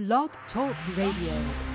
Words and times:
Blog 0.00 0.30
Talk 0.54 0.74
Radio. 0.96 1.69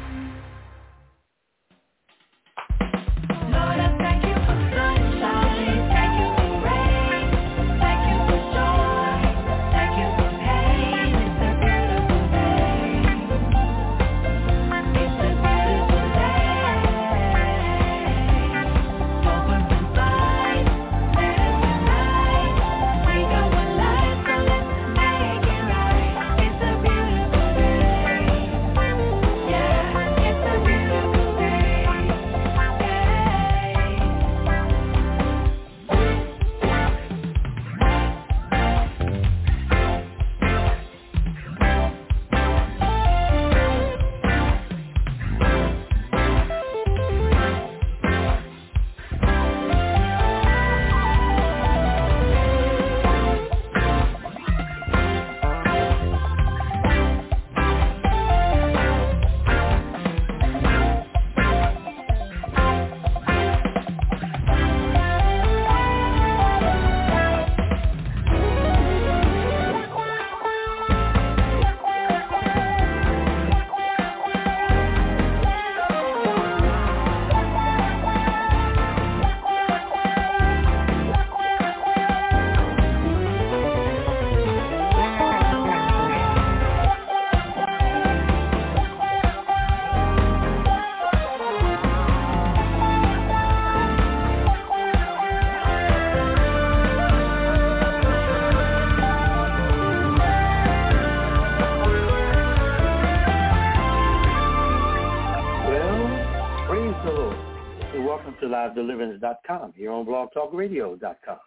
Here 109.76 109.92
on 109.92 110.06
blogtalkradio.com. 110.06 111.38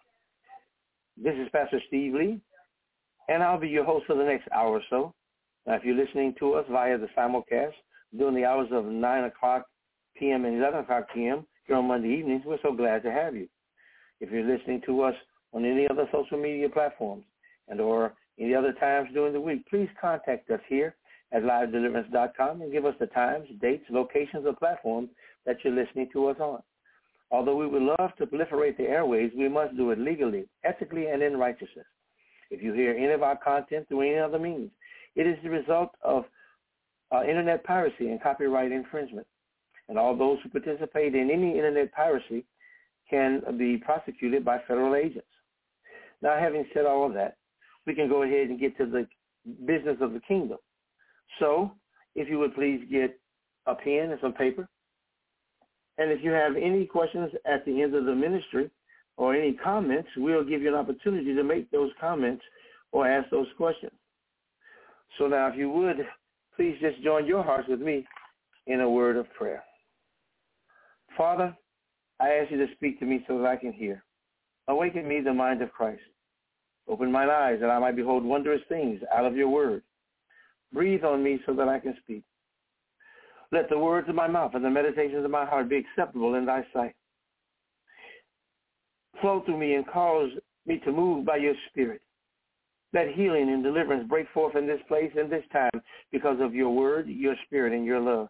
This 1.17 1.35
is 1.35 1.49
Pastor 1.51 1.81
Steve 1.87 2.13
Lee, 2.13 2.39
and 3.27 3.43
I'll 3.43 3.59
be 3.59 3.67
your 3.67 3.83
host 3.83 4.05
for 4.07 4.15
the 4.15 4.23
next 4.23 4.47
hour 4.53 4.71
or 4.71 4.81
so. 4.89 5.13
Now, 5.67 5.75
if 5.75 5.83
you're 5.83 5.95
listening 5.95 6.33
to 6.39 6.53
us 6.53 6.65
via 6.71 6.97
the 6.97 7.07
simulcast 7.17 7.73
during 8.17 8.35
the 8.35 8.45
hours 8.45 8.69
of 8.71 8.85
9 8.85 9.23
o'clock 9.25 9.65
p.m. 10.17 10.45
and 10.45 10.57
11 10.57 10.81
o'clock 10.81 11.07
p.m. 11.13 11.45
here 11.67 11.75
on 11.75 11.87
Monday 11.87 12.09
evenings, 12.09 12.43
we're 12.45 12.57
so 12.63 12.73
glad 12.73 13.03
to 13.03 13.11
have 13.11 13.35
you. 13.35 13.47
If 14.21 14.31
you're 14.31 14.43
listening 14.43 14.81
to 14.85 15.01
us 15.03 15.15
on 15.53 15.65
any 15.65 15.87
other 15.89 16.07
social 16.11 16.39
media 16.39 16.69
platforms 16.69 17.25
and 17.67 17.79
or 17.79 18.13
any 18.39 18.55
other 18.55 18.73
times 18.73 19.09
during 19.13 19.33
the 19.33 19.41
week, 19.41 19.67
please 19.69 19.89
contact 19.99 20.49
us 20.49 20.61
here 20.67 20.95
at 21.31 21.43
livedeliverance.com 21.43 22.61
and 22.61 22.71
give 22.71 22.85
us 22.85 22.95
the 22.99 23.07
times, 23.07 23.47
dates, 23.61 23.85
locations, 23.89 24.45
or 24.45 24.53
platforms 24.53 25.09
that 25.45 25.57
you're 25.63 25.73
listening 25.73 26.09
to 26.13 26.27
us 26.27 26.37
on. 26.39 26.61
Although 27.31 27.57
we 27.57 27.67
would 27.67 27.83
love 27.83 28.11
to 28.17 28.25
proliferate 28.25 28.77
the 28.77 28.87
airways, 28.87 29.31
we 29.37 29.47
must 29.47 29.77
do 29.77 29.91
it 29.91 29.99
legally, 29.99 30.45
ethically, 30.63 31.07
and 31.07 31.21
in 31.21 31.37
righteousness. 31.37 31.85
If 32.49 32.63
you 32.63 32.73
hear 32.73 32.91
any 32.91 33.11
of 33.13 33.21
our 33.21 33.37
content 33.37 33.87
through 33.87 34.01
any 34.01 34.17
other 34.17 34.39
means, 34.39 34.71
it 35.15 35.27
is 35.27 35.37
the 35.43 35.49
result 35.49 35.91
of 36.01 36.25
uh, 37.13 37.23
internet 37.23 37.63
piracy 37.63 38.09
and 38.09 38.21
copyright 38.21 38.71
infringement. 38.71 39.27
And 39.87 39.97
all 39.97 40.15
those 40.15 40.39
who 40.43 40.49
participate 40.49 41.15
in 41.15 41.29
any 41.31 41.57
internet 41.57 41.91
piracy 41.93 42.45
can 43.09 43.41
be 43.57 43.77
prosecuted 43.77 44.45
by 44.45 44.59
federal 44.67 44.95
agents. 44.95 45.27
Now, 46.21 46.37
having 46.39 46.65
said 46.73 46.85
all 46.85 47.05
of 47.05 47.13
that, 47.13 47.37
we 47.85 47.95
can 47.95 48.09
go 48.09 48.23
ahead 48.23 48.49
and 48.49 48.59
get 48.59 48.77
to 48.77 48.85
the 48.85 49.07
business 49.65 49.97
of 50.01 50.13
the 50.13 50.19
kingdom. 50.27 50.57
So, 51.39 51.71
if 52.15 52.27
you 52.27 52.39
would 52.39 52.55
please 52.55 52.81
get 52.91 53.19
a 53.65 53.75
pen 53.75 54.11
and 54.11 54.19
some 54.21 54.33
paper. 54.33 54.67
And 55.99 56.11
if 56.11 56.23
you 56.23 56.31
have 56.31 56.55
any 56.55 56.85
questions 56.85 57.29
at 57.45 57.65
the 57.65 57.81
end 57.81 57.93
of 57.93 58.05
the 58.05 58.15
ministry 58.15 58.71
or 59.17 59.35
any 59.35 59.51
comments, 59.53 60.07
we'll 60.15 60.45
give 60.45 60.61
you 60.61 60.69
an 60.69 60.75
opportunity 60.75 61.35
to 61.35 61.43
make 61.43 61.69
those 61.71 61.91
comments 61.99 62.41
or 62.93 63.05
ask 63.05 63.29
those 63.29 63.47
questions. 63.57 63.91
So 65.17 65.27
now, 65.27 65.47
if 65.47 65.57
you 65.57 65.69
would, 65.69 65.97
please 66.55 66.77
just 66.79 67.03
join 67.03 67.25
your 67.25 67.43
hearts 67.43 67.67
with 67.67 67.81
me 67.81 68.07
in 68.65 68.79
a 68.79 68.89
word 68.89 69.17
of 69.17 69.31
prayer. 69.33 69.61
Father, 71.17 71.53
I 72.21 72.29
ask 72.29 72.49
you 72.49 72.65
to 72.65 72.73
speak 72.75 72.97
to 72.99 73.05
me 73.05 73.25
so 73.27 73.37
that 73.39 73.47
I 73.47 73.57
can 73.57 73.73
hear. 73.73 74.01
Awaken 74.69 75.05
me 75.05 75.19
the 75.19 75.33
mind 75.33 75.61
of 75.61 75.71
Christ. 75.73 76.01
Open 76.87 77.11
mine 77.11 77.29
eyes 77.29 77.59
that 77.59 77.69
I 77.69 77.77
might 77.77 77.97
behold 77.97 78.23
wondrous 78.23 78.61
things 78.69 79.01
out 79.13 79.25
of 79.25 79.35
your 79.35 79.49
word. 79.49 79.83
Breathe 80.71 81.03
on 81.03 81.21
me 81.21 81.41
so 81.45 81.53
that 81.55 81.67
I 81.67 81.79
can 81.79 81.95
speak. 82.03 82.23
Let 83.51 83.69
the 83.69 83.77
words 83.79 84.07
of 84.09 84.15
my 84.15 84.27
mouth 84.27 84.51
and 84.53 84.63
the 84.63 84.69
meditations 84.69 85.25
of 85.25 85.31
my 85.31 85.45
heart 85.45 85.69
be 85.69 85.77
acceptable 85.77 86.35
in 86.35 86.45
thy 86.45 86.65
sight. 86.73 86.95
Flow 89.21 89.41
through 89.45 89.57
me 89.57 89.73
and 89.75 89.87
cause 89.87 90.29
me 90.65 90.79
to 90.85 90.91
move 90.91 91.25
by 91.25 91.37
your 91.37 91.55
spirit. 91.69 92.01
Let 92.93 93.09
healing 93.09 93.49
and 93.49 93.63
deliverance 93.63 94.07
break 94.07 94.27
forth 94.33 94.55
in 94.55 94.65
this 94.65 94.81
place 94.87 95.11
and 95.17 95.31
this 95.31 95.43
time 95.51 95.81
because 96.11 96.37
of 96.39 96.55
your 96.55 96.69
word, 96.69 97.07
your 97.07 97.35
spirit, 97.45 97.73
and 97.73 97.85
your 97.85 97.99
love. 97.99 98.29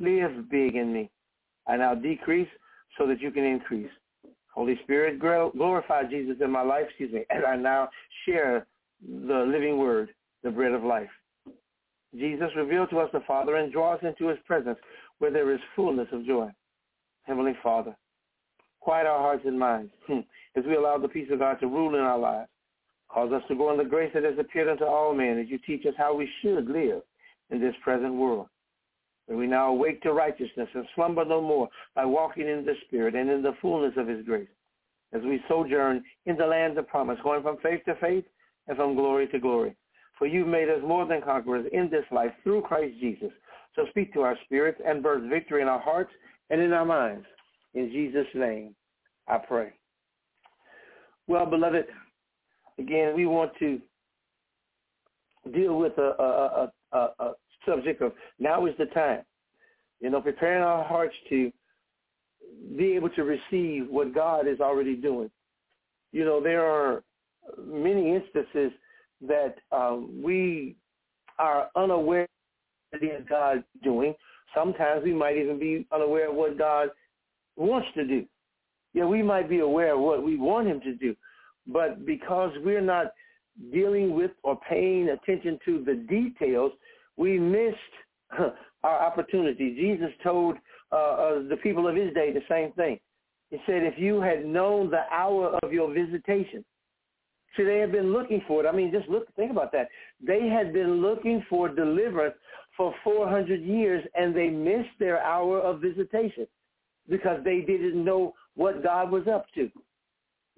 Live 0.00 0.50
big 0.50 0.76
in 0.76 0.92
me. 0.92 1.10
I 1.66 1.76
now 1.76 1.94
decrease 1.94 2.48
so 2.96 3.06
that 3.06 3.20
you 3.20 3.30
can 3.30 3.44
increase. 3.44 3.90
Holy 4.54 4.78
Spirit, 4.82 5.20
glorify 5.20 6.02
Jesus 6.04 6.36
in 6.40 6.50
my 6.50 6.62
life, 6.62 6.86
excuse 6.88 7.12
me, 7.12 7.24
as 7.30 7.42
I 7.46 7.56
now 7.56 7.88
share 8.26 8.66
the 9.06 9.44
living 9.46 9.78
word, 9.78 10.10
the 10.42 10.50
bread 10.50 10.72
of 10.72 10.82
life. 10.82 11.10
Jesus, 12.16 12.48
reveal 12.56 12.86
to 12.86 13.00
us 13.00 13.10
the 13.12 13.20
Father 13.26 13.56
and 13.56 13.72
draw 13.72 13.94
us 13.94 14.00
into 14.02 14.28
his 14.28 14.38
presence 14.46 14.78
where 15.18 15.30
there 15.30 15.52
is 15.52 15.60
fullness 15.76 16.08
of 16.12 16.24
joy. 16.24 16.48
Heavenly 17.22 17.56
Father, 17.62 17.96
quiet 18.80 19.06
our 19.06 19.18
hearts 19.18 19.44
and 19.44 19.58
minds 19.58 19.92
as 20.56 20.64
we 20.66 20.76
allow 20.76 20.98
the 20.98 21.08
peace 21.08 21.28
of 21.30 21.40
God 21.40 21.60
to 21.60 21.66
rule 21.66 21.94
in 21.94 22.00
our 22.00 22.18
lives. 22.18 22.48
Cause 23.10 23.32
us 23.32 23.42
to 23.48 23.54
go 23.54 23.70
in 23.72 23.78
the 23.78 23.84
grace 23.84 24.10
that 24.14 24.24
has 24.24 24.38
appeared 24.38 24.68
unto 24.68 24.84
all 24.84 25.14
men 25.14 25.38
as 25.38 25.48
you 25.48 25.58
teach 25.66 25.86
us 25.86 25.94
how 25.96 26.14
we 26.14 26.28
should 26.42 26.68
live 26.68 27.02
in 27.50 27.60
this 27.60 27.74
present 27.82 28.14
world. 28.14 28.48
May 29.28 29.34
we 29.34 29.46
now 29.46 29.70
awake 29.70 30.02
to 30.02 30.12
righteousness 30.12 30.68
and 30.74 30.86
slumber 30.94 31.24
no 31.24 31.40
more 31.40 31.68
by 31.94 32.04
walking 32.04 32.48
in 32.48 32.64
the 32.64 32.74
Spirit 32.86 33.14
and 33.14 33.30
in 33.30 33.42
the 33.42 33.56
fullness 33.60 33.94
of 33.96 34.08
his 34.08 34.24
grace 34.24 34.48
as 35.12 35.22
we 35.22 35.40
sojourn 35.48 36.02
in 36.26 36.36
the 36.36 36.46
land 36.46 36.76
of 36.78 36.86
promise, 36.88 37.18
going 37.22 37.42
from 37.42 37.56
faith 37.62 37.80
to 37.86 37.94
faith 37.96 38.24
and 38.66 38.76
from 38.76 38.94
glory 38.94 39.26
to 39.28 39.38
glory. 39.38 39.74
For 40.18 40.26
you've 40.26 40.48
made 40.48 40.68
us 40.68 40.80
more 40.84 41.06
than 41.06 41.22
conquerors 41.22 41.66
in 41.72 41.88
this 41.90 42.04
life 42.10 42.32
through 42.42 42.62
Christ 42.62 42.94
Jesus. 43.00 43.30
So 43.76 43.86
speak 43.90 44.12
to 44.14 44.22
our 44.22 44.36
spirits 44.44 44.80
and 44.84 45.02
birth 45.02 45.22
victory 45.30 45.62
in 45.62 45.68
our 45.68 45.78
hearts 45.78 46.10
and 46.50 46.60
in 46.60 46.72
our 46.72 46.84
minds. 46.84 47.24
In 47.74 47.90
Jesus' 47.90 48.26
name, 48.34 48.74
I 49.28 49.38
pray. 49.38 49.72
Well, 51.28 51.46
beloved, 51.46 51.84
again, 52.78 53.14
we 53.14 53.26
want 53.26 53.52
to 53.58 53.80
deal 55.54 55.78
with 55.78 55.96
a, 55.98 56.14
a, 56.18 56.72
a, 56.92 56.98
a, 56.98 57.32
subject 57.66 58.00
of 58.00 58.12
now 58.38 58.66
is 58.66 58.74
the 58.78 58.86
time. 58.86 59.22
You 60.00 60.10
know, 60.10 60.20
preparing 60.20 60.62
our 60.62 60.84
hearts 60.84 61.14
to 61.28 61.52
be 62.76 62.92
able 62.92 63.10
to 63.10 63.24
receive 63.24 63.88
what 63.88 64.14
God 64.14 64.46
is 64.48 64.60
already 64.60 64.96
doing. 64.96 65.30
You 66.12 66.24
know, 66.24 66.42
there 66.42 66.64
are 66.64 67.02
many 67.62 68.14
instances 68.14 68.72
that 69.26 69.56
um, 69.72 70.22
we 70.22 70.76
are 71.38 71.68
unaware 71.76 72.28
of 72.92 73.00
what 73.00 73.28
God 73.28 73.64
doing. 73.82 74.14
Sometimes 74.54 75.04
we 75.04 75.12
might 75.12 75.36
even 75.36 75.58
be 75.58 75.86
unaware 75.92 76.30
of 76.30 76.36
what 76.36 76.58
God 76.58 76.88
wants 77.56 77.88
to 77.94 78.06
do. 78.06 78.24
Yeah, 78.94 79.04
we 79.04 79.22
might 79.22 79.48
be 79.48 79.60
aware 79.60 79.94
of 79.94 80.00
what 80.00 80.22
we 80.22 80.36
want 80.36 80.66
him 80.66 80.80
to 80.80 80.94
do, 80.94 81.14
but 81.66 82.06
because 82.06 82.50
we're 82.64 82.80
not 82.80 83.12
dealing 83.72 84.14
with 84.14 84.30
or 84.42 84.58
paying 84.68 85.10
attention 85.10 85.58
to 85.64 85.84
the 85.84 85.94
details, 86.08 86.72
We 87.16 87.38
missed 87.38 87.76
our 88.84 89.06
opportunity. 89.06 89.74
Jesus 89.74 90.10
told 90.22 90.56
uh, 90.92 90.96
uh, 90.96 91.48
the 91.48 91.56
people 91.62 91.88
of 91.88 91.96
his 91.96 92.14
day 92.14 92.32
the 92.32 92.42
same 92.48 92.72
thing. 92.72 92.98
He 93.50 93.58
said, 93.66 93.82
if 93.82 93.98
you 93.98 94.20
had 94.20 94.46
known 94.46 94.90
the 94.90 95.02
hour 95.10 95.58
of 95.62 95.72
your 95.72 95.92
visitation, 95.92 96.64
see, 97.58 97.64
they 97.64 97.78
had 97.78 97.92
been 97.92 98.12
looking 98.12 98.42
for 98.48 98.64
it. 98.64 98.68
I 98.68 98.72
mean, 98.72 98.90
just 98.90 99.08
look, 99.08 99.26
think 99.36 99.50
about 99.50 99.72
that. 99.72 99.88
They 100.26 100.48
had 100.48 100.72
been 100.72 101.02
looking 101.02 101.44
for 101.50 101.68
deliverance 101.68 102.34
for 102.76 102.94
400 103.04 103.60
years, 103.60 104.02
and 104.14 104.34
they 104.34 104.48
missed 104.48 104.96
their 104.98 105.22
hour 105.22 105.60
of 105.60 105.80
visitation 105.80 106.46
because 107.08 107.42
they 107.44 107.60
didn't 107.60 108.02
know 108.02 108.34
what 108.54 108.82
God 108.82 109.10
was 109.10 109.26
up 109.26 109.46
to. 109.56 109.70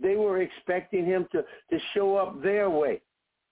They 0.00 0.14
were 0.14 0.40
expecting 0.42 1.04
him 1.04 1.26
to, 1.32 1.42
to 1.42 1.78
show 1.94 2.16
up 2.16 2.42
their 2.42 2.70
way 2.70 3.00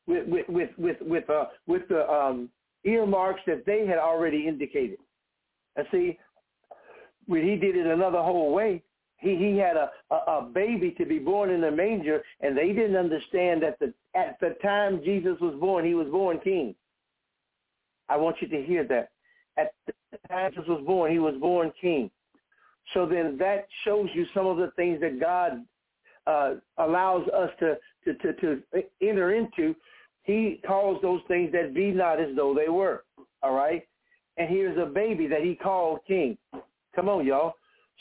with 0.07 0.27
with 0.27 0.49
with 0.49 0.71
with 0.79 0.97
with, 1.03 1.31
uh, 1.31 1.47
with 1.67 1.83
the 1.89 2.09
um, 2.09 2.49
earmarks 2.85 3.41
that 3.47 3.65
they 3.67 3.87
had 3.87 3.99
already 3.99 4.47
indicated. 4.49 4.99
And 5.77 5.87
see, 5.93 6.19
when 7.27 7.43
he 7.45 7.57
did 7.57 7.77
it 7.77 7.87
another 7.87 8.23
whole 8.23 8.53
way, 8.53 8.83
he 9.19 9.37
he 9.37 9.57
had 9.57 9.77
a, 9.77 9.91
a 10.11 10.15
a 10.15 10.43
baby 10.43 10.93
to 10.93 11.05
be 11.05 11.19
born 11.19 11.51
in 11.51 11.65
a 11.65 11.71
manger, 11.71 12.23
and 12.41 12.57
they 12.57 12.69
didn't 12.69 12.97
understand 12.97 13.63
that 13.63 13.79
the 13.79 13.93
at 14.15 14.39
the 14.41 14.57
time 14.63 15.03
Jesus 15.05 15.37
was 15.41 15.55
born, 15.61 15.85
he 15.85 15.95
was 15.95 16.09
born 16.09 16.39
king. 16.43 16.75
I 18.09 18.17
want 18.17 18.37
you 18.41 18.49
to 18.49 18.63
hear 18.63 18.85
that. 18.85 19.11
At 19.59 19.73
the 19.87 20.19
time 20.29 20.53
Jesus 20.53 20.69
was 20.69 20.83
born, 20.87 21.13
he 21.13 21.19
was 21.19 21.35
born 21.41 21.73
king. 21.81 22.11
So 22.95 23.07
then 23.07 23.37
that 23.39 23.67
shows 23.85 24.09
you 24.15 24.25
some 24.33 24.47
of 24.47 24.57
the 24.57 24.71
things 24.77 25.01
that 25.01 25.21
God 25.21 25.65
uh, 26.27 26.55
allows 26.79 27.29
us 27.29 27.51
to, 27.61 27.77
to, 28.05 28.15
to, 28.15 28.35
to 28.35 28.63
enter 29.03 29.35
into. 29.35 29.75
He 30.23 30.61
calls 30.67 31.01
those 31.03 31.21
things 31.29 31.53
that 31.53 31.75
be 31.75 31.91
not 31.91 32.21
as 32.21 32.35
though 32.37 32.55
they 32.55 32.69
were. 32.69 33.05
All 33.43 33.55
right? 33.55 33.87
And 34.37 34.49
here's 34.49 34.79
a 34.79 34.87
baby 34.87 35.27
that 35.27 35.43
he 35.43 35.55
called 35.55 36.01
king. 36.07 36.39
Come 36.95 37.09
on, 37.09 37.27
y'all. 37.27 37.55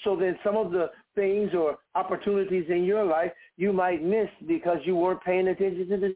So 0.04 0.16
then 0.16 0.38
some 0.44 0.56
of 0.56 0.72
the 0.72 0.92
things 1.18 1.50
or 1.54 1.78
opportunities 1.96 2.66
in 2.70 2.84
your 2.84 3.04
life 3.04 3.32
you 3.58 3.74
might 3.74 4.04
miss 4.04 4.30
because 4.48 4.78
you 4.86 4.96
weren't 4.96 5.24
paying 5.24 5.48
attention 5.48 5.90
to 5.90 5.98
the 5.98 6.16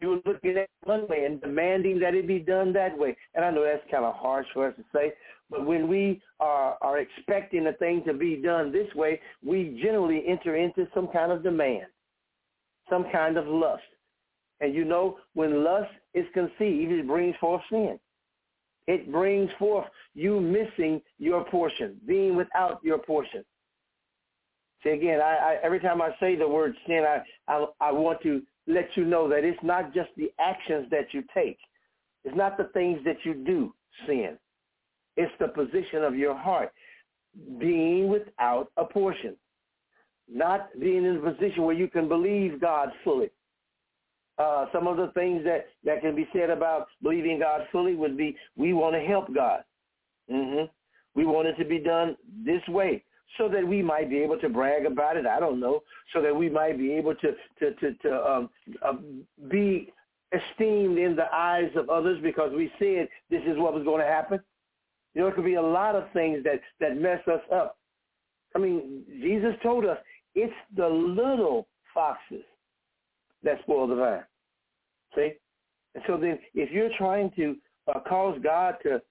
you 0.00 0.08
were 0.08 0.32
looking 0.32 0.58
at 0.58 0.68
one 0.82 1.06
way 1.06 1.26
and 1.26 1.40
demanding 1.40 2.00
that 2.00 2.14
it 2.14 2.26
be 2.26 2.40
done 2.40 2.72
that 2.72 2.98
way. 2.98 3.16
And 3.36 3.44
I 3.44 3.50
know 3.52 3.62
that's 3.62 3.88
kind 3.88 4.04
of 4.04 4.14
harsh 4.16 4.46
for 4.52 4.66
us 4.66 4.74
to 4.76 4.82
say, 4.92 5.12
but 5.48 5.64
when 5.64 5.86
we 5.86 6.20
are, 6.40 6.76
are 6.82 6.98
expecting 6.98 7.68
a 7.68 7.72
thing 7.74 8.02
to 8.06 8.12
be 8.12 8.34
done 8.34 8.72
this 8.72 8.92
way, 8.96 9.20
we 9.44 9.80
generally 9.80 10.24
enter 10.26 10.56
into 10.56 10.88
some 10.92 11.06
kind 11.12 11.30
of 11.30 11.44
demand, 11.44 11.86
some 12.90 13.04
kind 13.12 13.36
of 13.36 13.46
lust. 13.46 13.82
And 14.60 14.74
you 14.74 14.84
know, 14.84 15.18
when 15.34 15.62
lust 15.62 15.92
is 16.14 16.26
conceived, 16.34 16.90
it 16.90 17.06
brings 17.06 17.36
forth 17.40 17.62
sin. 17.70 17.98
It 18.86 19.12
brings 19.12 19.50
forth 19.58 19.86
you 20.14 20.40
missing 20.40 21.00
your 21.18 21.44
portion, 21.44 21.96
being 22.06 22.36
without 22.36 22.80
your 22.82 22.98
portion. 22.98 23.44
See, 24.82 24.90
again, 24.90 25.20
I, 25.20 25.36
I, 25.36 25.58
every 25.62 25.78
time 25.78 26.02
I 26.02 26.10
say 26.18 26.34
the 26.34 26.48
word 26.48 26.74
sin, 26.86 27.04
I, 27.06 27.22
I, 27.46 27.66
I 27.80 27.92
want 27.92 28.20
to 28.22 28.42
let 28.66 28.88
you 28.96 29.04
know 29.04 29.28
that 29.28 29.44
it's 29.44 29.62
not 29.62 29.94
just 29.94 30.10
the 30.16 30.32
actions 30.40 30.88
that 30.90 31.12
you 31.12 31.22
take. 31.32 31.58
It's 32.24 32.36
not 32.36 32.56
the 32.56 32.70
things 32.74 33.00
that 33.04 33.18
you 33.24 33.34
do 33.34 33.74
sin. 34.06 34.38
It's 35.16 35.32
the 35.38 35.48
position 35.48 36.02
of 36.02 36.16
your 36.16 36.36
heart, 36.36 36.72
being 37.58 38.08
without 38.08 38.68
a 38.76 38.84
portion, 38.84 39.36
not 40.28 40.68
being 40.80 41.04
in 41.04 41.16
a 41.16 41.32
position 41.32 41.62
where 41.62 41.74
you 41.74 41.88
can 41.88 42.08
believe 42.08 42.60
God 42.60 42.90
fully. 43.04 43.30
Uh, 44.38 44.66
some 44.72 44.86
of 44.86 44.96
the 44.96 45.08
things 45.14 45.44
that, 45.44 45.66
that 45.84 46.00
can 46.00 46.16
be 46.16 46.26
said 46.32 46.50
about 46.50 46.86
believing 47.02 47.38
God 47.38 47.62
fully 47.70 47.94
would 47.94 48.16
be 48.16 48.36
we 48.56 48.72
want 48.72 48.94
to 48.94 49.00
help 49.00 49.32
God. 49.34 49.62
Mm-hmm. 50.30 50.64
We 51.14 51.26
want 51.26 51.48
it 51.48 51.56
to 51.56 51.64
be 51.64 51.78
done 51.78 52.16
this 52.44 52.62
way 52.68 53.04
so 53.38 53.48
that 53.48 53.66
we 53.66 53.82
might 53.82 54.10
be 54.10 54.18
able 54.18 54.38
to 54.38 54.48
brag 54.48 54.86
about 54.86 55.16
it. 55.16 55.26
I 55.26 55.40
don't 55.40 55.60
know, 55.60 55.80
so 56.12 56.22
that 56.22 56.34
we 56.34 56.48
might 56.48 56.78
be 56.78 56.92
able 56.92 57.14
to 57.16 57.32
to 57.58 57.74
to, 57.74 57.94
to 57.94 58.30
um, 58.30 58.50
uh, 58.82 58.94
be 59.50 59.92
esteemed 60.32 60.98
in 60.98 61.14
the 61.14 61.32
eyes 61.32 61.70
of 61.76 61.90
others 61.90 62.18
because 62.22 62.52
we 62.54 62.70
said 62.78 63.08
this 63.30 63.42
is 63.46 63.58
what 63.58 63.74
was 63.74 63.84
going 63.84 64.00
to 64.00 64.06
happen. 64.06 64.40
You 65.14 65.22
know, 65.22 65.28
it 65.28 65.34
could 65.34 65.44
be 65.44 65.54
a 65.54 65.62
lot 65.62 65.94
of 65.94 66.04
things 66.12 66.42
that 66.44 66.60
that 66.80 66.96
mess 66.96 67.20
us 67.26 67.42
up. 67.52 67.76
I 68.54 68.58
mean, 68.58 69.02
Jesus 69.20 69.54
told 69.62 69.84
us 69.84 69.98
it's 70.34 70.52
the 70.76 70.88
little 70.88 71.68
foxes 71.92 72.44
that 73.44 73.60
spoil 73.62 73.86
the 73.86 73.94
vine. 73.96 74.24
See, 75.14 75.32
and 75.94 76.04
so 76.06 76.16
then 76.16 76.38
if 76.54 76.70
you're 76.70 76.90
trying 76.96 77.30
to 77.36 77.56
uh, 77.92 78.00
cause 78.00 78.38
God 78.42 78.76
to 78.84 79.02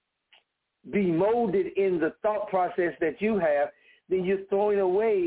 be 0.90 1.10
molded 1.10 1.66
in 1.76 2.00
the 2.00 2.14
thought 2.22 2.48
process 2.48 2.92
that 3.00 3.20
you 3.20 3.38
have, 3.38 3.68
then 4.08 4.24
you're 4.24 4.44
throwing 4.48 4.80
away 4.80 5.18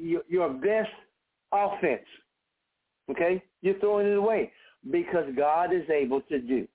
your, 0.00 0.22
your 0.28 0.48
best 0.48 0.90
offense. 1.52 2.06
Okay? 3.10 3.42
You're 3.60 3.78
throwing 3.78 4.06
it 4.06 4.16
away 4.16 4.52
because 4.90 5.26
God 5.36 5.72
is 5.72 5.88
able 5.90 6.22
to 6.22 6.40
do 6.40 6.66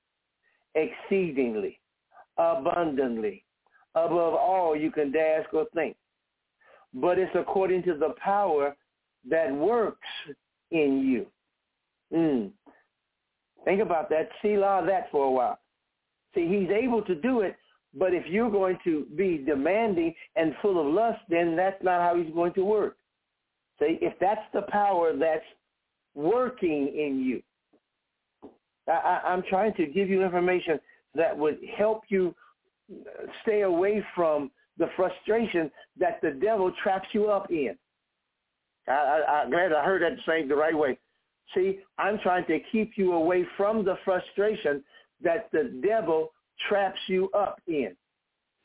exceedingly, 0.75 1.79
abundantly, 2.37 3.43
above 3.95 4.35
all 4.35 4.75
you 4.75 4.91
can 4.91 5.13
ask 5.15 5.51
or 5.53 5.65
think. 5.73 5.97
But 6.93 7.17
it's 7.17 7.35
according 7.35 7.83
to 7.83 7.95
the 7.95 8.13
power 8.23 8.75
that 9.29 9.51
works 9.51 10.07
in 10.71 11.03
you. 11.03 11.25
Mm. 12.13 12.51
Think 13.65 13.81
about 13.81 14.09
that. 14.09 14.29
See 14.41 14.55
of 14.55 14.85
that 14.85 15.11
for 15.11 15.25
a 15.25 15.31
while. 15.31 15.59
See, 16.35 16.47
he's 16.47 16.69
able 16.69 17.01
to 17.03 17.15
do 17.15 17.41
it 17.41 17.57
but 17.97 18.13
if 18.13 18.25
you're 18.27 18.51
going 18.51 18.77
to 18.83 19.05
be 19.15 19.43
demanding 19.45 20.13
and 20.35 20.53
full 20.61 20.79
of 20.79 20.93
lust, 20.93 21.19
then 21.29 21.55
that's 21.55 21.81
not 21.83 22.01
how 22.01 22.21
he's 22.21 22.33
going 22.33 22.53
to 22.53 22.63
work. 22.63 22.97
See, 23.79 23.97
if 24.01 24.13
that's 24.19 24.41
the 24.53 24.63
power 24.63 25.15
that's 25.17 25.45
working 26.13 26.87
in 26.87 27.19
you, 27.21 27.41
I, 28.87 29.21
I'm 29.25 29.43
trying 29.49 29.73
to 29.75 29.85
give 29.85 30.09
you 30.09 30.23
information 30.23 30.79
that 31.15 31.35
would 31.35 31.57
help 31.77 32.03
you 32.09 32.35
stay 33.41 33.61
away 33.61 34.05
from 34.15 34.51
the 34.77 34.87
frustration 34.95 35.71
that 35.99 36.19
the 36.21 36.31
devil 36.31 36.71
traps 36.83 37.07
you 37.13 37.29
up 37.29 37.49
in. 37.49 37.75
I, 38.87 38.91
I, 38.91 39.31
I'm 39.41 39.49
glad 39.49 39.73
I 39.73 39.83
heard 39.83 40.03
that 40.03 40.17
saying 40.25 40.47
the 40.47 40.55
right 40.55 40.77
way. 40.77 40.97
See, 41.55 41.79
I'm 41.97 42.19
trying 42.19 42.45
to 42.47 42.59
keep 42.71 42.91
you 42.97 43.13
away 43.13 43.45
from 43.55 43.85
the 43.85 43.97
frustration 44.03 44.83
that 45.21 45.49
the 45.51 45.79
devil 45.85 46.31
traps 46.67 46.99
you 47.07 47.29
up 47.31 47.59
in. 47.67 47.95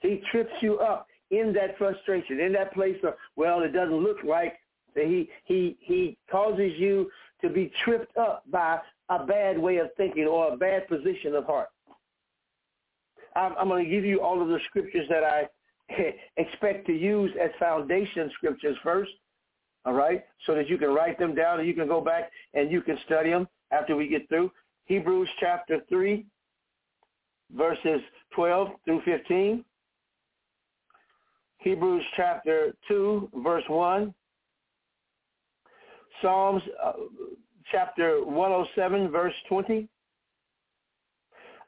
He 0.00 0.23
trips 0.30 0.52
you 0.61 0.78
up 0.78 1.07
in 1.30 1.52
that 1.54 1.78
frustration, 1.78 2.40
in 2.40 2.52
that 2.52 2.75
place 2.75 2.97
of, 3.04 3.14
well, 3.37 3.62
it 3.62 3.73
doesn't 3.73 4.02
look 4.02 4.18
like 4.25 4.59
he 4.95 5.28
he 5.45 5.76
he 5.80 6.18
causes 6.30 6.73
you 6.76 7.11
to 7.40 7.49
be 7.49 7.73
tripped 7.85 8.16
up 8.16 8.42
by 8.50 8.78
a 9.09 9.25
bad 9.25 9.59
way 9.59 9.78
of 9.78 9.88
thinking 9.97 10.26
or 10.26 10.52
a 10.52 10.57
bad 10.57 10.87
position 10.88 11.35
of 11.35 11.45
heart. 11.45 11.68
I'm, 13.35 13.54
I'm 13.59 13.68
going 13.68 13.85
to 13.85 13.90
give 13.90 14.04
you 14.04 14.21
all 14.21 14.42
of 14.42 14.49
the 14.49 14.59
scriptures 14.68 15.07
that 15.09 15.25
I 15.25 15.49
expect 16.37 16.87
to 16.87 16.92
use 16.92 17.30
as 17.42 17.50
foundation 17.59 18.30
scriptures 18.35 18.76
first, 18.83 19.11
all 19.85 19.95
right, 19.95 20.25
so 20.47 20.55
that 20.55 20.69
you 20.69 20.79
can 20.79 20.91
write 20.91 21.19
them 21.19 21.35
down 21.35 21.59
and 21.59 21.69
you 21.69 21.75
can 21.75 21.89
go 21.89 22.01
back 22.01 22.31
and 22.55 22.71
you 22.71 22.81
can 22.83 22.97
study 23.05 23.31
them 23.31 23.49
after 23.71 23.97
we 23.97 24.09
get 24.09 24.29
through. 24.29 24.51
Hebrews 24.85 25.29
chapter 25.41 25.81
3, 25.89 26.25
verses 27.57 28.01
12 28.35 28.69
through 28.85 29.03
15. 29.05 29.65
Hebrews 31.59 32.05
chapter 32.17 32.75
2, 32.89 33.31
verse 33.43 33.65
1. 33.69 34.15
Psalms 36.21 36.62
uh, 36.85 36.93
chapter 37.71 38.25
107, 38.25 39.11
verse 39.11 39.35
20. 39.49 39.89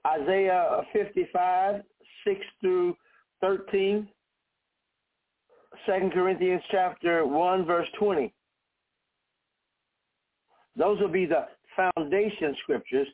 Isaiah 0.07 0.83
55, 0.93 1.83
6 2.27 2.41
through 2.61 2.97
13. 3.41 4.09
2 5.87 6.11
Corinthians 6.13 6.63
chapter 6.71 7.27
1, 7.27 7.65
verse 7.65 7.89
20. 7.99 8.33
Those 10.77 11.01
will 11.01 11.09
be 11.09 11.27
the 11.27 11.47
foundation 11.77 12.57
scriptures 12.63 13.09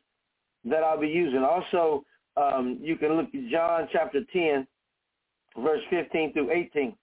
that 0.64 0.82
I'll 0.82 1.00
be 1.00 1.08
using. 1.08 1.42
Also, 1.42 2.04
um, 2.36 2.78
you 2.80 2.96
can 2.96 3.14
look 3.14 3.26
at 3.34 3.50
John 3.50 3.88
chapter 3.92 4.20
10, 4.32 4.66
verse 5.62 5.80
15 5.90 6.32
through 6.32 6.50
18. 6.50 6.94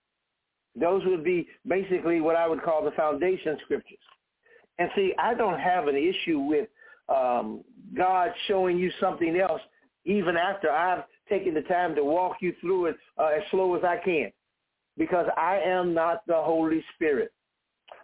Those 0.79 1.03
would 1.05 1.23
be 1.23 1.47
basically 1.67 2.21
what 2.21 2.35
I 2.35 2.47
would 2.47 2.61
call 2.61 2.83
the 2.83 2.91
foundation 2.91 3.57
scriptures. 3.65 3.97
And 4.79 4.89
see, 4.95 5.13
I 5.17 5.33
don't 5.33 5.59
have 5.59 5.87
an 5.87 5.95
issue 5.95 6.39
with 6.39 6.69
um, 7.09 7.63
God 7.95 8.31
showing 8.47 8.77
you 8.77 8.91
something 8.99 9.37
else 9.37 9.61
even 10.05 10.37
after 10.37 10.71
I've 10.71 11.03
taken 11.29 11.53
the 11.53 11.61
time 11.61 11.95
to 11.95 12.03
walk 12.03 12.37
you 12.41 12.53
through 12.61 12.87
it 12.87 12.97
uh, 13.17 13.29
as 13.35 13.41
slow 13.51 13.75
as 13.75 13.83
I 13.83 13.97
can 13.97 14.31
because 14.97 15.27
I 15.37 15.59
am 15.59 15.93
not 15.93 16.25
the 16.27 16.35
Holy 16.35 16.83
Spirit. 16.95 17.31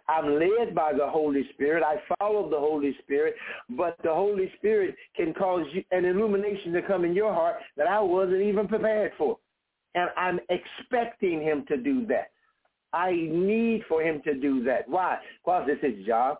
I'm 0.08 0.38
led 0.38 0.74
by 0.74 0.92
the 0.92 1.08
Holy 1.08 1.48
Spirit. 1.54 1.82
I 1.82 1.96
follow 2.18 2.50
the 2.50 2.58
Holy 2.58 2.94
Spirit, 3.02 3.34
but 3.70 3.96
the 4.04 4.12
Holy 4.12 4.52
Spirit 4.58 4.94
can 5.16 5.32
cause 5.32 5.64
you, 5.72 5.82
an 5.92 6.04
illumination 6.04 6.72
to 6.72 6.82
come 6.82 7.04
in 7.04 7.14
your 7.14 7.32
heart 7.32 7.56
that 7.76 7.86
I 7.86 8.00
wasn't 8.00 8.42
even 8.42 8.68
prepared 8.68 9.12
for. 9.16 9.38
And 9.94 10.10
I'm 10.16 10.40
expecting 10.50 11.40
him 11.40 11.64
to 11.68 11.76
do 11.76 12.06
that. 12.06 12.32
I 12.92 13.12
need 13.12 13.82
for 13.88 14.02
him 14.02 14.20
to 14.24 14.34
do 14.34 14.62
that. 14.64 14.88
Why? 14.88 15.18
Because 15.42 15.68
it's 15.68 15.82
his 15.82 16.06
job. 16.06 16.38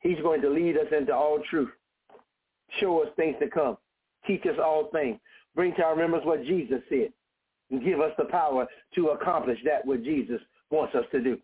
He's 0.00 0.18
going 0.22 0.40
to 0.42 0.50
lead 0.50 0.76
us 0.76 0.86
into 0.96 1.14
all 1.14 1.40
truth. 1.50 1.70
Show 2.80 3.02
us 3.02 3.08
things 3.16 3.36
to 3.40 3.48
come. 3.48 3.76
Teach 4.26 4.42
us 4.46 4.58
all 4.62 4.88
things. 4.92 5.18
Bring 5.54 5.74
to 5.76 5.82
our 5.82 5.94
remembrance 5.94 6.26
what 6.26 6.44
Jesus 6.44 6.80
said. 6.88 7.12
Give 7.70 8.00
us 8.00 8.12
the 8.16 8.24
power 8.26 8.66
to 8.94 9.08
accomplish 9.08 9.58
that 9.64 9.84
what 9.84 10.04
Jesus 10.04 10.40
wants 10.70 10.94
us 10.94 11.04
to 11.12 11.20
do. 11.20 11.38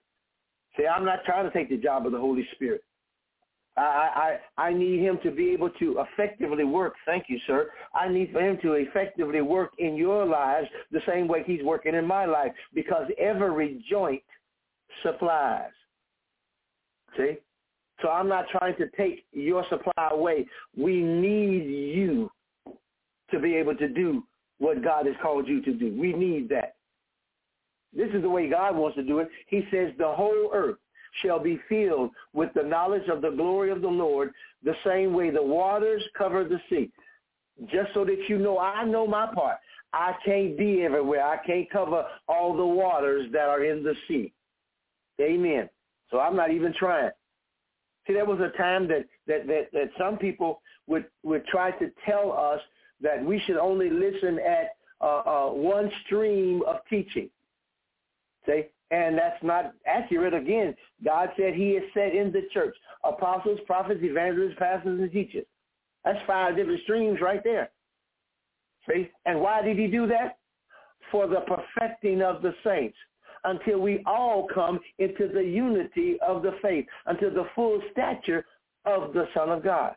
See, 0.77 0.87
I'm 0.87 1.05
not 1.05 1.25
trying 1.25 1.45
to 1.45 1.51
take 1.51 1.69
the 1.69 1.77
job 1.77 2.07
of 2.07 2.13
the 2.13 2.19
Holy 2.19 2.47
Spirit. 2.55 2.83
I, 3.77 4.39
I, 4.59 4.63
I 4.69 4.73
need 4.73 5.01
him 5.01 5.19
to 5.23 5.31
be 5.31 5.51
able 5.51 5.71
to 5.71 6.01
effectively 6.01 6.65
work. 6.65 6.95
Thank 7.07 7.25
you, 7.29 7.39
sir. 7.47 7.71
I 7.95 8.09
need 8.09 8.31
for 8.33 8.41
him 8.41 8.59
to 8.63 8.75
effectively 8.75 9.41
work 9.41 9.73
in 9.79 9.97
your 9.97 10.27
lives 10.27 10.69
the 10.91 11.01
same 11.09 11.27
way 11.27 11.43
he's 11.47 11.63
working 11.65 11.95
in 11.95 12.07
my 12.07 12.27
life 12.27 12.53
because 12.75 13.07
every 13.19 13.83
joint 13.91 14.23
supplies. 15.03 15.71
See? 17.17 17.39
So 18.03 18.09
I'm 18.09 18.29
not 18.29 18.47
trying 18.51 18.77
to 18.77 18.89
take 18.97 19.25
your 19.33 19.65
supply 19.71 20.09
away. 20.11 20.47
We 20.77 21.01
need 21.01 21.65
you 21.95 22.31
to 23.31 23.39
be 23.39 23.55
able 23.55 23.77
to 23.77 23.89
do 23.89 24.23
what 24.63 24.81
God 24.85 25.07
has 25.07 25.17
called 25.21 25.49
you 25.49 25.61
to 25.61 25.73
do. 25.73 25.93
We 25.99 26.13
need 26.13 26.49
that. 26.51 26.77
This 27.93 28.09
is 28.15 28.23
the 28.23 28.31
way 28.31 28.49
God 28.49 28.77
wants 28.77 28.97
to 28.97 29.03
do 29.03 29.19
it. 29.19 29.29
He 29.49 29.67
says 29.73 29.91
the 29.99 30.13
whole 30.13 30.51
earth 30.55 30.77
shall 31.21 31.41
be 31.41 31.59
filled 31.69 32.11
with 32.33 32.51
the 32.55 32.63
knowledge 32.63 33.09
of 33.09 33.23
the 33.23 33.31
glory 33.31 33.73
of 33.73 33.83
the 33.83 33.89
Lord, 33.89 34.31
the 34.63 34.77
same 34.87 35.15
way 35.15 35.31
the 35.31 35.43
waters 35.43 36.01
cover 36.17 36.45
the 36.45 36.61
sea. 36.71 36.93
Just 37.73 37.93
so 37.93 38.05
that 38.05 38.29
you 38.29 38.39
know, 38.39 38.61
I 38.61 38.85
know 38.85 39.05
my 39.05 39.27
part. 39.35 39.57
I 39.93 40.15
can't 40.25 40.57
be 40.57 40.83
everywhere. 40.83 41.27
I 41.27 41.45
can't 41.45 41.69
cover 41.69 42.07
all 42.29 42.57
the 42.57 42.65
waters 42.65 43.31
that 43.33 43.49
are 43.49 43.65
in 43.65 43.83
the 43.83 43.95
sea. 44.07 44.33
Amen. 45.21 45.69
So 46.13 46.21
I'm 46.21 46.37
not 46.37 46.53
even 46.53 46.73
trying. 46.73 47.11
See, 48.07 48.13
there 48.13 48.25
was 48.25 48.39
a 48.39 48.57
time 48.57 48.87
that, 48.89 49.07
that, 49.27 49.49
that, 49.49 49.73
that 49.73 49.91
some 49.99 50.19
people 50.19 50.63
would, 50.87 51.07
would 51.25 51.45
try 51.47 51.73
to 51.73 51.91
tell 52.07 52.33
us 52.33 52.61
that 53.03 53.25
we 53.25 53.41
should 53.41 53.57
only 53.57 53.91
listen 53.91 54.39
at 54.39 54.77
uh, 55.01 55.23
uh, 55.27 55.47
one 55.49 55.91
stream 56.07 56.63
of 56.67 56.77
teaching. 56.89 57.29
See? 58.47 58.65
And 58.91 59.17
that's 59.17 59.43
not 59.43 59.73
accurate. 59.87 60.35
Again, 60.35 60.75
God 61.05 61.31
said 61.37 61.55
he 61.55 61.71
is 61.71 61.83
set 61.95 62.15
in 62.15 62.31
the 62.31 62.43
church. 62.53 62.77
Apostles, 63.05 63.59
prophets, 63.67 64.01
evangelists, 64.03 64.57
pastors, 64.59 65.01
and 65.01 65.11
teachers. 65.11 65.47
That's 66.05 66.19
five 66.27 66.57
different 66.57 66.83
streams 66.83 67.21
right 67.21 67.43
there. 67.43 67.71
See? 68.89 69.11
And 69.27 69.41
why 69.41 69.63
did 69.63 69.79
he 69.79 69.87
do 69.87 70.07
that? 70.09 70.39
For 71.11 71.27
the 71.27 71.41
perfecting 71.41 72.23
of 72.23 72.43
the 72.43 72.55
saints 72.65 72.97
until 73.45 73.81
we 73.81 74.03
all 74.07 74.47
come 74.53 74.79
into 74.99 75.29
the 75.29 75.43
unity 75.43 76.17
of 76.27 76.43
the 76.43 76.53
faith, 76.63 76.87
until 77.07 77.31
the 77.31 77.49
full 77.55 77.81
stature 77.91 78.45
of 78.85 79.13
the 79.13 79.27
Son 79.35 79.51
of 79.51 79.65
God. 79.65 79.95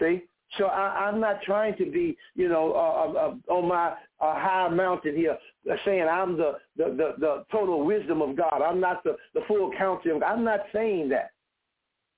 See? 0.00 0.22
So 0.58 0.66
I, 0.66 1.06
I'm 1.06 1.20
not 1.20 1.42
trying 1.42 1.76
to 1.76 1.90
be, 1.90 2.16
you 2.34 2.48
know, 2.48 2.72
uh, 2.72 2.76
uh, 2.76 3.52
uh 3.52 3.52
on 3.52 3.68
my 3.68 3.88
uh, 4.20 4.34
high 4.34 4.68
mountain 4.68 5.14
here, 5.14 5.38
uh, 5.70 5.76
saying 5.84 6.06
I'm 6.10 6.36
the, 6.36 6.54
the, 6.76 6.84
the, 6.84 7.12
the 7.18 7.44
total 7.52 7.84
wisdom 7.84 8.20
of 8.20 8.36
God. 8.36 8.60
I'm 8.62 8.80
not 8.80 9.04
the, 9.04 9.16
the 9.34 9.42
full 9.46 9.70
counsel 9.76 10.16
of 10.16 10.20
God. 10.20 10.26
I'm 10.26 10.44
not 10.44 10.60
saying 10.72 11.08
that. 11.10 11.30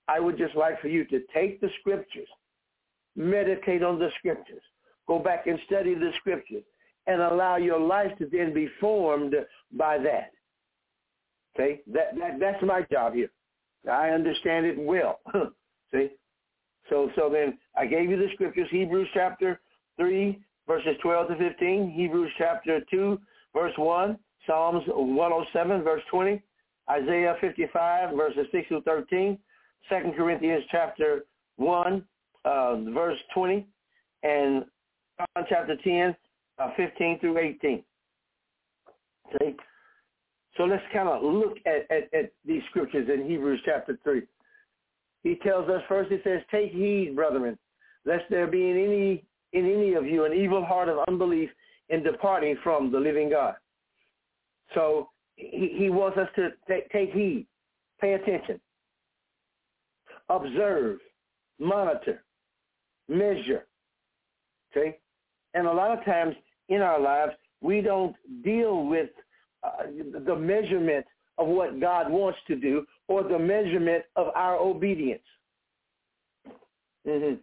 I 0.08 0.18
would 0.18 0.36
just 0.36 0.56
like 0.56 0.80
for 0.80 0.88
you 0.88 1.04
to 1.06 1.20
take 1.32 1.60
the 1.60 1.68
scriptures, 1.80 2.28
meditate 3.16 3.82
on 3.82 3.98
the 3.98 4.10
scriptures, 4.18 4.62
go 5.06 5.18
back 5.18 5.46
and 5.46 5.58
study 5.66 5.94
the 5.94 6.10
scriptures, 6.18 6.64
and 7.06 7.20
allow 7.20 7.56
your 7.56 7.80
life 7.80 8.16
to 8.18 8.26
then 8.30 8.52
be 8.52 8.68
formed 8.80 9.34
by 9.72 9.98
that. 9.98 10.32
Okay, 11.54 11.82
that, 11.92 12.16
that 12.18 12.40
that's 12.40 12.62
my 12.62 12.82
job 12.90 13.14
here. 13.14 13.30
I 13.90 14.10
understand 14.10 14.66
it 14.66 14.78
well. 14.78 15.20
See, 15.92 16.10
so 16.92 17.10
so 17.16 17.30
then 17.30 17.58
I 17.76 17.86
gave 17.86 18.10
you 18.10 18.16
the 18.18 18.28
scriptures: 18.34 18.68
Hebrews 18.70 19.08
chapter 19.14 19.60
three, 19.96 20.40
verses 20.66 20.94
twelve 21.02 21.28
to 21.28 21.36
fifteen; 21.36 21.90
Hebrews 21.90 22.30
chapter 22.36 22.80
two, 22.90 23.18
verse 23.54 23.72
one; 23.76 24.18
Psalms 24.46 24.82
one 24.86 25.32
hundred 25.32 25.46
seven, 25.52 25.82
verse 25.82 26.02
twenty; 26.10 26.42
Isaiah 26.90 27.36
fifty-five, 27.40 28.14
verses 28.14 28.46
six 28.52 28.68
to 28.68 28.82
thirteen; 28.82 29.38
Second 29.88 30.14
Corinthians 30.14 30.64
chapter 30.70 31.24
one, 31.56 32.04
uh, 32.44 32.76
verse 32.92 33.18
twenty, 33.32 33.66
and 34.22 34.64
John 35.18 35.46
chapter 35.48 35.76
ten, 35.82 36.14
uh, 36.58 36.70
fifteen 36.76 37.18
through 37.20 37.38
eighteen. 37.38 37.82
See. 39.40 39.56
So 40.58 40.64
let's 40.64 40.82
kind 40.92 41.08
of 41.08 41.22
look 41.22 41.56
at, 41.64 41.90
at, 41.90 42.12
at 42.12 42.32
these 42.44 42.60
scriptures 42.68 43.08
in 43.10 43.26
Hebrews 43.26 43.62
chapter 43.64 43.98
3 44.04 44.20
he 45.22 45.36
tells 45.36 45.68
us 45.68 45.82
first, 45.88 46.10
he 46.10 46.18
says, 46.24 46.42
take 46.50 46.72
heed, 46.72 47.14
brethren, 47.14 47.58
lest 48.04 48.24
there 48.28 48.46
be 48.46 48.70
in 48.70 48.76
any, 48.76 49.24
in 49.52 49.70
any 49.70 49.94
of 49.94 50.06
you 50.06 50.24
an 50.24 50.32
evil 50.32 50.64
heart 50.64 50.88
of 50.88 50.98
unbelief 51.08 51.50
in 51.88 52.02
departing 52.02 52.56
from 52.62 52.90
the 52.90 52.98
living 52.98 53.30
God. 53.30 53.54
So 54.74 55.08
he, 55.36 55.74
he 55.76 55.90
wants 55.90 56.18
us 56.18 56.28
to 56.36 56.50
take, 56.68 56.90
take 56.90 57.12
heed, 57.12 57.46
pay 58.00 58.14
attention, 58.14 58.60
observe, 60.28 60.98
monitor, 61.60 62.24
measure. 63.08 63.66
Okay? 64.70 64.98
And 65.54 65.66
a 65.66 65.72
lot 65.72 65.96
of 65.96 66.04
times 66.04 66.34
in 66.68 66.80
our 66.80 67.00
lives, 67.00 67.32
we 67.60 67.80
don't 67.80 68.16
deal 68.42 68.86
with 68.86 69.10
uh, 69.62 69.84
the 70.24 70.34
measurement 70.34 71.06
of 71.38 71.46
what 71.46 71.80
God 71.80 72.10
wants 72.10 72.38
to 72.48 72.56
do 72.56 72.84
or 73.12 73.22
the 73.22 73.38
measurement 73.38 74.04
of 74.16 74.28
our 74.34 74.56
obedience. 74.56 75.20
Mm-hmm. 77.06 77.34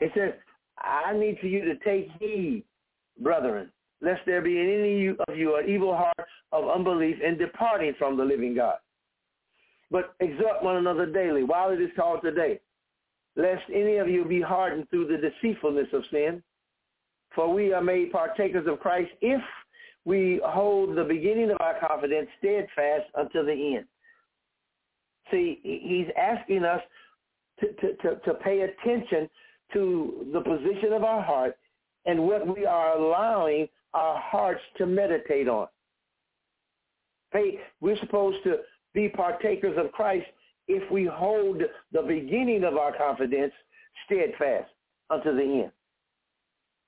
It 0.00 0.12
says, 0.16 0.32
I 0.78 1.12
need 1.12 1.38
for 1.38 1.48
you 1.48 1.62
to 1.66 1.76
take 1.84 2.08
heed, 2.18 2.64
brethren, 3.20 3.70
lest 4.00 4.22
there 4.24 4.40
be 4.40 4.58
in 4.58 4.68
any 4.68 5.08
of 5.08 5.36
you 5.36 5.56
an 5.56 5.68
evil 5.68 5.94
heart 5.94 6.28
of 6.52 6.66
unbelief 6.66 7.16
in 7.22 7.36
departing 7.36 7.92
from 7.98 8.16
the 8.16 8.24
living 8.24 8.54
God. 8.54 8.76
But 9.90 10.14
exhort 10.20 10.62
one 10.62 10.76
another 10.76 11.04
daily 11.04 11.42
while 11.42 11.70
it 11.70 11.80
is 11.80 11.90
called 11.94 12.20
today, 12.22 12.58
lest 13.36 13.64
any 13.70 13.96
of 13.96 14.08
you 14.08 14.24
be 14.24 14.40
hardened 14.40 14.88
through 14.88 15.08
the 15.08 15.18
deceitfulness 15.18 15.88
of 15.92 16.04
sin. 16.10 16.42
For 17.34 17.52
we 17.52 17.74
are 17.74 17.82
made 17.82 18.12
partakers 18.12 18.66
of 18.66 18.80
Christ 18.80 19.10
if 19.20 19.42
we 20.06 20.40
hold 20.42 20.96
the 20.96 21.04
beginning 21.04 21.50
of 21.50 21.58
our 21.60 21.78
confidence 21.86 22.28
steadfast 22.38 23.10
until 23.14 23.44
the 23.44 23.76
end. 23.76 23.84
See, 25.30 25.60
he's 25.62 26.08
asking 26.16 26.64
us 26.64 26.80
to, 27.60 27.72
to, 27.72 27.96
to, 27.96 28.16
to 28.24 28.34
pay 28.34 28.60
attention 28.62 29.28
to 29.72 30.26
the 30.32 30.40
position 30.40 30.92
of 30.92 31.04
our 31.04 31.22
heart 31.22 31.56
and 32.06 32.26
what 32.26 32.56
we 32.56 32.64
are 32.64 32.96
allowing 32.96 33.68
our 33.94 34.18
hearts 34.18 34.62
to 34.78 34.86
meditate 34.86 35.48
on. 35.48 35.68
Hey, 37.32 37.60
we're 37.80 37.98
supposed 37.98 38.38
to 38.44 38.58
be 38.94 39.08
partakers 39.08 39.76
of 39.76 39.92
Christ 39.92 40.26
if 40.66 40.90
we 40.90 41.04
hold 41.04 41.62
the 41.92 42.02
beginning 42.02 42.64
of 42.64 42.76
our 42.76 42.96
confidence 42.96 43.52
steadfast 44.06 44.70
unto 45.10 45.34
the 45.34 45.42
end. 45.42 45.72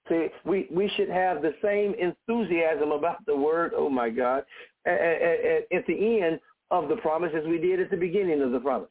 See, 0.09 0.29
we, 0.45 0.67
we 0.73 0.91
should 0.97 1.11
have 1.11 1.43
the 1.43 1.55
same 1.63 1.95
enthusiasm 1.95 2.91
about 2.93 3.25
the 3.27 3.37
word, 3.37 3.73
oh 3.77 3.91
my 3.91 4.09
God, 4.09 4.45
at, 4.87 5.01
at, 5.01 5.65
at 5.73 5.87
the 5.87 6.21
end 6.23 6.41
of 6.71 6.89
the 6.89 6.97
promise 6.97 7.33
as 7.37 7.47
we 7.47 7.59
did 7.59 7.81
at 7.81 7.91
the 7.91 7.97
beginning 7.97 8.43
of 8.43 8.53
the 8.53 8.61
promise. 8.61 8.89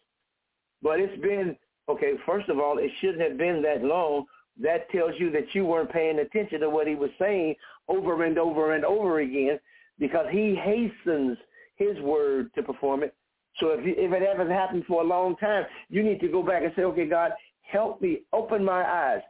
But 0.81 1.00
it's 1.00 1.21
been, 1.21 1.55
okay, 1.89 2.13
first 2.25 2.50
of 2.50 2.59
all, 2.59 2.77
it 2.77 2.91
shouldn't 3.00 3.21
have 3.21 3.38
been 3.38 3.62
that 3.63 3.83
long. 3.83 4.25
That 4.62 4.89
tells 4.91 5.13
you 5.17 5.31
that 5.31 5.53
you 5.53 5.65
weren't 5.65 5.91
paying 5.91 6.19
attention 6.19 6.59
to 6.62 6.69
what 6.69 6.88
he 6.88 6.95
was 6.95 7.09
saying 7.17 7.55
over 7.88 8.24
and 8.24 8.38
over 8.38 8.74
and 8.74 8.83
over 8.83 9.19
again 9.19 9.59
because 10.00 10.25
he 10.31 10.55
hastens 10.55 11.38
his 11.75 11.98
word 12.00 12.53
to 12.55 12.63
perform 12.63 13.03
it. 13.03 13.15
So 13.59 13.69
if, 13.71 13.86
you, 13.86 13.93
if 13.98 14.12
it 14.13 14.21
hasn't 14.21 14.51
happened 14.51 14.86
for 14.88 15.01
a 15.01 15.05
long 15.05 15.36
time, 15.38 15.65
you 15.89 16.03
need 16.03 16.19
to 16.21 16.27
go 16.27 16.43
back 16.43 16.63
and 16.63 16.71
say, 16.75 16.83
okay, 16.83 17.07
God, 17.07 17.31
help 17.62 18.01
me, 18.01 18.21
open 18.33 18.63
my 18.63 18.83
eyes. 18.83 19.21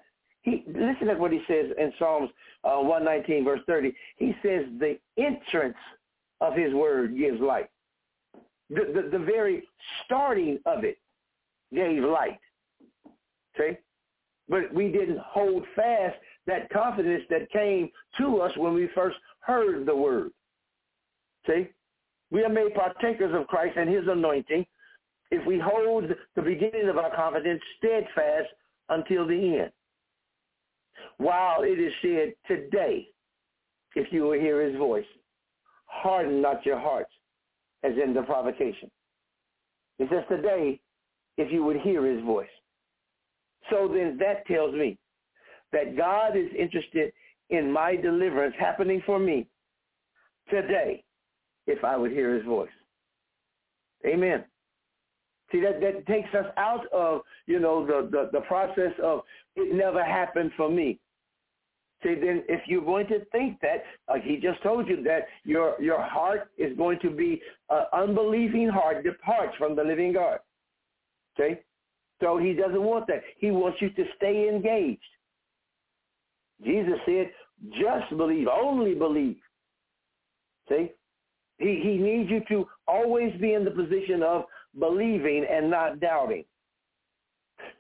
He 0.42 0.64
listen 0.68 1.08
to 1.08 1.16
what 1.16 1.32
he 1.32 1.42
says 1.48 1.66
in 1.78 1.92
Psalms 2.00 2.30
uh, 2.64 2.78
119 2.78 3.44
verse 3.44 3.60
30. 3.68 3.94
He 4.18 4.34
says 4.42 4.66
the 4.80 4.98
entrance 5.18 5.78
of 6.42 6.56
his 6.56 6.74
word 6.74 7.18
gives 7.18 7.42
light. 7.42 7.70
The, 8.70 8.82
the, 8.94 9.18
the 9.18 9.24
very 9.24 9.64
starting 10.06 10.60
of 10.66 10.84
it 10.84 10.98
gave 11.74 12.04
light. 12.04 12.40
Okay? 13.56 13.80
But 14.48 14.74
we 14.74 14.92
didn't 14.92 15.20
hold 15.20 15.64
fast 15.76 16.16
that 16.48 16.70
confidence 16.72 17.24
that 17.30 17.52
came 17.52 17.90
to 18.18 18.42
us 18.42 18.52
when 18.58 18.74
we 18.74 18.90
first 18.96 19.18
heard 19.42 19.86
the 19.86 19.96
word. 19.96 20.32
See? 21.48 21.68
We 22.32 22.44
are 22.44 22.50
made 22.50 22.76
partakers 22.76 23.34
of 23.34 23.48
Christ 23.48 23.76
and 23.78 23.90
his 23.90 24.08
anointing 24.08 24.66
if 25.32 25.46
we 25.46 25.60
hold 25.60 26.06
the 26.36 26.42
beginning 26.42 26.88
of 26.90 26.98
our 26.98 27.16
confidence 27.16 27.62
steadfast 27.78 28.50
until 28.90 29.28
the 29.28 29.60
end. 29.60 29.72
While 31.18 31.64
it 31.64 31.80
is 31.80 31.94
said 32.02 32.34
today, 32.48 33.08
if 33.96 34.12
you 34.12 34.24
will 34.24 34.40
hear 34.40 34.62
his 34.62 34.78
voice, 34.78 35.06
harden 35.86 36.42
not 36.42 36.66
your 36.66 36.80
hearts 36.80 37.12
as 37.84 37.94
in 38.04 38.14
the 38.14 38.22
provocation. 38.24 38.90
It 40.00 40.10
says 40.12 40.24
today, 40.30 40.80
if 41.38 41.52
you 41.52 41.64
would 41.64 41.78
hear 41.78 42.06
his 42.06 42.24
voice. 42.24 42.48
So 43.70 43.88
then 43.88 44.18
that 44.20 44.46
tells 44.48 44.74
me 44.74 44.98
that 45.72 45.98
God 45.98 46.36
is 46.36 46.50
interested 46.58 47.14
in 47.50 47.72
my 47.72 47.96
deliverance 47.96 48.56
happening 48.60 49.02
for 49.06 49.20
me 49.20 49.48
today 50.50 51.04
if 51.68 51.84
I 51.84 51.96
would 51.98 52.12
hear 52.12 52.36
his 52.36 52.46
voice. 52.46 52.70
Amen. 54.06 54.44
See, 55.52 55.62
that, 55.62 55.82
that 55.82 56.06
takes 56.08 56.34
us 56.34 56.46
out 56.58 56.86
of, 56.94 57.22
you 57.48 57.60
know, 57.60 57.86
the, 57.86 58.08
the, 58.12 58.30
the 58.32 58.42
process 58.42 58.94
of 59.04 59.22
it 59.56 59.76
never 59.76 60.04
happened 60.04 60.52
for 60.56 60.70
me. 60.70 61.00
See, 62.02 62.16
then 62.16 62.44
if 62.48 62.62
you're 62.66 62.86
going 62.86 63.08
to 63.08 63.26
think 63.26 63.60
that, 63.62 63.84
like 64.08 64.24
he 64.24 64.38
just 64.38 64.64
told 64.64 64.88
you, 64.88 65.04
that 65.04 65.28
your 65.44 65.82
your 65.82 66.02
heart 66.02 66.50
is 66.58 66.78
going 66.78 67.00
to 67.02 67.10
be 67.10 67.42
an 67.70 67.84
unbelieving 67.92 68.70
heart 68.70 69.04
departs 69.04 69.56
from 69.58 69.76
the 69.76 69.84
living 69.84 70.14
God. 70.14 70.40
Okay? 71.38 71.62
So 72.22 72.38
he 72.38 72.54
doesn't 72.54 72.82
want 72.82 73.08
that. 73.08 73.22
He 73.38 73.52
wants 73.52 73.82
you 73.82 73.90
to 73.92 74.06
stay 74.16 74.50
engaged. 74.50 75.02
Jesus 76.64 77.00
said, 77.06 77.32
just 77.72 78.16
believe, 78.18 78.48
only 78.48 78.94
believe. 78.94 79.38
See? 80.68 80.92
He, 81.58 81.82
he 81.84 81.98
needs 81.98 82.30
you 82.30 82.42
to 82.50 82.68
always 82.88 83.34
be 83.40 83.54
in 83.54 83.66
the 83.66 83.72
position 83.72 84.24
of 84.24 84.46
believing 84.78 85.46
and 85.50 85.70
not 85.70 86.00
doubting. 86.00 86.46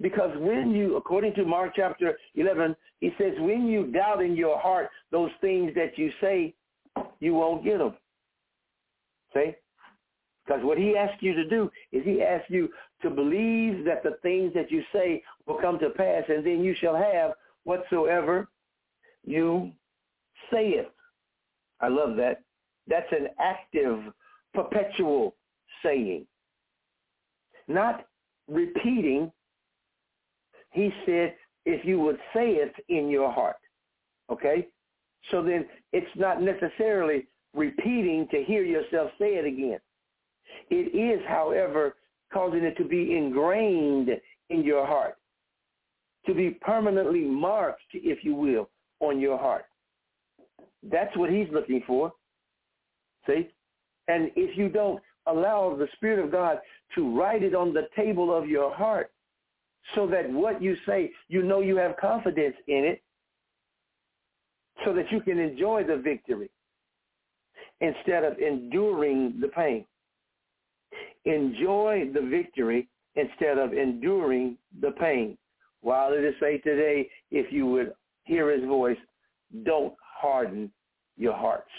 Because 0.01 0.31
when 0.37 0.71
you, 0.71 0.97
according 0.97 1.33
to 1.35 1.45
Mark 1.45 1.73
chapter 1.75 2.17
11, 2.35 2.75
he 2.99 3.11
says, 3.17 3.33
when 3.39 3.67
you 3.67 3.87
doubt 3.87 4.23
in 4.23 4.35
your 4.35 4.59
heart 4.59 4.89
those 5.11 5.31
things 5.41 5.73
that 5.75 5.97
you 5.97 6.11
say, 6.21 6.53
you 7.19 7.33
won't 7.33 7.63
get 7.63 7.79
them. 7.79 7.93
See? 9.33 9.53
Because 10.45 10.63
what 10.63 10.77
he 10.77 10.97
asks 10.97 11.21
you 11.21 11.33
to 11.35 11.47
do 11.47 11.69
is 11.91 12.03
he 12.03 12.23
asks 12.23 12.49
you 12.49 12.69
to 13.01 13.09
believe 13.09 13.85
that 13.85 14.03
the 14.03 14.17
things 14.23 14.53
that 14.55 14.71
you 14.71 14.83
say 14.91 15.21
will 15.45 15.59
come 15.61 15.77
to 15.79 15.91
pass, 15.91 16.23
and 16.27 16.45
then 16.45 16.63
you 16.63 16.75
shall 16.79 16.95
have 16.95 17.33
whatsoever 17.63 18.47
you 19.25 19.71
say 20.51 20.69
it. 20.69 20.91
I 21.81 21.87
love 21.87 22.15
that. 22.17 22.41
That's 22.87 23.11
an 23.11 23.27
active, 23.39 23.99
perpetual 24.53 25.35
saying. 25.83 26.25
Not 27.67 28.07
repeating. 28.47 29.31
He 30.71 30.91
said, 31.05 31.35
if 31.65 31.85
you 31.85 31.99
would 31.99 32.17
say 32.33 32.51
it 32.51 32.73
in 32.89 33.09
your 33.09 33.31
heart. 33.31 33.57
Okay? 34.31 34.67
So 35.31 35.43
then 35.43 35.65
it's 35.93 36.07
not 36.15 36.41
necessarily 36.41 37.27
repeating 37.53 38.27
to 38.31 38.43
hear 38.43 38.63
yourself 38.63 39.11
say 39.19 39.35
it 39.35 39.45
again. 39.45 39.79
It 40.69 40.95
is, 40.95 41.25
however, 41.27 41.95
causing 42.31 42.63
it 42.63 42.77
to 42.77 42.85
be 42.85 43.15
ingrained 43.15 44.09
in 44.49 44.63
your 44.63 44.85
heart, 44.85 45.17
to 46.25 46.33
be 46.33 46.51
permanently 46.51 47.21
marked, 47.21 47.81
if 47.93 48.23
you 48.23 48.35
will, 48.35 48.69
on 48.99 49.19
your 49.19 49.37
heart. 49.37 49.65
That's 50.83 51.15
what 51.17 51.29
he's 51.29 51.47
looking 51.51 51.83
for. 51.85 52.13
See? 53.27 53.49
And 54.07 54.31
if 54.35 54.57
you 54.57 54.69
don't 54.69 55.01
allow 55.27 55.75
the 55.75 55.87
Spirit 55.95 56.23
of 56.23 56.31
God 56.31 56.59
to 56.95 57.17
write 57.17 57.43
it 57.43 57.53
on 57.53 57.73
the 57.73 57.87
table 57.95 58.35
of 58.35 58.47
your 58.47 58.73
heart 58.73 59.11
so 59.95 60.07
that 60.07 60.29
what 60.29 60.61
you 60.61 60.75
say, 60.85 61.11
you 61.27 61.43
know 61.43 61.61
you 61.61 61.75
have 61.77 61.97
confidence 61.97 62.55
in 62.67 62.85
it 62.85 63.01
so 64.85 64.93
that 64.93 65.11
you 65.11 65.21
can 65.21 65.39
enjoy 65.39 65.83
the 65.83 65.97
victory 65.97 66.49
instead 67.81 68.23
of 68.23 68.37
enduring 68.39 69.39
the 69.41 69.47
pain. 69.47 69.85
Enjoy 71.25 72.09
the 72.13 72.21
victory 72.21 72.87
instead 73.15 73.57
of 73.57 73.73
enduring 73.73 74.57
the 74.81 74.91
pain. 74.91 75.37
While 75.81 76.13
it 76.13 76.23
is 76.23 76.35
say 76.39 76.57
today, 76.59 77.09
if 77.31 77.51
you 77.51 77.65
would 77.67 77.93
hear 78.23 78.51
his 78.51 78.65
voice, 78.67 78.97
don't 79.63 79.93
harden 80.01 80.71
your 81.17 81.33
hearts. 81.33 81.69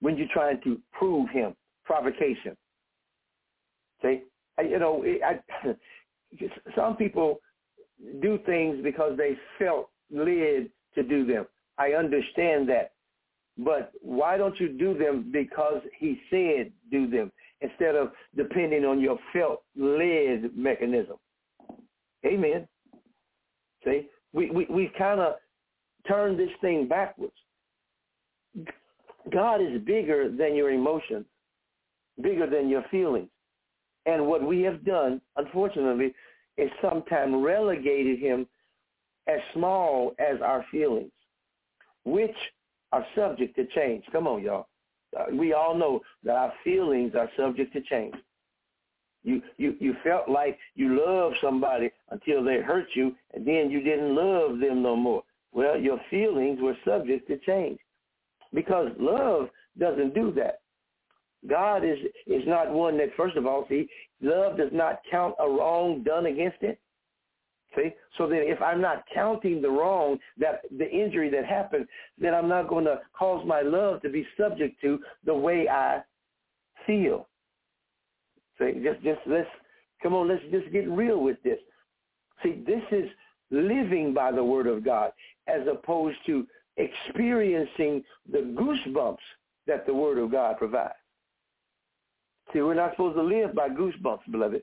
When 0.00 0.16
you're 0.16 0.28
trying 0.32 0.60
to 0.62 0.80
prove 0.92 1.28
him, 1.30 1.54
provocation. 1.84 2.56
See, 4.02 4.22
you 4.60 4.78
know, 4.78 5.04
I, 5.24 5.40
some 6.76 6.96
people 6.96 7.40
do 8.20 8.38
things 8.46 8.78
because 8.82 9.16
they 9.16 9.36
felt 9.58 9.90
led 10.10 10.70
to 10.94 11.02
do 11.02 11.26
them. 11.26 11.46
I 11.78 11.92
understand 11.92 12.68
that. 12.68 12.92
But 13.58 13.92
why 14.00 14.38
don't 14.38 14.58
you 14.58 14.68
do 14.70 14.96
them 14.96 15.30
because 15.30 15.82
he 15.98 16.20
said 16.30 16.72
do 16.90 17.08
them 17.08 17.30
instead 17.60 17.94
of 17.94 18.12
depending 18.36 18.84
on 18.84 19.00
your 19.00 19.18
felt 19.32 19.62
led 19.76 20.56
mechanism? 20.56 21.16
Amen. 22.24 22.66
See, 23.84 24.08
we, 24.32 24.50
we, 24.50 24.66
we 24.70 24.90
kind 24.96 25.20
of 25.20 25.34
turned 26.08 26.38
this 26.38 26.50
thing 26.60 26.88
backwards. 26.88 27.34
God 29.32 29.60
is 29.60 29.80
bigger 29.82 30.30
than 30.30 30.54
your 30.54 30.70
emotions, 30.70 31.26
bigger 32.20 32.48
than 32.48 32.68
your 32.68 32.84
feelings. 32.90 33.28
And 34.06 34.26
what 34.26 34.42
we 34.42 34.62
have 34.62 34.84
done, 34.84 35.20
unfortunately, 35.36 36.14
is 36.56 36.70
sometimes 36.80 37.34
relegated 37.36 38.18
him 38.18 38.46
as 39.28 39.38
small 39.54 40.14
as 40.18 40.40
our 40.42 40.64
feelings, 40.70 41.12
which 42.04 42.34
are 42.90 43.06
subject 43.14 43.54
to 43.56 43.66
change. 43.74 44.04
Come 44.12 44.26
on, 44.26 44.42
y'all. 44.42 44.66
Uh, 45.18 45.26
we 45.34 45.52
all 45.52 45.76
know 45.76 46.00
that 46.24 46.34
our 46.34 46.52
feelings 46.64 47.12
are 47.14 47.30
subject 47.36 47.72
to 47.74 47.80
change. 47.82 48.14
You, 49.24 49.40
you 49.56 49.76
you 49.78 49.94
felt 50.02 50.28
like 50.28 50.58
you 50.74 51.00
loved 51.06 51.36
somebody 51.40 51.90
until 52.10 52.42
they 52.42 52.60
hurt 52.60 52.86
you, 52.94 53.14
and 53.34 53.46
then 53.46 53.70
you 53.70 53.80
didn't 53.80 54.16
love 54.16 54.58
them 54.58 54.82
no 54.82 54.96
more. 54.96 55.22
Well, 55.52 55.78
your 55.78 56.00
feelings 56.10 56.58
were 56.60 56.76
subject 56.84 57.28
to 57.28 57.38
change 57.38 57.78
because 58.52 58.88
love 58.98 59.48
doesn't 59.78 60.14
do 60.14 60.32
that. 60.32 60.61
God 61.48 61.84
is 61.84 61.98
is 62.26 62.42
not 62.46 62.70
one 62.70 62.96
that, 62.98 63.08
first 63.16 63.36
of 63.36 63.46
all, 63.46 63.66
see, 63.68 63.88
love 64.20 64.56
does 64.56 64.70
not 64.72 65.00
count 65.10 65.34
a 65.40 65.48
wrong 65.48 66.02
done 66.02 66.26
against 66.26 66.62
it. 66.62 66.78
See, 67.74 67.90
so 68.18 68.28
that 68.28 68.42
if 68.42 68.60
I'm 68.60 68.80
not 68.80 69.04
counting 69.12 69.62
the 69.62 69.70
wrong, 69.70 70.18
that 70.38 70.60
the 70.76 70.88
injury 70.88 71.30
that 71.30 71.46
happened, 71.46 71.86
then 72.18 72.34
I'm 72.34 72.48
not 72.48 72.68
going 72.68 72.84
to 72.84 73.00
cause 73.18 73.44
my 73.46 73.62
love 73.62 74.02
to 74.02 74.10
be 74.10 74.26
subject 74.38 74.80
to 74.82 74.98
the 75.24 75.34
way 75.34 75.68
I 75.68 76.02
feel. 76.86 77.28
See, 78.58 78.72
just 78.84 79.02
just 79.02 79.20
let's 79.26 79.48
come 80.02 80.14
on, 80.14 80.28
let's 80.28 80.42
just 80.50 80.70
get 80.72 80.88
real 80.88 81.20
with 81.20 81.42
this. 81.42 81.58
See, 82.42 82.62
this 82.66 82.82
is 82.90 83.08
living 83.50 84.12
by 84.14 84.32
the 84.32 84.44
word 84.44 84.66
of 84.66 84.84
God 84.84 85.12
as 85.48 85.62
opposed 85.70 86.18
to 86.26 86.46
experiencing 86.76 88.02
the 88.30 88.38
goosebumps 88.38 89.16
that 89.66 89.86
the 89.86 89.94
word 89.94 90.18
of 90.18 90.30
God 90.30 90.56
provides. 90.58 90.94
See, 92.52 92.60
we're 92.60 92.74
not 92.74 92.92
supposed 92.92 93.16
to 93.16 93.22
live 93.22 93.54
by 93.54 93.68
goosebumps, 93.68 94.30
beloved. 94.30 94.62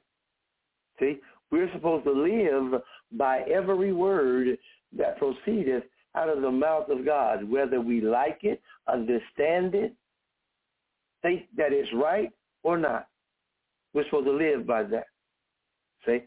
See, 0.99 1.17
we're 1.51 1.71
supposed 1.73 2.05
to 2.05 2.11
live 2.11 2.81
by 3.13 3.39
every 3.41 3.93
word 3.93 4.57
that 4.97 5.17
proceedeth 5.17 5.83
out 6.15 6.29
of 6.29 6.41
the 6.41 6.51
mouth 6.51 6.89
of 6.89 7.05
God, 7.05 7.49
whether 7.49 7.81
we 7.81 8.01
like 8.01 8.39
it, 8.43 8.61
understand 8.87 9.75
it, 9.75 9.93
think 11.21 11.43
that 11.57 11.71
it's 11.73 11.89
right 11.93 12.31
or 12.63 12.77
not. 12.77 13.07
We're 13.93 14.05
supposed 14.05 14.27
to 14.27 14.33
live 14.33 14.67
by 14.67 14.83
that. 14.83 15.07
See? 16.05 16.23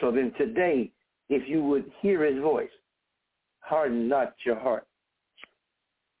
So 0.00 0.10
then 0.10 0.32
today, 0.38 0.90
if 1.28 1.48
you 1.48 1.62
would 1.64 1.90
hear 2.00 2.24
his 2.24 2.40
voice, 2.42 2.70
harden 3.60 4.08
not 4.08 4.34
your 4.44 4.58
heart. 4.58 4.86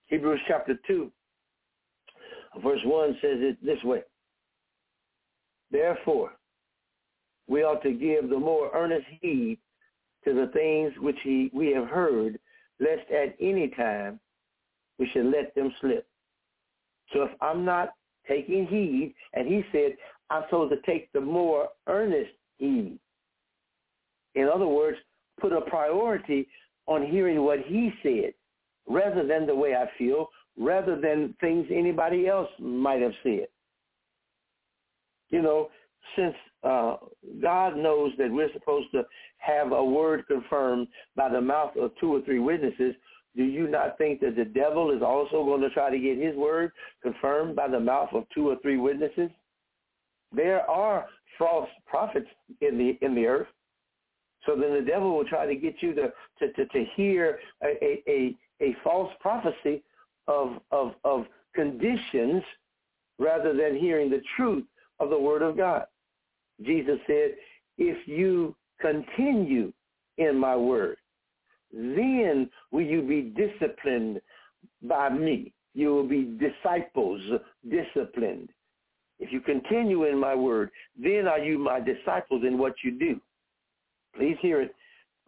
Hebrews 0.06 0.40
chapter 0.48 0.78
2, 0.86 1.10
verse 2.62 2.80
1 2.84 3.18
says 3.20 3.38
it 3.40 3.64
this 3.64 3.82
way. 3.84 4.02
Therefore, 5.70 6.32
we 7.46 7.62
ought 7.62 7.82
to 7.82 7.92
give 7.92 8.28
the 8.28 8.38
more 8.38 8.70
earnest 8.74 9.06
heed 9.20 9.58
to 10.24 10.34
the 10.34 10.50
things 10.52 10.92
which 11.00 11.18
he, 11.22 11.50
we 11.52 11.72
have 11.72 11.88
heard, 11.88 12.38
lest 12.80 13.10
at 13.10 13.36
any 13.40 13.68
time 13.68 14.20
we 14.98 15.08
should 15.12 15.26
let 15.26 15.54
them 15.54 15.72
slip. 15.80 16.06
So 17.12 17.22
if 17.22 17.30
I'm 17.40 17.64
not 17.64 17.94
taking 18.26 18.66
heed, 18.66 19.14
and 19.32 19.48
he 19.48 19.64
said, 19.72 19.96
I'm 20.30 20.42
supposed 20.48 20.72
to 20.72 20.90
take 20.90 21.10
the 21.12 21.20
more 21.20 21.68
earnest 21.86 22.30
heed. 22.58 22.98
In 24.34 24.48
other 24.48 24.66
words, 24.66 24.98
put 25.40 25.52
a 25.52 25.62
priority 25.62 26.46
on 26.86 27.06
hearing 27.06 27.42
what 27.42 27.60
he 27.60 27.92
said 28.02 28.34
rather 28.86 29.26
than 29.26 29.46
the 29.46 29.54
way 29.54 29.74
I 29.74 29.86
feel, 29.98 30.28
rather 30.58 31.00
than 31.00 31.34
things 31.40 31.66
anybody 31.70 32.26
else 32.26 32.48
might 32.58 33.00
have 33.00 33.12
said. 33.22 33.46
You 35.30 35.42
know, 35.42 35.68
since 36.16 36.34
uh, 36.64 36.96
God 37.40 37.76
knows 37.76 38.12
that 38.18 38.30
we're 38.30 38.52
supposed 38.52 38.90
to 38.92 39.04
have 39.38 39.72
a 39.72 39.84
word 39.84 40.26
confirmed 40.26 40.88
by 41.16 41.28
the 41.28 41.40
mouth 41.40 41.76
of 41.76 41.92
two 42.00 42.14
or 42.14 42.22
three 42.22 42.38
witnesses, 42.38 42.94
do 43.36 43.44
you 43.44 43.68
not 43.68 43.98
think 43.98 44.20
that 44.20 44.36
the 44.36 44.44
devil 44.44 44.90
is 44.90 45.02
also 45.02 45.44
going 45.44 45.60
to 45.60 45.70
try 45.70 45.90
to 45.90 45.98
get 45.98 46.18
his 46.18 46.34
word 46.34 46.72
confirmed 47.02 47.54
by 47.54 47.68
the 47.68 47.78
mouth 47.78 48.08
of 48.12 48.24
two 48.34 48.48
or 48.48 48.56
three 48.62 48.78
witnesses? 48.78 49.30
There 50.34 50.68
are 50.68 51.06
false 51.38 51.68
prophets 51.86 52.26
in 52.60 52.78
the 52.78 52.98
in 53.04 53.14
the 53.14 53.26
earth. 53.26 53.46
So 54.46 54.56
then 54.56 54.74
the 54.74 54.84
devil 54.84 55.16
will 55.16 55.24
try 55.24 55.46
to 55.46 55.54
get 55.54 55.74
you 55.80 55.94
to 55.94 56.12
to, 56.38 56.52
to, 56.52 56.66
to 56.66 56.84
hear 56.96 57.38
a, 57.62 58.02
a, 58.08 58.34
a 58.60 58.76
false 58.82 59.12
prophecy 59.20 59.82
of, 60.26 60.60
of 60.72 60.94
of 61.04 61.26
conditions 61.54 62.42
rather 63.18 63.52
than 63.54 63.76
hearing 63.76 64.10
the 64.10 64.22
truth 64.36 64.64
of 65.00 65.10
the 65.10 65.18
word 65.18 65.42
of 65.42 65.56
God. 65.56 65.84
Jesus 66.62 66.98
said, 67.06 67.32
if 67.76 68.08
you 68.08 68.54
continue 68.80 69.72
in 70.18 70.36
my 70.36 70.56
word, 70.56 70.96
then 71.72 72.50
will 72.70 72.82
you 72.82 73.02
be 73.02 73.32
disciplined 73.36 74.20
by 74.82 75.08
me. 75.08 75.52
You 75.74 75.88
will 75.94 76.08
be 76.08 76.36
disciples, 76.38 77.20
disciplined. 77.70 78.48
If 79.20 79.32
you 79.32 79.40
continue 79.40 80.04
in 80.04 80.18
my 80.18 80.34
word, 80.34 80.70
then 81.00 81.28
are 81.28 81.38
you 81.38 81.58
my 81.58 81.80
disciples 81.80 82.42
in 82.46 82.58
what 82.58 82.74
you 82.84 82.98
do. 82.98 83.20
Please 84.16 84.36
hear 84.40 84.62
it. 84.62 84.74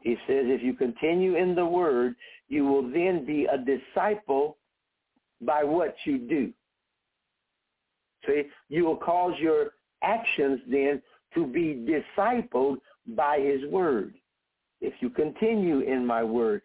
He 0.00 0.14
says, 0.26 0.46
if 0.46 0.62
you 0.62 0.72
continue 0.74 1.36
in 1.36 1.54
the 1.54 1.66
word, 1.66 2.14
you 2.48 2.64
will 2.64 2.82
then 2.82 3.24
be 3.26 3.46
a 3.46 3.58
disciple 3.58 4.56
by 5.40 5.62
what 5.62 5.94
you 6.04 6.18
do. 6.18 6.52
See, 8.26 8.42
you 8.68 8.84
will 8.84 8.96
cause 8.96 9.34
your 9.38 9.70
actions 10.02 10.60
then 10.68 11.02
to 11.34 11.46
be 11.46 11.86
discipled 11.86 12.78
by 13.16 13.38
his 13.40 13.64
word. 13.70 14.14
If 14.80 14.94
you 15.00 15.10
continue 15.10 15.80
in 15.80 16.06
my 16.06 16.22
word, 16.22 16.62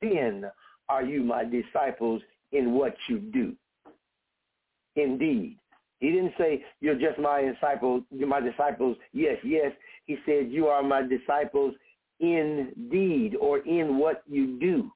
then 0.00 0.50
are 0.88 1.02
you 1.02 1.22
my 1.22 1.44
disciples 1.44 2.22
in 2.52 2.72
what 2.72 2.94
you 3.08 3.18
do. 3.18 3.54
Indeed. 4.96 5.56
He 6.00 6.10
didn't 6.10 6.32
say 6.38 6.64
you're 6.80 6.98
just 6.98 7.18
my 7.18 7.42
disciples, 7.42 8.02
you're 8.10 8.26
my 8.26 8.40
disciples, 8.40 8.96
yes, 9.12 9.36
yes. 9.44 9.72
He 10.06 10.16
said 10.26 10.50
you 10.50 10.66
are 10.66 10.82
my 10.82 11.02
disciples 11.02 11.74
indeed 12.18 13.36
or 13.40 13.58
in 13.58 13.98
what 13.98 14.22
you 14.26 14.58
do. 14.58 14.90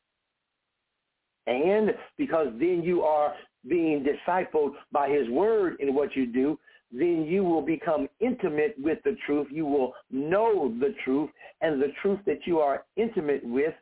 And 1.47 1.95
because 2.17 2.49
then 2.59 2.83
you 2.83 3.03
are 3.03 3.35
being 3.69 4.05
discipled 4.05 4.73
by 4.93 5.09
his 5.09 5.29
word 5.31 5.77
in 5.81 5.95
what 5.95 6.15
you 6.15 6.27
do, 6.27 6.59
then 6.93 7.27
you 7.29 7.43
will 7.43 7.63
become 7.63 8.09
intimate 8.21 8.75
with 8.79 8.99
the 9.05 9.17
truth. 9.27 9.49
You 9.51 9.67
will 9.67 9.95
know 10.11 10.73
the 10.81 10.95
truth, 11.05 11.31
and 11.61 11.83
the 11.83 11.93
truth 12.03 12.21
that 12.27 12.47
you 12.47 12.61
are 12.61 12.85
intimate 12.97 13.45
with 13.45 13.75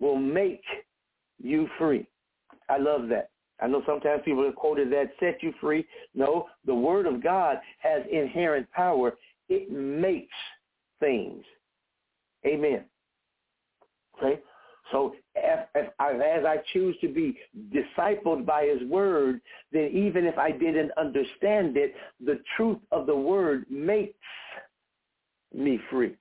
will 0.00 0.16
make 0.18 0.62
you 1.42 1.68
free. 1.78 2.06
I 2.68 2.78
love 2.78 3.08
that. 3.08 3.30
I 3.60 3.66
know 3.68 3.82
sometimes 3.86 4.22
people 4.24 4.44
have 4.44 4.54
quoted 4.54 4.92
that, 4.92 5.12
set 5.18 5.42
you 5.42 5.54
free. 5.60 5.86
No, 6.14 6.46
the 6.66 6.74
word 6.74 7.06
of 7.06 7.22
God 7.22 7.58
has 7.78 8.02
inherent 8.10 8.70
power. 8.72 9.16
It 9.48 9.70
makes 9.70 10.34
things. 11.00 11.42
Amen. 12.46 12.84
Okay? 14.18 14.40
So 14.92 15.14
if, 15.34 15.60
if 15.74 15.92
I, 15.98 16.12
as 16.12 16.44
I 16.44 16.58
choose 16.72 16.96
to 17.00 17.08
be 17.08 17.38
discipled 17.74 18.46
by 18.46 18.66
his 18.66 18.88
word, 18.88 19.40
then 19.72 19.90
even 19.92 20.24
if 20.24 20.38
I 20.38 20.52
didn't 20.52 20.92
understand 20.96 21.76
it, 21.76 21.94
the 22.24 22.40
truth 22.56 22.78
of 22.92 23.06
the 23.06 23.16
word 23.16 23.64
makes 23.68 24.14
me 25.52 25.80
free. 25.90 26.14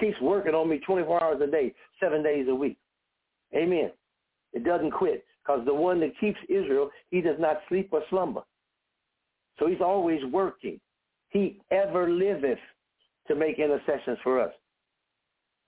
Keeps 0.00 0.20
working 0.20 0.54
on 0.54 0.70
me 0.70 0.78
24 0.78 1.22
hours 1.22 1.40
a 1.42 1.46
day, 1.46 1.74
seven 2.00 2.22
days 2.22 2.46
a 2.48 2.54
week. 2.54 2.78
Amen. 3.54 3.90
It 4.54 4.64
doesn't 4.64 4.92
quit 4.92 5.24
because 5.44 5.64
the 5.66 5.74
one 5.74 6.00
that 6.00 6.18
keeps 6.18 6.38
Israel, 6.48 6.90
he 7.10 7.20
does 7.20 7.36
not 7.38 7.60
sleep 7.68 7.90
or 7.92 8.02
slumber. 8.08 8.42
So 9.58 9.66
he's 9.66 9.80
always 9.80 10.20
working. 10.32 10.80
He 11.28 11.60
ever 11.70 12.10
liveth 12.10 12.58
to 13.28 13.34
make 13.34 13.58
intercessions 13.58 14.18
for 14.22 14.40
us. 14.40 14.52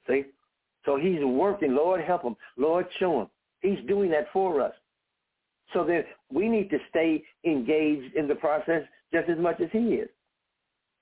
See? 0.09 0.25
So 0.85 0.97
he's 0.97 1.25
working. 1.25 1.75
Lord, 1.75 2.01
help 2.03 2.23
him. 2.23 2.37
Lord, 2.57 2.87
show 2.99 3.23
him. 3.23 3.29
He's 3.61 3.79
doing 3.87 4.11
that 4.11 4.27
for 4.33 4.61
us. 4.61 4.75
So 5.73 5.85
that 5.85 6.05
we 6.33 6.49
need 6.49 6.71
to 6.71 6.79
stay 6.91 7.25
engaged 7.45 8.15
in 8.15 8.29
the 8.29 8.35
process 8.35 8.83
just 9.13 9.29
as 9.29 9.39
much 9.39 9.61
as 9.61 9.69
he 9.73 9.95
is. 9.95 10.09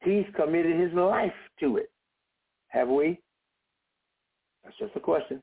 He's 0.03 0.25
committed 0.35 0.79
his 0.79 0.93
life 0.93 1.33
to 1.61 1.77
it. 1.77 1.91
Have 2.69 2.89
we? 2.89 3.19
That's 4.65 4.77
just 4.79 4.97
a 4.97 5.01
question. 5.01 5.43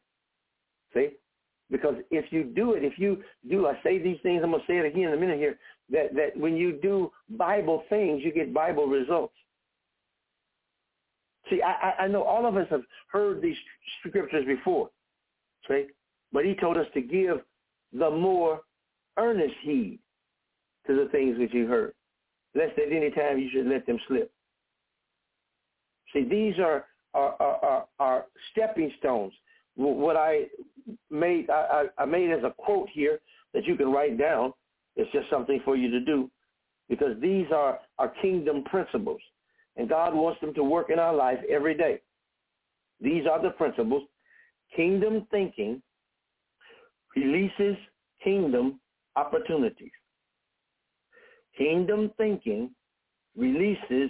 See? 0.93 1.09
Because 1.69 1.95
if 2.09 2.31
you 2.31 2.43
do 2.43 2.73
it, 2.73 2.83
if 2.83 2.97
you 2.97 3.21
do, 3.49 3.67
I 3.67 3.73
say 3.83 4.01
these 4.01 4.17
things, 4.23 4.41
I'm 4.43 4.51
going 4.51 4.61
to 4.61 4.67
say 4.67 4.77
it 4.77 4.85
again 4.85 5.09
in 5.09 5.13
a 5.13 5.17
minute 5.17 5.37
here, 5.37 5.59
that, 5.91 6.15
that 6.15 6.35
when 6.35 6.55
you 6.55 6.79
do 6.81 7.11
Bible 7.37 7.83
things, 7.89 8.21
you 8.23 8.33
get 8.33 8.53
Bible 8.53 8.87
results. 8.87 9.33
See, 11.49 11.61
I, 11.61 12.03
I 12.03 12.07
know 12.07 12.23
all 12.23 12.45
of 12.45 12.57
us 12.57 12.67
have 12.69 12.83
heard 13.11 13.41
these 13.41 13.57
scriptures 14.05 14.45
before, 14.45 14.89
see? 15.67 15.87
But 16.31 16.45
he 16.45 16.53
told 16.55 16.77
us 16.77 16.85
to 16.93 17.01
give 17.01 17.39
the 17.91 18.09
more 18.09 18.61
earnest 19.17 19.55
heed 19.61 19.99
to 20.85 20.95
the 20.95 21.09
things 21.11 21.37
which 21.39 21.53
you 21.53 21.67
heard, 21.67 21.93
lest 22.55 22.77
at 22.77 22.91
any 22.91 23.09
time 23.11 23.39
you 23.39 23.49
should 23.51 23.67
let 23.67 23.85
them 23.87 23.99
slip. 24.07 24.31
See, 26.13 26.23
these 26.23 26.59
are, 26.59 26.85
are, 27.13 27.35
are, 27.39 27.65
are, 27.65 27.85
are 27.99 28.25
stepping 28.51 28.91
stones. 28.99 29.33
What 29.75 30.17
I 30.17 30.45
made, 31.09 31.49
I, 31.49 31.85
I 31.97 32.05
made 32.05 32.31
as 32.31 32.43
a 32.43 32.53
quote 32.57 32.89
here 32.89 33.19
that 33.53 33.65
you 33.65 33.75
can 33.75 33.91
write 33.91 34.17
down. 34.17 34.53
It's 34.95 35.11
just 35.11 35.29
something 35.29 35.61
for 35.63 35.75
you 35.75 35.89
to 35.91 35.99
do 35.99 36.29
because 36.89 37.15
these 37.21 37.45
are, 37.53 37.79
are 37.97 38.13
kingdom 38.21 38.63
principles. 38.65 39.21
And 39.79 39.87
God 39.87 40.13
wants 40.13 40.41
them 40.41 40.53
to 40.55 40.63
work 40.63 40.89
in 40.89 40.99
our 40.99 41.15
life 41.15 41.39
every 41.49 41.73
day. 41.73 42.01
These 42.99 43.25
are 43.25 43.41
the 43.41 43.51
principles. 43.51 44.03
Kingdom 44.75 45.25
thinking 45.31 45.81
releases 47.15 47.77
kingdom 48.21 48.81
opportunities. 49.15 49.93
Kingdom 51.57 52.11
thinking 52.17 52.71
releases 53.37 54.09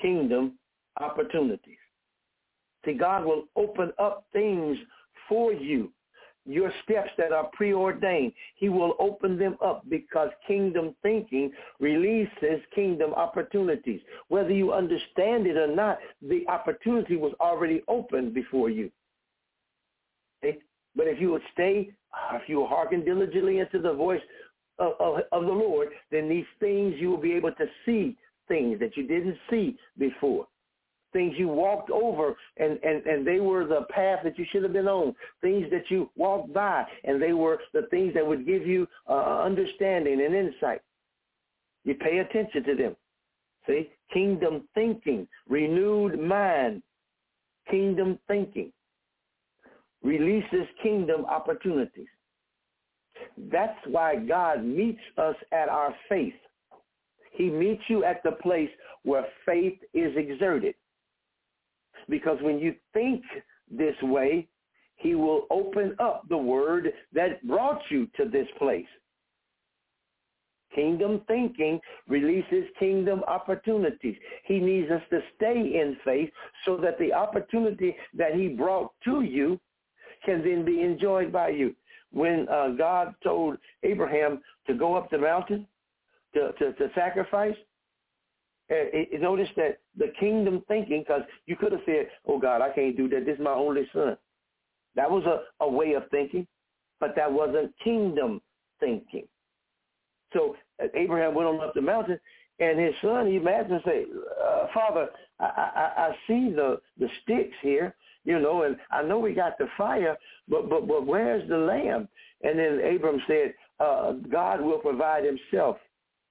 kingdom 0.00 0.58
opportunities. 0.98 1.76
See, 2.86 2.94
God 2.94 3.26
will 3.26 3.44
open 3.56 3.92
up 3.98 4.24
things 4.32 4.78
for 5.28 5.52
you 5.52 5.92
your 6.46 6.72
steps 6.84 7.10
that 7.18 7.32
are 7.32 7.50
preordained. 7.52 8.32
He 8.56 8.68
will 8.68 8.94
open 8.98 9.38
them 9.38 9.56
up 9.64 9.84
because 9.88 10.30
kingdom 10.46 10.94
thinking 11.02 11.52
releases 11.78 12.60
kingdom 12.74 13.12
opportunities. 13.14 14.00
Whether 14.28 14.52
you 14.52 14.72
understand 14.72 15.46
it 15.46 15.56
or 15.56 15.74
not, 15.74 15.98
the 16.22 16.46
opportunity 16.48 17.16
was 17.16 17.32
already 17.40 17.82
open 17.88 18.32
before 18.32 18.70
you. 18.70 18.90
Okay? 20.42 20.58
But 20.96 21.06
if 21.06 21.20
you 21.20 21.30
would 21.32 21.42
stay, 21.52 21.90
uh, 22.12 22.36
if 22.36 22.48
you 22.48 22.56
will 22.56 22.68
hearken 22.68 23.04
diligently 23.04 23.58
into 23.58 23.78
the 23.78 23.92
voice 23.92 24.22
of, 24.78 24.92
of, 25.00 25.20
of 25.32 25.42
the 25.42 25.52
Lord, 25.52 25.88
then 26.10 26.28
these 26.28 26.46
things 26.60 26.94
you 26.98 27.10
will 27.10 27.18
be 27.20 27.32
able 27.32 27.52
to 27.52 27.66
see 27.84 28.16
things 28.48 28.80
that 28.80 28.96
you 28.96 29.06
didn't 29.06 29.36
see 29.50 29.76
before 29.98 30.46
things 31.12 31.34
you 31.36 31.48
walked 31.48 31.90
over 31.90 32.34
and, 32.56 32.78
and, 32.82 33.04
and 33.06 33.26
they 33.26 33.40
were 33.40 33.66
the 33.66 33.86
path 33.90 34.20
that 34.24 34.38
you 34.38 34.44
should 34.50 34.62
have 34.62 34.72
been 34.72 34.88
on, 34.88 35.14
things 35.40 35.66
that 35.70 35.90
you 35.90 36.10
walked 36.16 36.52
by, 36.52 36.84
and 37.04 37.20
they 37.20 37.32
were 37.32 37.58
the 37.72 37.82
things 37.90 38.12
that 38.14 38.26
would 38.26 38.46
give 38.46 38.66
you 38.66 38.86
uh, 39.08 39.42
understanding 39.42 40.20
and 40.24 40.34
insight. 40.34 40.80
You 41.84 41.94
pay 41.94 42.18
attention 42.18 42.64
to 42.64 42.74
them. 42.74 42.96
See? 43.66 43.90
Kingdom 44.12 44.68
thinking, 44.74 45.28
renewed 45.48 46.18
mind, 46.20 46.82
kingdom 47.70 48.18
thinking 48.26 48.72
releases 50.02 50.66
kingdom 50.82 51.24
opportunities. 51.26 52.06
That's 53.50 53.78
why 53.86 54.16
God 54.16 54.64
meets 54.64 55.00
us 55.16 55.34
at 55.52 55.68
our 55.68 55.94
faith. 56.08 56.34
He 57.32 57.50
meets 57.50 57.82
you 57.88 58.04
at 58.04 58.22
the 58.22 58.32
place 58.32 58.70
where 59.02 59.26
faith 59.44 59.78
is 59.94 60.16
exerted. 60.16 60.74
Because 62.08 62.38
when 62.42 62.58
you 62.58 62.74
think 62.92 63.22
this 63.70 63.94
way, 64.02 64.48
he 64.96 65.14
will 65.14 65.46
open 65.50 65.94
up 66.00 66.28
the 66.28 66.36
word 66.36 66.92
that 67.12 67.46
brought 67.46 67.80
you 67.90 68.08
to 68.16 68.28
this 68.28 68.48
place. 68.58 68.86
Kingdom 70.74 71.22
thinking 71.26 71.80
releases 72.08 72.64
kingdom 72.78 73.22
opportunities. 73.26 74.16
He 74.44 74.58
needs 74.58 74.90
us 74.90 75.02
to 75.10 75.20
stay 75.36 75.80
in 75.80 75.96
faith 76.04 76.30
so 76.64 76.76
that 76.78 76.98
the 76.98 77.12
opportunity 77.12 77.96
that 78.14 78.34
he 78.34 78.48
brought 78.48 78.92
to 79.04 79.22
you 79.22 79.58
can 80.24 80.42
then 80.42 80.64
be 80.64 80.82
enjoyed 80.82 81.32
by 81.32 81.48
you. 81.50 81.74
when 82.12 82.48
uh, 82.48 82.70
God 82.70 83.14
told 83.22 83.58
Abraham 83.82 84.40
to 84.66 84.74
go 84.74 84.94
up 84.94 85.10
the 85.10 85.18
mountain 85.18 85.66
to, 86.34 86.52
to, 86.58 86.72
to 86.74 86.90
sacrifice, 86.94 87.56
uh, 88.70 88.74
notice 89.18 89.48
that 89.56 89.80
the 89.98 90.12
kingdom 90.18 90.62
thinking, 90.68 91.00
because 91.06 91.22
you 91.46 91.56
could 91.56 91.72
have 91.72 91.80
said, 91.84 92.08
oh 92.26 92.38
God, 92.38 92.62
I 92.62 92.70
can't 92.70 92.96
do 92.96 93.08
that. 93.10 93.26
This 93.26 93.34
is 93.34 93.44
my 93.44 93.52
only 93.52 93.88
son. 93.92 94.16
That 94.94 95.10
was 95.10 95.24
a, 95.24 95.64
a 95.64 95.68
way 95.68 95.92
of 95.92 96.04
thinking, 96.10 96.46
but 97.00 97.14
that 97.16 97.30
wasn't 97.30 97.72
kingdom 97.82 98.40
thinking. 98.80 99.26
So 100.32 100.56
uh, 100.82 100.86
Abraham 100.94 101.34
went 101.34 101.48
on 101.48 101.60
up 101.60 101.74
the 101.74 101.80
mountain, 101.80 102.18
and 102.60 102.78
his 102.78 102.94
son, 103.02 103.26
he 103.26 103.36
imagine 103.36 103.72
and 103.74 103.82
say, 103.84 104.04
uh, 104.42 104.66
Father, 104.74 105.08
I, 105.38 105.44
I, 105.44 106.02
I 106.08 106.16
see 106.26 106.50
the, 106.54 106.80
the 106.98 107.08
sticks 107.22 107.54
here, 107.62 107.94
you 108.24 108.38
know, 108.40 108.62
and 108.62 108.76
I 108.90 109.02
know 109.02 109.18
we 109.18 109.32
got 109.32 109.58
the 109.58 109.68
fire, 109.76 110.16
but, 110.48 110.68
but, 110.68 110.86
but 110.86 111.06
where's 111.06 111.48
the 111.48 111.56
lamb? 111.56 112.08
And 112.42 112.58
then 112.58 112.80
Abram 112.94 113.22
said, 113.26 113.54
uh, 113.80 114.12
God 114.30 114.60
will 114.60 114.78
provide 114.78 115.24
himself 115.24 115.76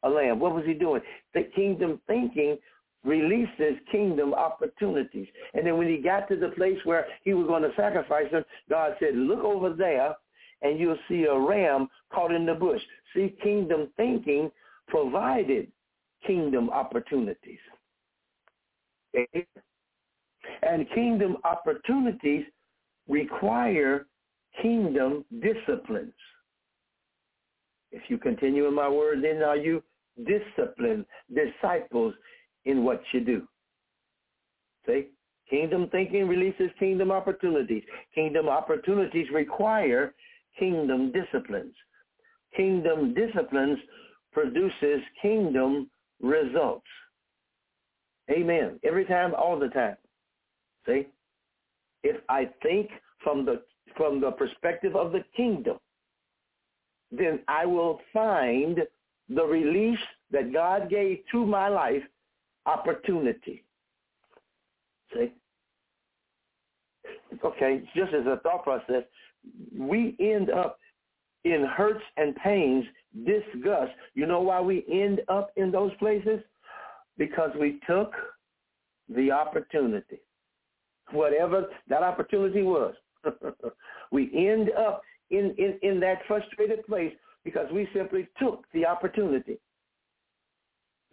a 0.03 0.10
lamb. 0.10 0.39
What 0.39 0.53
was 0.53 0.65
he 0.65 0.73
doing? 0.73 1.01
The 1.34 1.43
kingdom 1.56 2.01
thinking 2.08 2.58
releases 3.03 3.77
kingdom 3.91 4.33
opportunities. 4.33 5.27
And 5.53 5.65
then 5.65 5.77
when 5.77 5.88
he 5.88 5.97
got 5.97 6.27
to 6.29 6.36
the 6.36 6.49
place 6.49 6.77
where 6.83 7.05
he 7.23 7.33
was 7.33 7.47
going 7.47 7.63
to 7.63 7.71
sacrifice 7.75 8.29
him, 8.31 8.43
God 8.69 8.95
said, 8.99 9.15
look 9.15 9.43
over 9.43 9.73
there 9.73 10.15
and 10.62 10.79
you'll 10.79 10.97
see 11.07 11.23
a 11.25 11.39
ram 11.39 11.88
caught 12.13 12.33
in 12.33 12.45
the 12.45 12.53
bush. 12.53 12.81
See, 13.13 13.36
kingdom 13.41 13.89
thinking 13.95 14.51
provided 14.88 15.71
kingdom 16.25 16.69
opportunities. 16.69 17.60
And 20.63 20.89
kingdom 20.93 21.38
opportunities 21.43 22.45
require 23.07 24.05
kingdom 24.62 25.23
disciplines. 25.41 26.13
If 27.91 28.03
you 28.10 28.17
continue 28.17 28.67
in 28.67 28.73
my 28.73 28.89
word, 28.89 29.23
then 29.23 29.43
are 29.43 29.55
you 29.55 29.81
disciplined 30.25 31.05
disciples 31.33 32.13
in 32.67 32.84
what 32.84 33.01
you 33.12 33.21
do? 33.21 33.47
See? 34.86 35.08
Kingdom 35.49 35.88
thinking 35.91 36.27
releases 36.27 36.69
kingdom 36.77 37.10
opportunities. 37.10 37.84
Kingdom 38.13 38.49
opportunities 38.49 39.27
require 39.34 40.13
kingdom 40.60 41.12
disciplines. 41.13 41.73
Kingdom 42.56 43.13
disciplines 43.13 43.80
produces 44.34 45.01
kingdom 45.21 45.89
results. 46.21 46.86
Amen. 48.30 48.77
Every 48.84 49.06
time, 49.06 49.34
all 49.36 49.58
the 49.58 49.69
time. 49.69 49.95
See? 50.86 51.08
If 52.03 52.17
I 52.30 52.49
think 52.62 52.89
from 53.23 53.45
the 53.45 53.62
from 53.95 54.21
the 54.21 54.32
perspective 54.32 54.95
of 54.95 55.12
the 55.12 55.23
kingdom, 55.36 55.77
then 57.12 57.39
I 57.47 57.65
will 57.65 57.99
find 58.13 58.80
the 59.30 59.43
release 59.43 59.99
that 60.32 60.53
God 60.53 60.89
gave 60.89 61.19
to 61.32 61.45
my 61.45 61.67
life 61.67 62.03
opportunity. 62.67 63.63
See? 65.13 65.34
Okay, 67.43 67.84
just 67.95 68.13
as 68.13 68.25
a 68.25 68.39
thought 68.43 68.63
process, 68.63 69.03
we 69.77 70.15
end 70.19 70.49
up 70.49 70.80
in 71.43 71.65
hurts 71.65 72.03
and 72.17 72.36
pains, 72.36 72.86
disgust. 73.25 73.91
You 74.13 74.25
know 74.25 74.41
why 74.41 74.62
we 74.62 74.86
end 74.91 75.21
up 75.30 75.51
in 75.56 75.71
those 75.71 75.91
places? 75.99 76.41
Because 77.17 77.51
we 77.60 77.80
took 77.88 78.12
the 79.10 79.32
opportunity. 79.32 80.19
Whatever 81.12 81.67
that 81.88 82.03
opportunity 82.03 82.63
was. 82.63 82.93
we 84.12 84.30
end 84.36 84.71
up 84.77 85.01
in, 85.30 85.56
in, 85.58 85.80
in 85.82 85.99
that 86.01 86.19
frustrated 86.27 86.86
place 86.86 87.13
because 87.43 87.67
we 87.71 87.88
simply 87.93 88.27
took 88.39 88.65
the 88.73 88.86
opportunity. 88.86 89.58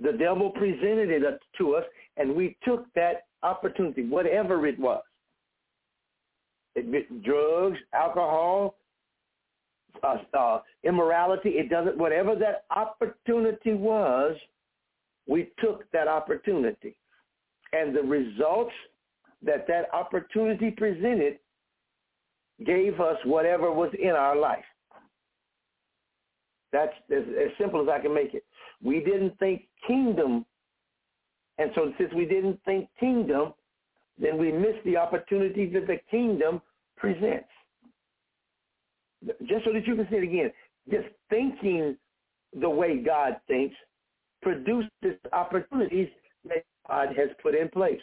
The 0.00 0.12
devil 0.12 0.50
presented 0.50 1.10
it 1.10 1.40
to 1.58 1.76
us, 1.76 1.84
and 2.16 2.34
we 2.34 2.56
took 2.64 2.92
that 2.94 3.26
opportunity, 3.42 4.04
whatever 4.04 4.66
it 4.66 4.78
was. 4.78 5.02
It, 6.74 7.22
drugs, 7.22 7.78
alcohol, 7.92 8.76
uh, 10.02 10.16
uh, 10.36 10.60
immorality. 10.82 11.50
It 11.50 11.70
doesn't. 11.70 11.96
Whatever 11.96 12.34
that 12.36 12.64
opportunity 12.74 13.74
was, 13.74 14.36
we 15.28 15.50
took 15.60 15.90
that 15.92 16.08
opportunity, 16.08 16.96
and 17.72 17.94
the 17.94 18.02
results 18.02 18.72
that 19.42 19.66
that 19.68 19.92
opportunity 19.92 20.70
presented 20.70 21.38
gave 22.64 23.00
us 23.00 23.16
whatever 23.24 23.72
was 23.72 23.92
in 24.00 24.10
our 24.10 24.36
life. 24.36 24.64
That's 26.72 26.92
as, 27.10 27.22
as 27.40 27.50
simple 27.58 27.82
as 27.82 27.88
I 27.88 28.00
can 28.00 28.12
make 28.12 28.34
it. 28.34 28.43
We 28.82 29.00
didn't 29.00 29.38
think 29.38 29.62
kingdom, 29.86 30.44
and 31.58 31.70
so 31.74 31.92
since 31.98 32.12
we 32.14 32.24
didn't 32.24 32.60
think 32.64 32.88
kingdom, 32.98 33.54
then 34.18 34.38
we 34.38 34.52
missed 34.52 34.84
the 34.84 34.96
opportunity 34.96 35.66
that 35.70 35.86
the 35.86 35.98
kingdom 36.10 36.60
presents. 36.96 37.48
Just 39.46 39.64
so 39.64 39.72
that 39.72 39.86
you 39.86 39.96
can 39.96 40.06
see 40.10 40.16
it 40.16 40.22
again, 40.24 40.52
just 40.90 41.08
thinking 41.30 41.96
the 42.60 42.68
way 42.68 42.98
God 42.98 43.36
thinks 43.48 43.74
produces 44.42 44.90
opportunities 45.32 46.08
that 46.44 46.64
God 46.86 47.08
has 47.16 47.30
put 47.42 47.54
in 47.54 47.68
place. 47.68 48.00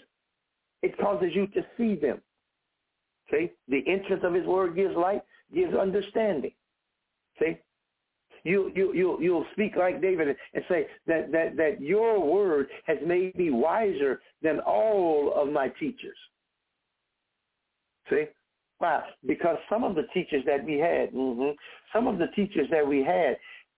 It 0.82 0.98
causes 0.98 1.30
you 1.34 1.48
to 1.48 1.62
see 1.78 1.96
them. 1.96 2.22
See? 3.30 3.52
The 3.68 3.84
entrance 3.88 4.24
of 4.26 4.34
his 4.34 4.46
word 4.46 4.76
gives 4.76 4.96
light, 4.96 5.22
gives 5.54 5.76
understanding. 5.76 6.52
See? 7.40 7.58
You 8.44 8.72
you 8.76 8.94
you 8.94 9.18
you'll 9.22 9.46
speak 9.54 9.76
like 9.76 10.02
David 10.02 10.36
and 10.54 10.64
say 10.68 10.88
that 11.08 11.32
that 11.32 11.58
that 11.58 11.82
your 11.82 12.20
word 12.20 12.68
has 12.86 12.98
made 13.06 13.36
me 13.38 13.52
wiser 13.52 14.22
than 14.42 14.60
all 14.60 15.34
of 15.36 15.52
my 15.52 15.68
teachers. 15.80 16.18
See? 18.10 18.26
Why? 18.80 19.04
Because 19.28 19.58
some 19.70 19.84
of 19.84 19.94
the 19.94 20.08
teachers 20.12 20.44
that 20.48 20.66
we 20.66 20.80
had, 20.80 21.14
mm-hmm, 21.14 21.52
some 21.94 22.08
of 22.08 22.18
the 22.18 22.28
teachers 22.36 22.68
that 22.72 22.86
we 22.86 23.04
had 23.04 23.38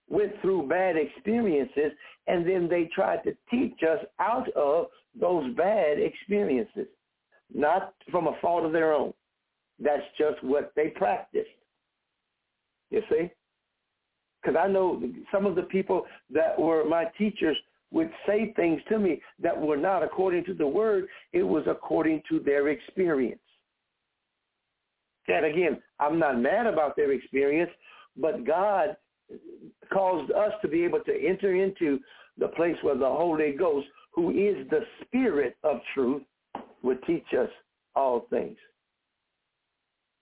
went 0.10 0.32
through 0.42 0.70
bad 0.70 0.96
experiences 0.96 1.92
and 2.28 2.48
then 2.48 2.70
they 2.70 2.90
tried 2.94 3.24
to 3.24 3.36
teach 3.52 3.78
us 3.84 4.00
out 4.20 4.50
of 4.56 4.88
those 5.20 5.54
bad 5.56 6.00
experiences, 6.00 6.88
not 7.54 7.94
from 8.10 8.28
a 8.28 8.38
fault 8.42 8.66
of 8.66 8.72
their 8.72 8.94
own. 8.94 9.14
That's 9.80 10.04
just 10.18 10.42
what 10.44 10.72
they 10.76 10.88
practiced. 10.88 11.50
You 12.90 13.02
see? 13.10 13.30
Because 14.44 14.58
I 14.62 14.68
know 14.68 15.02
some 15.32 15.46
of 15.46 15.56
the 15.56 15.64
people 15.64 16.06
that 16.32 16.60
were 16.60 16.84
my 16.84 17.06
teachers 17.18 17.58
would 17.92 18.12
say 18.28 18.52
things 18.56 18.82
to 18.90 19.00
me 19.00 19.22
that 19.40 19.60
were 19.60 19.78
not 19.78 20.04
according 20.04 20.44
to 20.46 20.54
the 20.54 20.68
word. 20.68 21.06
It 21.32 21.44
was 21.44 21.64
according 21.68 22.24
to 22.30 22.40
their 22.40 22.70
experience. 22.70 23.40
And 25.28 25.46
again, 25.46 25.82
I'm 26.00 26.20
not 26.20 26.40
mad 26.40 26.66
about 26.66 26.96
their 26.96 27.14
experience, 27.14 27.70
but 28.18 28.46
God 28.46 28.98
caused 29.94 30.32
us 30.32 30.52
to 30.62 30.68
be 30.68 30.84
able 30.84 31.00
to 31.02 31.26
enter 31.26 31.56
into 31.56 32.00
the 32.38 32.50
place 32.50 32.76
where 32.82 32.98
the 32.98 33.06
Holy 33.06 33.54
Ghost, 33.54 33.88
who 34.12 34.32
is 34.32 34.68
the 34.70 34.82
spirit 35.02 35.56
of 35.64 35.80
truth, 35.94 36.24
would 36.82 37.02
teach 37.04 37.28
us 37.40 37.50
all 37.96 38.26
things. 38.30 38.58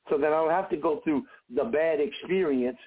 So 0.09 0.17
that 0.17 0.27
I 0.27 0.31
don't 0.31 0.51
have 0.51 0.69
to 0.69 0.77
go 0.77 0.99
through 1.03 1.23
the 1.55 1.63
bad 1.63 1.99
experience 1.99 2.77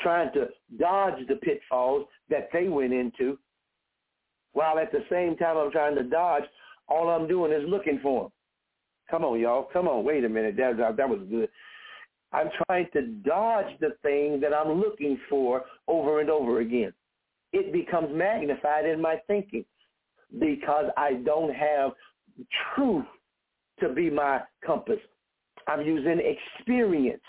trying 0.00 0.32
to 0.34 0.48
dodge 0.78 1.26
the 1.28 1.36
pitfalls 1.36 2.06
that 2.30 2.48
they 2.52 2.68
went 2.68 2.92
into, 2.92 3.38
while 4.52 4.78
at 4.78 4.92
the 4.92 5.04
same 5.10 5.36
time 5.36 5.56
I'm 5.56 5.70
trying 5.70 5.96
to 5.96 6.02
dodge, 6.02 6.44
all 6.88 7.08
I'm 7.10 7.28
doing 7.28 7.52
is 7.52 7.68
looking 7.68 8.00
for 8.02 8.24
them. 8.24 8.32
Come 9.10 9.24
on, 9.24 9.38
y'all. 9.38 9.68
Come 9.72 9.86
on. 9.86 10.04
Wait 10.04 10.24
a 10.24 10.28
minute. 10.28 10.56
That, 10.56 10.94
that 10.96 11.08
was 11.08 11.20
good. 11.30 11.48
I'm 12.32 12.48
trying 12.66 12.88
to 12.92 13.02
dodge 13.02 13.78
the 13.80 13.96
thing 14.02 14.40
that 14.40 14.52
I'm 14.52 14.80
looking 14.80 15.18
for 15.30 15.64
over 15.86 16.20
and 16.20 16.28
over 16.28 16.60
again. 16.60 16.92
It 17.52 17.72
becomes 17.72 18.08
magnified 18.12 18.84
in 18.84 19.00
my 19.00 19.20
thinking 19.26 19.64
because 20.38 20.86
I 20.96 21.14
don't 21.24 21.54
have 21.54 21.92
truth 22.74 23.06
to 23.80 23.90
be 23.90 24.10
my 24.10 24.40
compass. 24.64 24.98
I'm 25.68 25.82
using 25.82 26.20
experience 26.20 27.22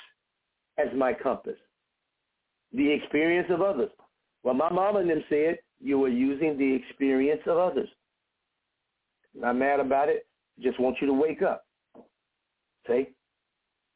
as 0.78 0.88
my 0.96 1.14
compass. 1.14 1.58
The 2.74 2.92
experience 2.92 3.48
of 3.50 3.62
others. 3.62 3.90
Well, 4.44 4.54
my 4.54 4.70
mom 4.70 4.98
and 4.98 5.10
them 5.10 5.24
said 5.30 5.60
you 5.80 6.00
were 6.00 6.10
using 6.10 6.58
the 6.58 6.74
experience 6.76 7.42
of 7.46 7.58
others. 7.58 7.90
Not 9.36 9.56
mad 9.56 9.80
about 9.80 10.10
it. 10.10 10.26
Just 10.60 10.80
want 10.80 10.98
you 11.00 11.08
to 11.08 11.14
wake 11.14 11.42
up. 11.42 11.66
See? 12.88 13.08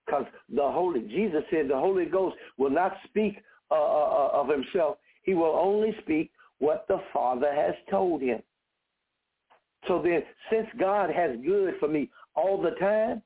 Because 0.05 0.25
the 0.53 0.61
Holy, 0.61 1.01
Jesus 1.01 1.43
said 1.49 1.67
the 1.67 1.77
Holy 1.77 2.05
Ghost 2.05 2.35
will 2.57 2.69
not 2.69 2.93
speak 3.07 3.37
uh, 3.69 3.75
uh, 3.75 3.77
uh, 3.77 4.29
of 4.33 4.49
himself. 4.49 4.97
He 5.23 5.33
will 5.33 5.55
only 5.55 5.95
speak 6.01 6.31
what 6.59 6.85
the 6.87 6.99
Father 7.13 7.53
has 7.53 7.73
told 7.89 8.21
him. 8.21 8.41
So 9.87 10.01
then, 10.01 10.21
since 10.51 10.67
God 10.79 11.09
has 11.09 11.31
good 11.45 11.75
for 11.79 11.87
me 11.87 12.09
all 12.35 12.61
the 12.61 12.71
time, 12.71 13.21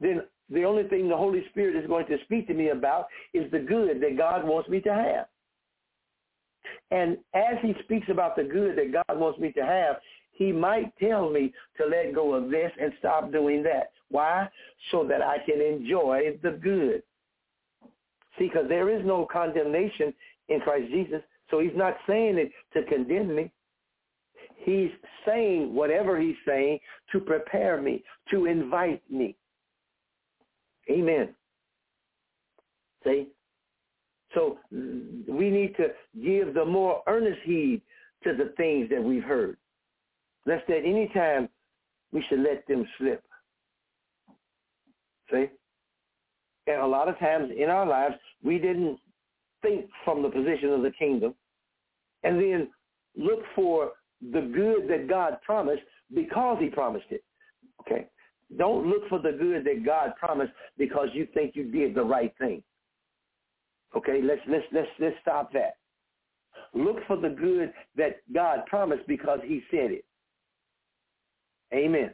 then 0.00 0.22
the 0.50 0.64
only 0.64 0.84
thing 0.84 1.08
the 1.08 1.16
Holy 1.16 1.44
Spirit 1.50 1.76
is 1.76 1.86
going 1.86 2.06
to 2.06 2.18
speak 2.24 2.46
to 2.48 2.54
me 2.54 2.70
about 2.70 3.06
is 3.32 3.50
the 3.50 3.58
good 3.58 4.00
that 4.00 4.16
God 4.16 4.44
wants 4.44 4.68
me 4.68 4.80
to 4.80 4.92
have. 4.92 5.26
And 6.90 7.18
as 7.34 7.56
he 7.62 7.74
speaks 7.84 8.08
about 8.10 8.36
the 8.36 8.44
good 8.44 8.76
that 8.76 8.92
God 8.92 9.18
wants 9.18 9.38
me 9.38 9.52
to 9.52 9.64
have, 9.64 9.96
he 10.32 10.52
might 10.52 10.92
tell 10.98 11.30
me 11.30 11.52
to 11.76 11.86
let 11.86 12.14
go 12.14 12.34
of 12.34 12.50
this 12.50 12.72
and 12.80 12.92
stop 12.98 13.30
doing 13.30 13.62
that. 13.62 13.92
Why? 14.10 14.48
So 14.90 15.06
that 15.06 15.22
I 15.22 15.38
can 15.44 15.60
enjoy 15.60 16.38
the 16.42 16.52
good. 16.52 17.02
See, 18.38 18.48
because 18.48 18.68
there 18.68 18.88
is 18.88 19.04
no 19.04 19.26
condemnation 19.30 20.12
in 20.48 20.60
Christ 20.60 20.90
Jesus. 20.90 21.22
So 21.50 21.60
he's 21.60 21.76
not 21.76 21.96
saying 22.06 22.38
it 22.38 22.52
to 22.74 22.84
condemn 22.84 23.34
me. 23.34 23.52
He's 24.56 24.90
saying 25.26 25.74
whatever 25.74 26.20
he's 26.20 26.36
saying 26.46 26.80
to 27.12 27.20
prepare 27.20 27.80
me, 27.80 28.02
to 28.30 28.46
invite 28.46 29.02
me. 29.10 29.36
Amen. 30.90 31.34
See? 33.04 33.28
So 34.34 34.58
we 34.70 35.50
need 35.50 35.74
to 35.76 35.88
give 36.22 36.54
the 36.54 36.64
more 36.64 37.02
earnest 37.06 37.40
heed 37.44 37.82
to 38.24 38.34
the 38.34 38.52
things 38.56 38.88
that 38.90 39.02
we've 39.02 39.22
heard. 39.22 39.56
Lest 40.46 40.68
at 40.70 40.84
any 40.84 41.08
time 41.14 41.48
we 42.12 42.24
should 42.28 42.40
let 42.40 42.66
them 42.66 42.86
slip. 42.98 43.22
See? 45.30 45.46
And 46.66 46.80
a 46.80 46.86
lot 46.86 47.08
of 47.08 47.18
times 47.18 47.50
in 47.56 47.68
our 47.70 47.86
lives, 47.86 48.14
we 48.42 48.58
didn't 48.58 48.98
think 49.62 49.86
from 50.04 50.22
the 50.22 50.28
position 50.30 50.70
of 50.70 50.82
the 50.82 50.92
kingdom 50.98 51.34
and 52.22 52.40
then 52.40 52.68
look 53.16 53.40
for 53.54 53.92
the 54.32 54.40
good 54.40 54.88
that 54.88 55.08
God 55.08 55.38
promised 55.44 55.82
because 56.14 56.58
he 56.60 56.68
promised 56.68 57.06
it. 57.10 57.22
Okay? 57.80 58.06
Don't 58.56 58.86
look 58.86 59.08
for 59.08 59.18
the 59.18 59.32
good 59.32 59.64
that 59.64 59.84
God 59.84 60.14
promised 60.18 60.52
because 60.76 61.08
you 61.12 61.26
think 61.32 61.54
you 61.54 61.70
did 61.70 61.94
the 61.94 62.02
right 62.02 62.32
thing. 62.38 62.62
Okay, 63.96 64.20
let's 64.22 64.40
let's 64.48 64.64
let's 64.72 64.88
let's 64.98 65.16
stop 65.20 65.52
that. 65.52 65.76
Look 66.74 66.98
for 67.06 67.16
the 67.16 67.28
good 67.28 67.72
that 67.96 68.20
God 68.32 68.66
promised 68.66 69.06
because 69.06 69.40
he 69.44 69.62
said 69.70 69.90
it. 69.90 70.04
Amen. 71.72 72.12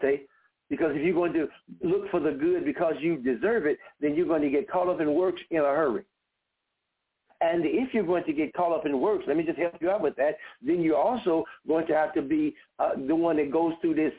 See? 0.00 0.22
Because 0.68 0.92
if 0.94 1.02
you're 1.02 1.14
going 1.14 1.32
to 1.32 1.48
look 1.82 2.08
for 2.10 2.20
the 2.20 2.30
good 2.30 2.64
because 2.64 2.94
you 3.00 3.16
deserve 3.16 3.66
it, 3.66 3.78
then 4.00 4.14
you're 4.14 4.26
going 4.26 4.42
to 4.42 4.50
get 4.50 4.70
caught 4.70 4.88
up 4.88 5.00
in 5.00 5.12
works 5.14 5.40
in 5.50 5.58
a 5.58 5.62
hurry. 5.62 6.04
And 7.42 7.64
if 7.64 7.94
you're 7.94 8.04
going 8.04 8.24
to 8.24 8.32
get 8.32 8.52
caught 8.52 8.76
up 8.76 8.84
in 8.84 9.00
works, 9.00 9.24
let 9.26 9.36
me 9.36 9.44
just 9.44 9.58
help 9.58 9.74
you 9.80 9.90
out 9.90 10.02
with 10.02 10.14
that, 10.16 10.36
then 10.60 10.82
you're 10.82 10.98
also 10.98 11.44
going 11.66 11.86
to 11.86 11.94
have 11.94 12.12
to 12.14 12.22
be 12.22 12.54
uh, 12.78 12.90
the 13.08 13.16
one 13.16 13.36
that 13.36 13.50
goes 13.50 13.72
through 13.80 13.94
this 13.94 14.12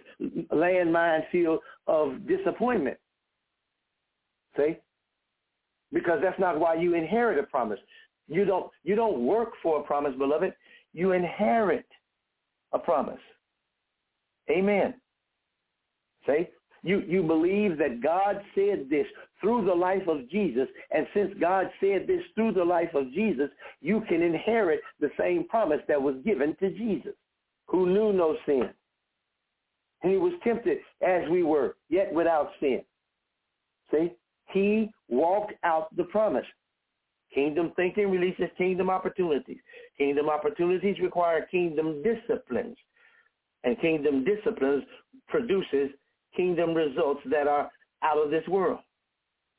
landmine 0.51 1.21
field 1.31 1.59
of 1.87 2.27
disappointment. 2.27 2.97
See? 4.57 4.77
Because 5.93 6.19
that's 6.23 6.39
not 6.39 6.59
why 6.59 6.75
you 6.75 6.95
inherit 6.95 7.37
a 7.37 7.43
promise. 7.43 7.79
You 8.27 8.45
don't 8.45 8.71
you 8.83 8.95
don't 8.95 9.25
work 9.25 9.49
for 9.61 9.81
a 9.81 9.83
promise, 9.83 10.13
beloved. 10.17 10.53
You 10.93 11.11
inherit 11.11 11.85
a 12.73 12.79
promise. 12.79 13.19
Amen. 14.49 14.93
See? 16.25 16.47
You, 16.83 17.03
you 17.07 17.21
believe 17.21 17.77
that 17.77 18.01
God 18.01 18.41
said 18.55 18.87
this 18.89 19.05
through 19.39 19.65
the 19.65 19.73
life 19.73 20.07
of 20.07 20.29
Jesus, 20.29 20.67
and 20.89 21.05
since 21.13 21.31
God 21.39 21.69
said 21.79 22.07
this 22.07 22.23
through 22.33 22.53
the 22.53 22.63
life 22.63 22.93
of 22.95 23.11
Jesus, 23.13 23.49
you 23.81 24.01
can 24.09 24.21
inherit 24.21 24.81
the 24.99 25.11
same 25.19 25.47
promise 25.47 25.81
that 25.87 26.01
was 26.01 26.15
given 26.25 26.55
to 26.59 26.71
Jesus, 26.71 27.13
who 27.67 27.87
knew 27.87 28.11
no 28.13 28.35
sin. 28.45 28.69
And 30.01 30.11
he 30.11 30.17
was 30.17 30.33
tempted 30.43 30.79
as 31.05 31.29
we 31.29 31.43
were, 31.43 31.75
yet 31.89 32.11
without 32.11 32.49
sin. 32.59 32.81
See? 33.91 34.11
He 34.51 34.89
walked 35.07 35.53
out 35.63 35.95
the 35.95 36.05
promise. 36.05 36.45
Kingdom 37.33 37.71
thinking 37.75 38.09
releases 38.09 38.49
kingdom 38.57 38.89
opportunities. 38.89 39.59
Kingdom 39.97 40.29
opportunities 40.29 40.97
require 40.99 41.47
kingdom 41.49 42.03
disciplines. 42.03 42.75
And 43.63 43.79
kingdom 43.79 44.25
disciplines 44.25 44.83
produces 45.27 45.91
kingdom 46.35 46.73
results 46.73 47.21
that 47.29 47.47
are 47.47 47.69
out 48.03 48.17
of 48.17 48.31
this 48.31 48.47
world. 48.47 48.79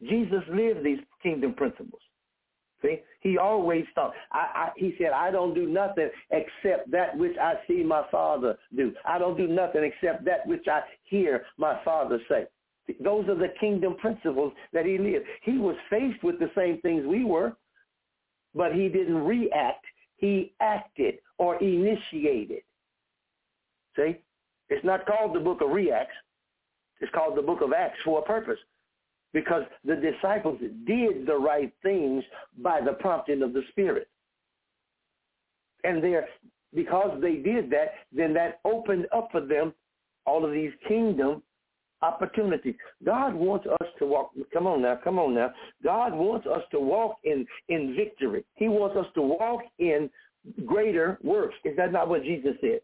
Jesus 0.03 0.43
lived 0.53 0.85
these 0.85 0.99
kingdom 1.23 1.55
principles. 1.55 2.01
See, 2.83 2.99
he 3.21 3.39
always 3.39 3.85
thought. 3.95 4.13
I, 4.33 4.39
I, 4.55 4.69
he 4.77 4.95
said, 4.99 5.13
"I 5.13 5.31
don't 5.31 5.55
do 5.55 5.69
nothing 5.69 6.11
except 6.31 6.91
that 6.91 7.17
which 7.17 7.37
I 7.41 7.55
see 7.69 7.85
my 7.85 8.05
Father 8.11 8.59
do. 8.77 8.93
I 9.05 9.19
don't 9.19 9.37
do 9.37 9.47
nothing 9.47 9.85
except 9.85 10.25
that 10.25 10.47
which 10.47 10.67
I 10.67 10.81
hear 11.05 11.45
my 11.57 11.81
Father 11.85 12.19
say." 12.29 12.47
Those 13.01 13.29
are 13.29 13.37
the 13.37 13.55
kingdom 13.61 13.95
principles 13.97 14.53
that 14.73 14.85
he 14.85 14.99
lived. 14.99 15.25
He 15.43 15.59
was 15.59 15.77
faced 15.89 16.23
with 16.25 16.41
the 16.41 16.51
same 16.57 16.81
things 16.81 17.07
we 17.07 17.25
were, 17.25 17.57
but 18.55 18.75
he 18.75 18.89
didn't 18.89 19.23
react. 19.23 19.85
He 20.17 20.53
acted 20.61 21.15
or 21.39 21.63
initiated. 21.63 22.63
See, 23.97 24.19
it's 24.69 24.85
not 24.85 25.07
called 25.07 25.35
the 25.35 25.41
book 25.41 25.61
of 25.61 25.71
reacts. 25.71 26.15
It's 27.03 27.13
called 27.13 27.37
the 27.37 27.43
book 27.43 27.61
of 27.61 27.73
Acts 27.73 27.99
for 28.05 28.21
a 28.21 28.23
purpose 28.23 28.59
because 29.35 29.65
the 29.85 29.97
disciples 29.97 30.59
did 30.87 31.27
the 31.27 31.37
right 31.37 31.73
things 31.83 32.23
by 32.59 32.81
the 32.81 32.93
prompting 32.93 33.43
of 33.43 33.53
the 33.53 33.63
Spirit. 33.71 34.09
And 35.85 36.03
there, 36.03 36.29
because 36.75 37.19
they 37.21 37.37
did 37.37 37.71
that, 37.71 37.95
then 38.13 38.33
that 38.35 38.61
opened 38.65 39.07
up 39.15 39.29
for 39.33 39.41
them 39.41 39.75
all 40.27 40.45
of 40.45 40.53
these 40.53 40.71
kingdom 40.87 41.43
opportunities. 42.03 42.75
God 43.05 43.35
wants 43.35 43.67
us 43.67 43.89
to 43.99 44.07
walk. 44.07 44.31
Come 44.53 44.67
on 44.67 44.83
now, 44.83 44.99
come 45.03 45.19
on 45.19 45.35
now. 45.35 45.53
God 45.83 46.15
wants 46.15 46.47
us 46.47 46.63
to 46.71 46.79
walk 46.79 47.17
in 47.25 47.47
in 47.69 47.97
victory. 47.97 48.45
He 48.55 48.69
wants 48.69 48.97
us 48.97 49.07
to 49.15 49.23
walk 49.23 49.63
in 49.79 50.09
greater 50.65 51.19
works. 51.23 51.55
Is 51.65 51.77
that 51.77 51.93
not 51.93 52.09
what 52.09 52.23
Jesus 52.23 52.55
said? 52.61 52.81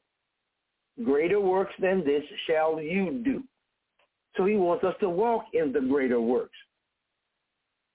Greater 1.05 1.41
works 1.41 1.75
than 1.81 2.05
this 2.05 2.23
shall 2.49 2.81
you 2.81 3.23
do. 3.25 3.45
So 4.37 4.45
he 4.45 4.55
wants 4.55 4.85
us 4.85 4.95
to 5.01 5.09
walk 5.09 5.45
in 5.53 5.73
the 5.73 5.81
greater 5.81 6.21
works. 6.21 6.57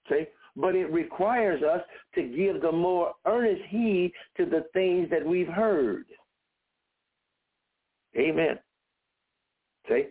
See? 0.08 0.24
But 0.56 0.74
it 0.74 0.92
requires 0.92 1.62
us 1.62 1.80
to 2.14 2.22
give 2.22 2.60
the 2.60 2.72
more 2.72 3.14
earnest 3.26 3.62
heed 3.68 4.12
to 4.36 4.44
the 4.44 4.66
things 4.72 5.08
that 5.10 5.24
we've 5.24 5.48
heard. 5.48 6.04
Amen. 8.16 8.58
See? 9.88 10.08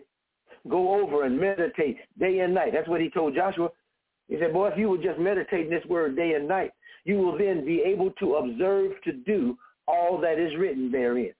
Go 0.68 1.00
over 1.00 1.24
and 1.24 1.38
meditate 1.38 1.98
day 2.18 2.40
and 2.40 2.54
night. 2.54 2.72
That's 2.72 2.88
what 2.88 3.00
he 3.00 3.10
told 3.10 3.34
Joshua. 3.34 3.68
He 4.28 4.36
said, 4.40 4.52
boy, 4.52 4.68
if 4.68 4.78
you 4.78 4.88
will 4.88 5.02
just 5.02 5.18
meditate 5.18 5.66
in 5.66 5.70
this 5.70 5.84
word 5.86 6.16
day 6.16 6.32
and 6.34 6.48
night, 6.48 6.72
you 7.04 7.18
will 7.18 7.36
then 7.36 7.64
be 7.64 7.82
able 7.82 8.10
to 8.12 8.36
observe 8.36 8.92
to 9.04 9.12
do 9.12 9.56
all 9.86 10.18
that 10.20 10.38
is 10.38 10.56
written 10.58 10.90
therein. 10.90 11.32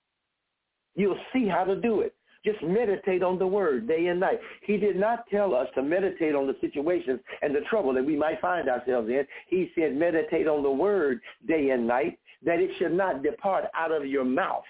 You'll 0.94 1.18
see 1.32 1.48
how 1.48 1.64
to 1.64 1.80
do 1.80 2.00
it. 2.02 2.14
Just 2.44 2.62
meditate 2.62 3.22
on 3.22 3.38
the 3.38 3.46
word 3.46 3.88
day 3.88 4.06
and 4.06 4.20
night. 4.20 4.38
He 4.62 4.76
did 4.76 4.96
not 4.96 5.26
tell 5.30 5.54
us 5.54 5.68
to 5.74 5.82
meditate 5.82 6.34
on 6.34 6.46
the 6.46 6.56
situations 6.60 7.20
and 7.42 7.54
the 7.54 7.62
trouble 7.70 7.94
that 7.94 8.04
we 8.04 8.16
might 8.16 8.40
find 8.40 8.68
ourselves 8.68 9.08
in. 9.08 9.26
He 9.48 9.70
said 9.74 9.96
meditate 9.96 10.46
on 10.46 10.62
the 10.62 10.70
word 10.70 11.20
day 11.48 11.70
and 11.70 11.86
night, 11.86 12.18
that 12.44 12.58
it 12.58 12.70
should 12.78 12.92
not 12.92 13.22
depart 13.22 13.64
out 13.74 13.92
of 13.92 14.06
your 14.06 14.24
mouth. 14.24 14.64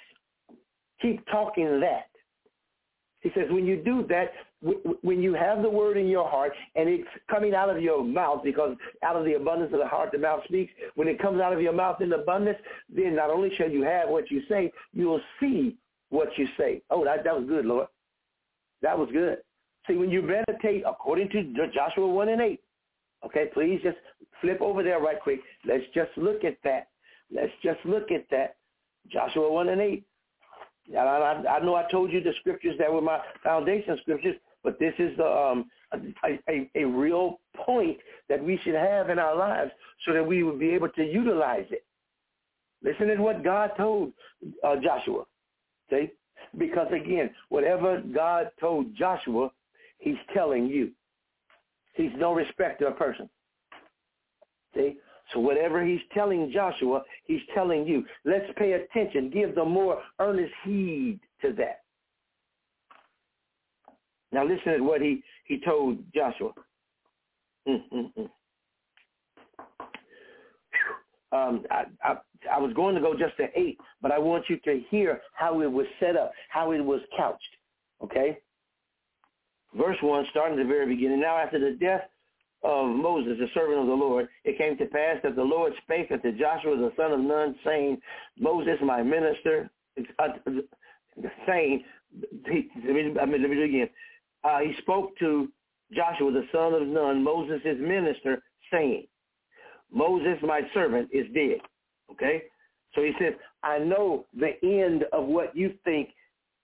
Keep 1.03 1.27
talking 1.27 1.81
that. 1.81 2.09
He 3.21 3.31
says 3.35 3.47
when 3.51 3.67
you 3.67 3.83
do 3.83 4.07
that, 4.09 4.33
when 5.03 5.21
you 5.21 5.35
have 5.35 5.63
the 5.63 5.69
word 5.69 5.97
in 5.97 6.07
your 6.09 6.29
heart 6.29 6.53
and 6.77 6.89
it's 6.89 7.09
coming 7.29 7.55
out 7.55 7.69
of 7.69 7.83
your 7.83 8.05
mouth 8.05 8.43
because 8.45 8.77
out 9.03 9.17
of 9.17 9.25
the 9.25 9.35
abundance 9.35 9.73
of 9.73 9.81
the 9.81 9.87
heart 9.87 10.11
the 10.13 10.19
mouth 10.19 10.43
speaks, 10.45 10.73
when 10.95 11.09
it 11.09 11.19
comes 11.21 11.41
out 11.41 11.53
of 11.53 11.61
your 11.61 11.73
mouth 11.73 12.01
in 12.01 12.13
abundance, 12.13 12.59
then 12.95 13.17
not 13.17 13.31
only 13.31 13.51
shall 13.57 13.69
you 13.69 13.83
have 13.83 14.09
what 14.09 14.31
you 14.31 14.43
say, 14.49 14.71
you 14.93 15.07
will 15.07 15.21
see 15.41 15.77
what 16.15 16.29
you 16.39 16.47
say. 16.57 16.81
Oh, 16.91 17.05
that, 17.05 17.25
that 17.25 17.37
was 17.37 17.47
good, 17.47 17.67
Lord. 17.67 17.89
That 18.83 18.97
was 18.99 19.09
good. 19.13 19.39
See, 19.87 19.97
when 19.97 20.11
you 20.11 20.23
meditate 20.23 20.85
according 20.87 21.29
to 21.31 21.69
Joshua 21.75 22.07
1 22.07 22.29
and 22.29 22.41
8, 22.41 22.61
okay, 23.27 23.47
please 23.53 23.81
just 23.83 23.99
flip 24.41 24.61
over 24.61 24.83
there 24.83 25.01
right 25.01 25.21
quick. 25.21 25.41
Let's 25.67 25.85
just 25.93 26.11
look 26.17 26.45
at 26.45 26.57
that. 26.65 26.89
Let's 27.31 27.53
just 27.63 27.81
look 27.85 28.11
at 28.11 28.25
that. 28.31 28.57
Joshua 29.11 29.53
1 29.53 29.69
and 29.69 29.81
8. 29.81 30.05
I, 30.97 30.99
I, 30.99 31.57
I 31.57 31.65
know 31.65 31.75
I 31.75 31.91
told 31.91 32.13
you 32.13 32.23
the 32.23 32.33
scriptures 32.41 32.77
that 32.79 32.93
were 32.93 33.01
my 33.01 33.19
foundation 33.43 33.99
scriptures, 34.03 34.37
but 34.63 34.79
this 34.79 34.95
is 34.99 35.17
the, 35.17 35.27
um, 35.27 35.71
a, 35.93 36.39
a, 36.49 36.71
a 36.75 36.85
real 36.85 37.41
point 37.57 37.99
that 38.29 38.43
we 38.43 38.59
should 38.63 38.75
have 38.75 39.11
in 39.11 39.19
our 39.19 39.37
lives 39.37 39.73
so 40.07 40.13
that 40.13 40.25
we 40.27 40.43
would 40.43 40.61
be 40.61 40.71
able 40.71 40.89
to 40.91 41.05
utilize 41.05 41.67
it. 41.71 41.85
Listen 42.83 43.09
to 43.09 43.17
what 43.17 43.43
God 43.43 43.73
told 43.77 44.13
uh, 44.63 44.77
Joshua. 44.77 45.25
See? 45.91 46.11
Because 46.59 46.89
again, 46.93 47.31
whatever 47.49 48.03
God 48.15 48.51
told 48.61 48.95
Joshua, 48.97 49.51
he's 49.99 50.17
telling 50.33 50.67
you. 50.67 50.91
He's 51.95 52.13
no 52.17 52.35
respecter 52.35 52.89
of 52.89 52.99
person. 52.99 53.29
See? 54.75 54.97
So 55.33 55.41
whatever 55.41 55.85
he's 55.85 56.01
telling 56.13 56.51
Joshua, 56.53 57.03
he's 57.25 57.41
telling 57.55 57.87
you. 57.87 58.05
Let's 58.25 58.47
pay 58.57 58.73
attention. 58.73 59.31
Give 59.31 59.55
the 59.55 59.65
more 59.65 60.03
earnest 60.21 60.53
heed 60.65 61.21
to 61.43 61.53
that. 61.55 61.81
Now 64.33 64.45
listen 64.45 64.75
to 64.75 64.81
what 64.81 65.01
he, 65.01 65.23
he 65.45 65.61
told 65.65 65.99
Joshua. 66.15 66.51
Mm-mm-mm. 67.69 68.29
Um, 71.35 71.65
I, 71.71 71.85
I, 72.05 72.17
I 72.53 72.59
was 72.59 72.73
going 72.75 72.95
to 72.95 73.01
go 73.01 73.13
just 73.13 73.37
to 73.39 73.47
eight, 73.59 73.79
but 74.01 74.13
I 74.13 74.19
want 74.19 74.45
you 74.49 74.59
to 74.65 74.81
hear 74.89 75.21
how 75.35 75.61
it 75.63 75.71
was 75.71 75.87
set 75.99 76.17
up, 76.17 76.33
how 76.49 76.71
it 76.71 76.81
was 76.81 77.01
couched. 77.17 77.43
Okay? 78.03 78.39
Verse 79.77 79.97
1, 80.01 80.27
starting 80.31 80.59
at 80.59 80.63
the 80.63 80.69
very 80.69 80.95
beginning. 80.95 81.21
Now 81.21 81.37
after 81.37 81.59
the 81.59 81.77
death 81.77 82.03
of 82.63 82.87
Moses, 82.89 83.37
the 83.39 83.49
servant 83.53 83.81
of 83.81 83.87
the 83.87 83.93
Lord, 83.93 84.29
it 84.45 84.57
came 84.57 84.79
to 84.79 84.87
pass 84.87 85.17
that 85.25 85.35
the 85.35 85.43
Lord 85.43 85.73
spake 85.83 86.13
unto 86.13 86.31
Joshua 86.39 86.77
the 86.77 86.93
son 86.97 87.13
of 87.13 87.21
Nun, 87.21 87.57
saying, 87.65 87.99
Moses, 88.39 88.79
my 88.83 89.03
minister, 89.03 89.71
uh, 90.21 90.29
saying, 91.47 91.83
he, 92.47 92.69
let, 92.87 92.95
me, 92.95 93.13
let 93.15 93.29
me 93.29 93.39
do 93.39 93.53
it 93.53 93.65
again. 93.65 93.89
Uh, 94.45 94.61
he 94.61 94.75
spoke 94.79 95.19
to 95.19 95.49
Joshua 95.93 96.31
the 96.31 96.47
son 96.53 96.75
of 96.75 96.87
Nun, 96.87 97.25
Moses 97.25 97.61
his 97.65 97.79
minister, 97.81 98.43
saying, 98.71 99.07
Moses, 99.93 100.39
my 100.43 100.63
servant, 100.73 101.09
is 101.13 101.27
dead. 101.35 101.59
Okay? 102.11 102.45
So 102.95 103.03
he 103.03 103.13
says, 103.19 103.35
I 103.63 103.79
know 103.79 104.27
the 104.39 104.53
end 104.63 105.05
of 105.13 105.27
what 105.27 105.57
you 105.57 105.75
think 105.85 106.11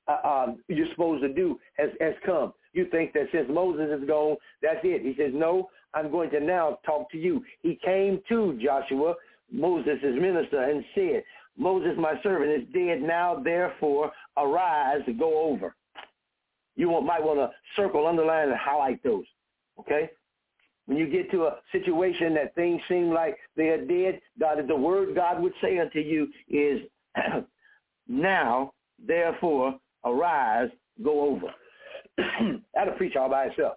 uh, 0.08 0.26
um, 0.26 0.58
you're 0.68 0.88
supposed 0.92 1.22
to 1.22 1.32
do 1.32 1.58
has, 1.74 1.90
has 2.00 2.14
come. 2.24 2.52
You 2.72 2.86
think 2.90 3.12
that 3.14 3.26
since 3.32 3.46
Moses 3.50 4.00
is 4.00 4.06
gone, 4.06 4.36
that's 4.62 4.78
it. 4.84 5.02
He 5.02 5.20
says, 5.20 5.32
no, 5.34 5.70
I'm 5.94 6.10
going 6.10 6.30
to 6.30 6.40
now 6.40 6.78
talk 6.86 7.10
to 7.10 7.18
you. 7.18 7.44
He 7.62 7.78
came 7.84 8.20
to 8.28 8.58
Joshua, 8.62 9.14
Moses' 9.52 9.98
minister, 10.02 10.62
and 10.62 10.84
said, 10.94 11.24
Moses, 11.58 11.92
my 11.98 12.14
servant, 12.22 12.50
is 12.50 12.68
dead. 12.72 13.02
Now, 13.02 13.40
therefore, 13.42 14.12
arise, 14.36 15.02
and 15.06 15.18
go 15.18 15.50
over. 15.50 15.74
You 16.76 16.88
might 17.02 17.22
want 17.22 17.38
to 17.40 17.50
circle, 17.76 18.06
underline, 18.06 18.48
and 18.48 18.58
highlight 18.58 19.02
those. 19.02 19.24
Okay? 19.78 20.10
When 20.90 20.98
you 20.98 21.06
get 21.06 21.30
to 21.30 21.44
a 21.44 21.58
situation 21.70 22.34
that 22.34 22.52
things 22.56 22.82
seem 22.88 23.10
like 23.10 23.38
they 23.56 23.68
are 23.68 23.86
dead, 23.86 24.20
God, 24.40 24.58
the 24.66 24.74
word 24.74 25.14
God 25.14 25.40
would 25.40 25.52
say 25.62 25.78
unto 25.78 26.00
you 26.00 26.26
is, 26.48 26.80
now, 28.08 28.72
therefore, 29.06 29.78
arise, 30.04 30.68
go 31.00 31.20
over. 31.20 31.46
That'll 32.74 32.94
preach 32.94 33.14
all 33.14 33.30
by 33.30 33.44
itself. 33.44 33.74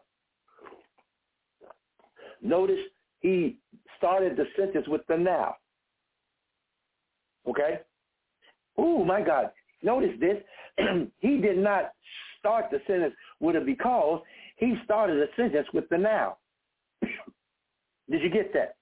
Notice 2.41 2.80
he 3.20 3.59
started 3.95 4.36
the 4.36 4.45
sentence 4.57 4.88
with 4.88 5.05
the 5.07 5.16
now. 5.16 5.57
Okay? 7.47 7.82
Oh, 8.76 9.05
my 9.05 9.22
God. 9.22 9.51
Notice 9.84 10.20
this. 10.20 10.38
he 11.20 11.38
did 11.38 11.59
not 11.59 11.91
start 12.39 12.72
the 12.72 12.82
sentence 12.88 13.14
with 13.39 13.55
a 13.55 13.61
because. 13.61 14.22
He 14.57 14.74
started 14.84 15.18
the 15.18 15.30
sentence 15.36 15.68
with 15.76 15.88
the 15.89 15.97
now. 15.99 16.38
Did 18.10 18.22
you 18.22 18.30
get 18.30 18.54
that? 18.54 18.76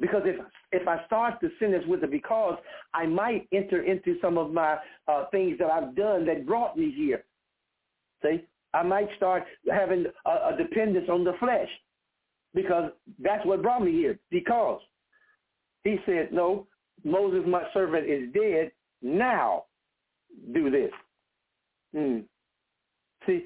Because 0.00 0.22
if 0.24 0.36
if 0.72 0.88
I 0.88 1.04
start 1.06 1.34
the 1.40 1.50
sentence 1.58 1.84
with 1.86 2.02
a 2.02 2.06
because, 2.06 2.56
I 2.94 3.06
might 3.06 3.46
enter 3.52 3.82
into 3.82 4.16
some 4.20 4.38
of 4.38 4.52
my 4.52 4.78
uh, 5.06 5.26
things 5.30 5.58
that 5.58 5.70
I've 5.70 5.94
done 5.94 6.24
that 6.26 6.46
brought 6.46 6.76
me 6.76 6.90
here. 6.90 7.24
See, 8.22 8.44
I 8.72 8.82
might 8.82 9.08
start 9.16 9.44
having 9.70 10.06
a, 10.24 10.30
a 10.30 10.56
dependence 10.56 11.08
on 11.10 11.24
the 11.24 11.34
flesh 11.38 11.68
because 12.54 12.90
that's 13.22 13.44
what 13.44 13.62
brought 13.62 13.84
me 13.84 13.92
here. 13.92 14.18
Because 14.30 14.80
he 15.84 15.98
said, 16.06 16.32
no, 16.32 16.66
Moses, 17.04 17.42
my 17.46 17.64
servant, 17.74 18.08
is 18.08 18.32
dead. 18.32 18.72
Now 19.02 19.64
do 20.54 20.70
this. 20.70 20.90
Hmm. 21.94 22.20
See, 23.26 23.44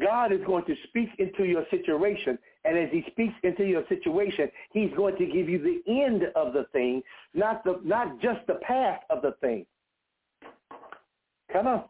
God 0.00 0.32
is 0.32 0.40
going 0.46 0.64
to 0.66 0.74
speak 0.88 1.08
into 1.18 1.44
your 1.44 1.64
situation 1.70 2.38
and 2.64 2.76
as 2.76 2.90
he 2.90 3.04
speaks 3.10 3.34
into 3.42 3.64
your 3.64 3.84
situation, 3.88 4.50
he's 4.72 4.90
going 4.96 5.16
to 5.16 5.26
give 5.26 5.48
you 5.48 5.58
the 5.58 5.90
end 5.90 6.24
of 6.34 6.52
the 6.52 6.66
thing, 6.72 7.02
not 7.34 7.64
the 7.64 7.80
not 7.84 8.20
just 8.20 8.40
the 8.46 8.58
path 8.66 9.00
of 9.08 9.22
the 9.22 9.32
thing. 9.40 9.64
Come 11.52 11.66
on. 11.66 11.84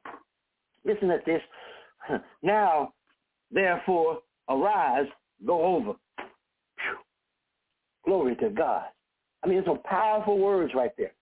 Listen 0.84 1.10
at 1.10 1.24
this. 1.26 1.42
Now, 2.42 2.94
therefore, 3.52 4.20
arise, 4.48 5.06
go 5.46 5.62
over. 5.76 5.92
Whew. 5.92 6.96
Glory 8.04 8.36
to 8.36 8.48
God. 8.48 8.84
I 9.44 9.46
mean, 9.46 9.58
it's 9.58 9.66
some 9.66 9.82
powerful 9.84 10.38
words 10.38 10.72
right 10.74 10.92
there. 10.96 11.12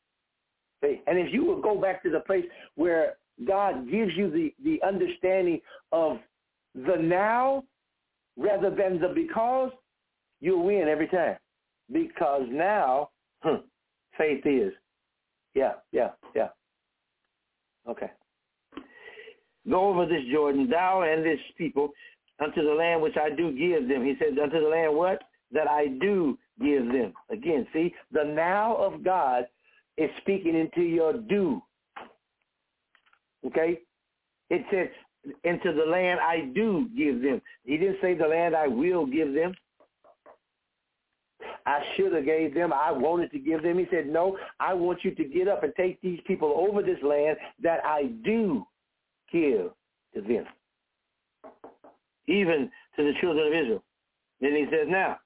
Okay? 0.82 1.02
And 1.06 1.18
if 1.18 1.32
you 1.32 1.44
would 1.46 1.62
go 1.62 1.80
back 1.80 2.02
to 2.04 2.10
the 2.10 2.20
place 2.20 2.44
where 2.76 3.16
God 3.46 3.90
gives 3.90 4.12
you 4.16 4.30
the, 4.30 4.54
the 4.64 4.80
understanding 4.86 5.60
of 5.92 6.18
the 6.74 6.96
now 6.96 7.64
rather 8.38 8.70
than 8.70 9.00
the 9.00 9.08
because, 9.08 9.70
you'll 10.40 10.64
win 10.64 10.88
every 10.88 11.08
time. 11.08 11.36
Because 11.92 12.44
now, 12.48 13.10
huh, 13.40 13.58
faith 14.16 14.46
is. 14.46 14.72
Yeah, 15.54 15.72
yeah, 15.92 16.10
yeah. 16.34 16.48
Okay. 17.88 18.10
Go 19.68 19.88
over 19.88 20.06
this 20.06 20.22
Jordan, 20.32 20.70
thou 20.70 21.02
and 21.02 21.24
this 21.24 21.40
people, 21.56 21.90
unto 22.40 22.62
the 22.62 22.72
land 22.72 23.02
which 23.02 23.16
I 23.16 23.30
do 23.30 23.52
give 23.52 23.88
them. 23.88 24.04
He 24.04 24.14
says, 24.18 24.38
unto 24.40 24.60
the 24.60 24.68
land 24.68 24.94
what? 24.96 25.22
That 25.50 25.68
I 25.68 25.88
do 25.88 26.38
give 26.62 26.86
them. 26.86 27.12
Again, 27.30 27.66
see, 27.72 27.92
the 28.12 28.24
now 28.24 28.76
of 28.76 29.02
God 29.02 29.46
is 29.96 30.10
speaking 30.20 30.54
into 30.54 30.82
your 30.82 31.14
do. 31.14 31.60
Okay? 33.46 33.80
It 34.50 34.64
says, 34.70 34.88
into 35.44 35.72
the 35.72 35.84
land 35.84 36.20
I 36.20 36.50
do 36.54 36.88
give 36.96 37.22
them. 37.22 37.40
He 37.64 37.76
didn't 37.76 37.98
say 38.00 38.14
the 38.14 38.26
land 38.26 38.54
I 38.54 38.68
will 38.68 39.06
give 39.06 39.34
them. 39.34 39.54
I 41.66 41.80
should 41.96 42.12
have 42.12 42.24
gave 42.24 42.54
them. 42.54 42.72
I 42.72 42.90
wanted 42.90 43.30
to 43.32 43.38
give 43.38 43.62
them. 43.62 43.78
He 43.78 43.86
said, 43.90 44.06
no, 44.06 44.38
I 44.58 44.74
want 44.74 45.04
you 45.04 45.14
to 45.14 45.24
get 45.24 45.48
up 45.48 45.62
and 45.62 45.72
take 45.76 46.00
these 46.00 46.20
people 46.26 46.52
over 46.56 46.82
this 46.82 46.98
land 47.02 47.36
that 47.62 47.84
I 47.84 48.10
do 48.24 48.66
give 49.30 49.70
to 50.14 50.20
them. 50.20 50.44
Even 52.26 52.70
to 52.96 53.04
the 53.04 53.12
children 53.20 53.46
of 53.46 53.52
Israel. 53.52 53.82
Then 54.40 54.54
he 54.54 54.66
says, 54.70 54.86
now, 54.88 55.18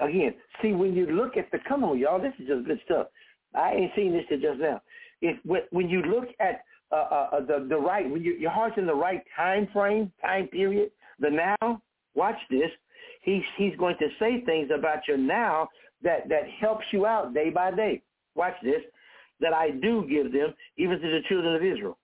again, 0.00 0.34
see, 0.62 0.72
when 0.72 0.94
you 0.94 1.06
look 1.06 1.36
at 1.36 1.50
the, 1.50 1.58
come 1.68 1.84
on, 1.84 1.98
y'all, 1.98 2.20
this 2.20 2.32
is 2.38 2.48
just 2.48 2.66
good 2.66 2.80
stuff. 2.84 3.08
I 3.54 3.72
ain't 3.72 3.92
seen 3.96 4.12
this 4.12 4.24
till 4.28 4.40
just 4.40 4.60
now. 4.60 4.80
If 5.22 5.36
when 5.70 5.88
you 5.90 6.02
look 6.02 6.28
at 6.38 6.62
uh, 6.92 6.94
uh, 6.96 7.28
uh, 7.32 7.40
the 7.40 7.66
the 7.68 7.76
right 7.76 8.08
when 8.08 8.22
you, 8.22 8.34
your 8.34 8.50
heart's 8.50 8.78
in 8.78 8.86
the 8.86 8.94
right 8.94 9.22
time 9.36 9.68
frame, 9.72 10.10
time 10.20 10.48
period, 10.48 10.90
the 11.18 11.30
now. 11.30 11.80
Watch 12.14 12.38
this. 12.50 12.70
He's 13.22 13.42
he's 13.56 13.76
going 13.76 13.96
to 13.98 14.08
say 14.18 14.42
things 14.44 14.70
about 14.76 15.06
your 15.06 15.16
now 15.16 15.68
that 16.02 16.28
that 16.28 16.44
helps 16.60 16.84
you 16.92 17.06
out 17.06 17.34
day 17.34 17.50
by 17.50 17.70
day. 17.70 18.02
Watch 18.34 18.54
this. 18.62 18.82
That 19.40 19.54
I 19.54 19.70
do 19.70 20.06
give 20.08 20.32
them, 20.32 20.52
even 20.76 21.00
to 21.00 21.08
the 21.08 21.20
children 21.28 21.54
of 21.54 21.62
Israel. 21.62 21.96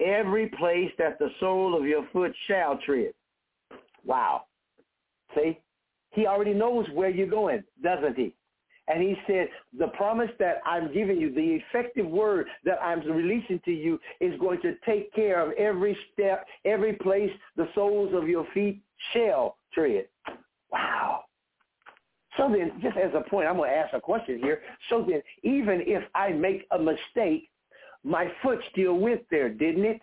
Every 0.00 0.48
place 0.48 0.90
that 0.98 1.18
the 1.18 1.28
sole 1.38 1.76
of 1.76 1.84
your 1.84 2.06
foot 2.12 2.32
shall 2.48 2.78
tread. 2.84 3.12
Wow. 4.04 4.44
See? 5.34 5.58
He 6.10 6.26
already 6.26 6.54
knows 6.54 6.86
where 6.94 7.10
you're 7.10 7.26
going, 7.26 7.62
doesn't 7.82 8.16
he? 8.16 8.34
And 8.88 9.02
he 9.02 9.16
said, 9.26 9.48
the 9.78 9.88
promise 9.88 10.30
that 10.38 10.56
I'm 10.66 10.92
giving 10.92 11.20
you, 11.20 11.32
the 11.32 11.60
effective 11.62 12.06
word 12.06 12.46
that 12.64 12.82
I'm 12.82 13.00
releasing 13.00 13.60
to 13.64 13.70
you 13.70 13.98
is 14.20 14.38
going 14.40 14.60
to 14.62 14.74
take 14.84 15.12
care 15.14 15.40
of 15.40 15.52
every 15.52 15.96
step, 16.12 16.46
every 16.64 16.94
place 16.94 17.30
the 17.56 17.68
soles 17.74 18.12
of 18.14 18.28
your 18.28 18.46
feet 18.52 18.82
shall 19.12 19.56
tread. 19.72 20.06
Wow. 20.70 21.24
So 22.36 22.50
then, 22.50 22.80
just 22.82 22.96
as 22.96 23.12
a 23.14 23.28
point, 23.28 23.46
I'm 23.46 23.56
going 23.56 23.70
to 23.70 23.76
ask 23.76 23.94
a 23.94 24.00
question 24.00 24.40
here. 24.42 24.62
So 24.88 25.06
then, 25.08 25.22
even 25.42 25.82
if 25.86 26.02
I 26.14 26.30
make 26.30 26.66
a 26.72 26.78
mistake, 26.78 27.50
my 28.04 28.32
foot 28.42 28.58
still 28.72 28.94
went 28.94 29.22
there, 29.30 29.48
didn't 29.48 29.84
it? 29.84 30.00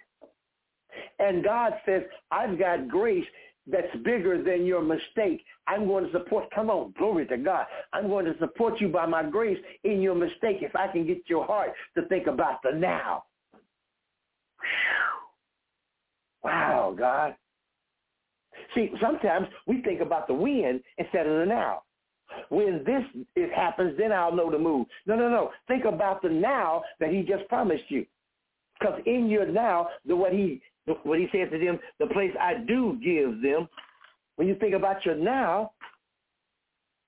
And 1.19 1.43
God 1.43 1.73
says, 1.85 2.03
I've 2.31 2.57
got 2.57 2.87
grace 2.87 3.25
that's 3.71 3.95
bigger 4.03 4.41
than 4.41 4.65
your 4.65 4.81
mistake. 4.81 5.43
I'm 5.67 5.87
going 5.87 6.05
to 6.05 6.11
support, 6.11 6.49
come 6.53 6.69
on, 6.69 6.93
glory 6.97 7.25
to 7.27 7.37
God. 7.37 7.65
I'm 7.93 8.07
going 8.07 8.25
to 8.25 8.37
support 8.39 8.81
you 8.81 8.89
by 8.89 9.05
my 9.05 9.23
grace 9.23 9.59
in 9.83 10.01
your 10.01 10.15
mistake 10.15 10.57
if 10.61 10.75
I 10.75 10.87
can 10.87 11.05
get 11.05 11.21
your 11.27 11.45
heart 11.45 11.71
to 11.95 12.05
think 12.07 12.27
about 12.27 12.61
the 12.63 12.71
now. 12.71 13.23
Wow, 16.43 16.95
God. 16.97 17.35
See, 18.75 18.91
sometimes 19.01 19.47
we 19.67 19.81
think 19.81 20.01
about 20.01 20.27
the 20.27 20.33
when 20.33 20.81
instead 20.97 21.27
of 21.27 21.39
the 21.39 21.45
now. 21.45 21.83
When 22.49 22.83
this 22.85 23.03
it 23.35 23.51
happens, 23.53 23.97
then 23.97 24.11
I'll 24.11 24.35
know 24.35 24.49
to 24.51 24.59
move. 24.59 24.87
No, 25.07 25.15
no, 25.15 25.29
no. 25.29 25.51
Think 25.67 25.85
about 25.85 26.21
the 26.21 26.29
now 26.29 26.83
that 26.99 27.09
he 27.09 27.23
just 27.23 27.47
promised 27.47 27.85
you. 27.89 28.05
Because 28.79 29.01
in 29.05 29.27
your 29.27 29.47
now, 29.47 29.89
the 30.05 30.15
what 30.15 30.31
he 30.31 30.61
what 31.03 31.19
he 31.19 31.27
said 31.31 31.51
to 31.51 31.59
them, 31.59 31.79
the 31.99 32.07
place 32.07 32.31
I 32.39 32.55
do 32.67 32.99
give 33.03 33.41
them, 33.41 33.67
when 34.35 34.47
you 34.47 34.55
think 34.55 34.73
about 34.73 35.05
your 35.05 35.15
now, 35.15 35.71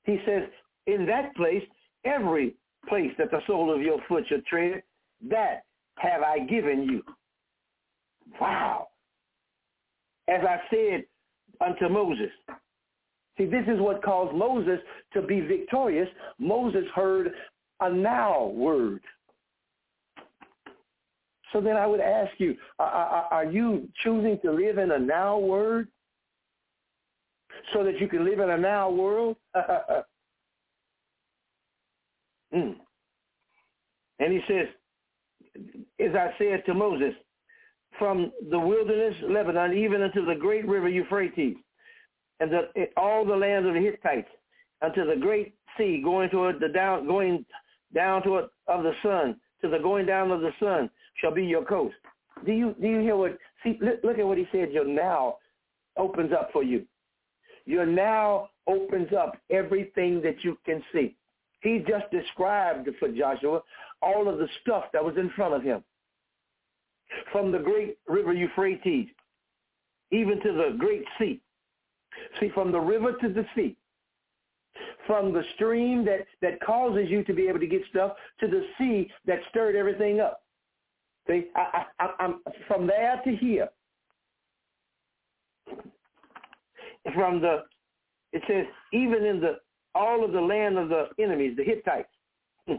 he 0.03 0.19
says, 0.25 0.43
in 0.88 1.05
that 1.05 1.36
place, 1.36 1.63
every 2.05 2.55
place 2.89 3.11
that 3.17 3.32
the 3.32 3.41
sole 3.47 3.73
of 3.73 3.82
your 3.82 3.99
foot 4.07 4.25
shall 4.27 4.41
tread, 4.49 4.82
that 5.29 5.63
have 5.97 6.21
I 6.23 6.39
given 6.39 6.84
you. 6.84 7.03
Wow. 8.39 8.88
as 10.27 10.41
I 10.47 10.57
said 10.69 11.03
unto 11.59 11.89
Moses. 11.89 12.29
See, 13.38 13.45
this 13.45 13.65
is 13.67 13.79
what 13.79 14.03
caused 14.03 14.36
Moses 14.36 14.79
to 15.13 15.21
be 15.21 15.41
victorious. 15.41 16.07
Moses 16.39 16.86
heard 16.95 17.32
a 17.79 17.91
now 17.91 18.45
word. 18.47 19.01
So 21.52 21.62
then 21.62 21.76
I 21.76 21.86
would 21.86 21.99
ask 21.99 22.32
you, 22.38 22.56
are, 22.80 23.45
you 23.45 23.89
choosing 24.04 24.39
to 24.43 24.52
live 24.52 24.78
in 24.78 24.91
a 24.91 24.99
now 24.99 25.38
word 25.38 25.88
so 27.74 27.84
that 27.84 27.99
you 27.99 28.08
can 28.08 28.24
live 28.24 28.39
in 28.39 28.49
a 28.49 28.58
now 28.58 28.89
world? 28.89 29.36
mm. 32.54 32.76
And 34.20 34.34
he 34.34 34.39
says, 34.47 34.68
as 35.99 36.16
I 36.16 36.30
said 36.38 36.64
to 36.68 36.74
Moses, 36.74 37.14
from 37.99 38.32
the 38.49 38.60
wilderness, 38.60 39.16
Lebanon, 39.28 39.78
even 39.78 40.02
unto 40.02 40.26
the 40.26 40.36
great 40.36 40.66
river 40.68 40.88
Euphrates, 40.88 41.58
and 42.39 42.52
the, 42.52 42.88
all 42.97 43.26
the 43.26 43.36
land 43.36 43.68
of 43.68 43.74
the 43.74 43.80
Hittites, 43.80 44.30
unto 44.82 45.06
the 45.06 45.16
great 45.20 45.54
sea, 45.78 46.02
going 46.04 46.30
toward 46.30 46.60
the 46.60 46.70
down, 46.70 47.06
going 47.06 47.45
down 47.93 48.24
toward 48.24 48.45
of 48.68 48.84
the 48.84 48.93
sun, 49.04 49.36
to 49.62 49.70
the 49.70 49.78
going 49.78 50.06
down 50.06 50.32
of 50.32 50.41
the 50.41 50.52
sun, 50.60 50.89
shall 51.16 51.34
be 51.34 51.45
your 51.45 51.66
coast. 51.66 51.95
Do 52.45 52.51
you 52.51 52.76
do 52.82 52.88
you 52.88 52.99
hear 52.99 53.16
what? 53.16 53.38
See, 53.64 53.80
look, 53.82 54.18
at 54.18 54.26
what 54.26 54.38
he 54.38 54.47
said. 54.51 54.72
Your 54.72 54.86
now 54.86 55.38
opens 55.97 56.32
up 56.34 56.49
for 56.51 56.64
you. 56.64 56.86
Your 57.66 57.86
now 57.86 58.49
opens 58.68 59.09
up 59.14 59.38
everything 59.49 60.22
that 60.22 60.43
you 60.43 60.57
can 60.66 60.84
see. 60.91 61.16
He 61.62 61.84
just 61.88 62.09
described 62.12 62.89
for 62.99 63.09
Joshua 63.09 63.62
all 64.01 64.28
of 64.28 64.39
the 64.39 64.47
stuff 64.62 64.86
that 64.93 65.03
was 65.03 65.16
in 65.18 65.30
front 65.36 65.53
of 65.53 65.62
him. 65.62 65.84
From 67.32 67.51
the 67.51 67.59
great 67.59 67.97
river 68.07 68.34
Euphrates, 68.34 69.07
even 70.12 70.41
to 70.41 70.53
the 70.53 70.76
great 70.78 71.03
sea. 71.20 71.41
See, 72.39 72.49
from 72.53 72.72
the 72.72 72.80
river 72.80 73.14
to 73.14 73.30
the 73.30 73.45
sea. 73.55 73.76
From 75.05 75.34
the 75.34 75.43
stream 75.55 76.05
that, 76.05 76.26
that 76.41 76.62
causes 76.62 77.09
you 77.09 77.24
to 77.26 77.34
be 77.34 77.47
able 77.47 77.59
to 77.59 77.68
get 77.68 77.82
stuff 77.89 78.14
to 78.39 78.47
the 78.47 78.66
sea 78.78 79.12
that 79.26 79.39
stirred 79.49 79.76
everything 79.76 80.20
up. 80.20 80.41
See, 81.32 81.47
I, 81.55 81.86
I, 81.99 82.09
I'm 82.19 82.41
from 82.67 82.86
there 82.88 83.21
to 83.23 83.36
here. 83.36 83.69
From 87.15 87.41
the, 87.41 87.63
it 88.34 88.43
says, 88.47 88.65
even 88.93 89.25
in 89.25 89.39
the 89.39 89.57
all 89.95 90.23
of 90.25 90.32
the 90.34 90.41
land 90.41 90.77
of 90.77 90.89
the 90.89 91.07
enemies, 91.19 91.55
the 91.57 91.63
Hittites, 91.63 92.09
to 92.67 92.77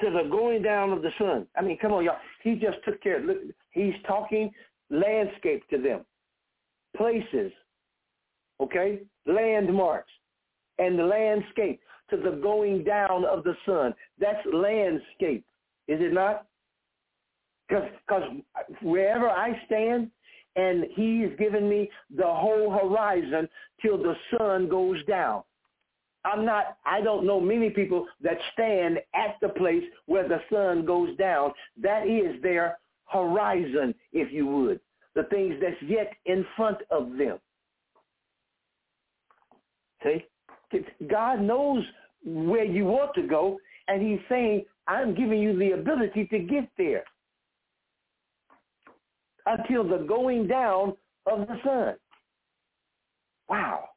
the 0.00 0.28
going 0.30 0.62
down 0.62 0.92
of 0.92 1.02
the 1.02 1.10
sun. 1.18 1.46
I 1.56 1.62
mean, 1.62 1.78
come 1.78 1.92
on, 1.92 2.04
y'all. 2.04 2.16
He 2.42 2.54
just 2.54 2.78
took 2.84 3.02
care. 3.02 3.20
Look, 3.20 3.38
he's 3.70 3.94
talking 4.06 4.50
landscape 4.90 5.62
to 5.70 5.78
them, 5.78 6.04
places, 6.96 7.52
okay, 8.60 9.00
landmarks, 9.26 10.10
and 10.78 10.98
the 10.98 11.04
landscape 11.04 11.80
to 12.10 12.16
the 12.16 12.38
going 12.42 12.82
down 12.84 13.24
of 13.24 13.44
the 13.44 13.54
sun. 13.66 13.94
That's 14.18 14.44
landscape, 14.52 15.44
is 15.88 16.00
it 16.00 16.12
not? 16.12 16.46
Because 17.68 17.88
wherever 18.82 19.28
I 19.28 19.60
stand, 19.66 20.10
and 20.56 20.86
he's 20.94 21.28
given 21.38 21.68
me 21.68 21.90
the 22.16 22.26
whole 22.26 22.70
horizon 22.70 23.48
till 23.82 23.98
the 23.98 24.14
sun 24.36 24.68
goes 24.68 25.04
down. 25.04 25.42
I'm 26.24 26.44
not, 26.44 26.78
I 26.84 27.00
don't 27.00 27.26
know 27.26 27.40
many 27.40 27.70
people 27.70 28.06
that 28.22 28.38
stand 28.52 28.98
at 29.14 29.36
the 29.40 29.50
place 29.50 29.84
where 30.06 30.26
the 30.26 30.40
sun 30.50 30.84
goes 30.84 31.16
down. 31.16 31.52
That 31.80 32.08
is 32.08 32.40
their 32.42 32.78
horizon, 33.04 33.94
if 34.12 34.32
you 34.32 34.46
would. 34.46 34.80
The 35.14 35.24
things 35.24 35.54
that's 35.60 35.80
yet 35.82 36.12
in 36.24 36.44
front 36.56 36.78
of 36.90 37.16
them. 37.16 37.38
See? 40.02 40.24
God 41.08 41.40
knows 41.40 41.84
where 42.24 42.64
you 42.64 42.86
want 42.86 43.14
to 43.14 43.22
go, 43.22 43.58
and 43.88 44.02
he's 44.02 44.20
saying, 44.28 44.64
I'm 44.88 45.14
giving 45.14 45.40
you 45.40 45.58
the 45.58 45.72
ability 45.72 46.26
to 46.26 46.38
get 46.38 46.68
there 46.78 47.04
until 49.46 49.88
the 49.88 50.04
going 50.04 50.46
down 50.46 50.96
of 51.26 51.46
the 51.46 51.56
sun. 51.64 51.94
Wow. 53.48 53.88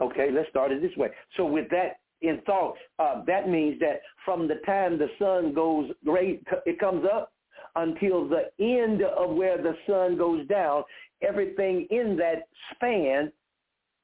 Okay, 0.00 0.30
let's 0.32 0.48
start 0.50 0.72
it 0.72 0.80
this 0.80 0.96
way. 0.96 1.08
So 1.36 1.44
with 1.44 1.68
that 1.70 2.00
in 2.22 2.40
thought, 2.46 2.76
uh, 2.98 3.22
that 3.26 3.48
means 3.48 3.78
that 3.80 4.00
from 4.24 4.48
the 4.48 4.56
time 4.66 4.98
the 4.98 5.08
sun 5.18 5.54
goes 5.54 5.90
great, 6.04 6.42
it 6.66 6.78
comes 6.78 7.04
up 7.12 7.32
until 7.76 8.28
the 8.28 8.50
end 8.58 9.02
of 9.02 9.30
where 9.30 9.60
the 9.60 9.74
sun 9.86 10.16
goes 10.16 10.46
down, 10.48 10.84
everything 11.22 11.86
in 11.90 12.16
that 12.16 12.48
span 12.74 13.32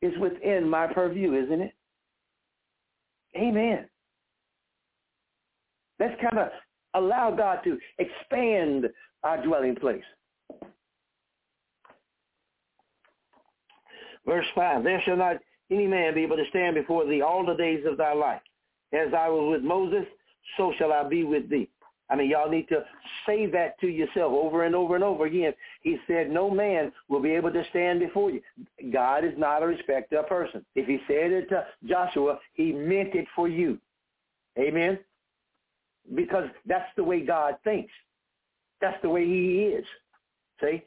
is 0.03 0.13
within 0.21 0.69
my 0.69 0.87
purview, 0.87 1.35
isn't 1.35 1.61
it? 1.61 1.73
Amen. 3.37 3.89
Let's 5.99 6.21
kind 6.21 6.39
of 6.39 6.49
allow 6.95 7.31
God 7.31 7.61
to 7.65 7.79
expand 7.99 8.87
our 9.23 9.43
dwelling 9.43 9.77
place. 9.77 10.03
Verse 14.27 14.47
5, 14.55 14.85
There 14.85 15.03
shall 15.05 15.17
not 15.17 15.37
any 15.71 15.87
man 15.87 16.15
be 16.15 16.23
able 16.23 16.37
to 16.37 16.49
stand 16.51 16.75
before 16.75 17.07
thee 17.07 17.23
all 17.23 17.45
the 17.45 17.55
days 17.55 17.85
of 17.87 17.97
thy 17.97 18.13
life. 18.13 18.41
As 18.93 19.13
I 19.17 19.29
was 19.29 19.57
with 19.57 19.63
Moses, 19.63 20.07
so 20.57 20.73
shall 20.79 20.93
I 20.93 21.09
be 21.09 21.25
with 21.25 21.51
thee. 21.51 21.69
I 22.11 22.17
mean, 22.17 22.31
y'all 22.31 22.51
need 22.51 22.69
to 22.69 22.85
say 23.27 23.47
that 23.47 23.81
to 23.81 23.89
yourself 23.89 24.33
over 24.33 24.65
and 24.65 24.75
over 24.75 24.95
and 24.95 25.03
over 25.03 25.25
again. 25.25 25.55
He 25.83 25.97
said, 26.07 26.31
no 26.31 26.51
man 26.51 26.93
will 27.09 27.21
be 27.21 27.31
able 27.31 27.51
to 27.51 27.65
stand 27.71 28.01
before 28.01 28.31
you. 28.31 28.43
God 28.93 29.25
is 29.25 29.33
not 29.39 29.63
a 29.63 29.67
respecter 29.67 30.19
of 30.19 30.29
person. 30.29 30.65
If 30.75 30.87
he 30.87 30.99
said 31.07 31.33
it 31.33 31.49
to 31.49 31.65
Joshua, 31.89 32.39
he 32.53 32.73
meant 32.73 33.15
it 33.15 33.27
for 33.35 33.49
you. 33.49 33.79
Amen? 34.59 34.99
Because 36.15 36.49
that's 36.67 36.91
the 36.97 37.05
way 37.05 37.25
God 37.25 37.55
thinks. 37.65 37.93
That's 38.81 39.01
the 39.03 39.09
way 39.09 39.25
he 39.25 39.75
is. 39.75 39.85
See? 40.61 40.83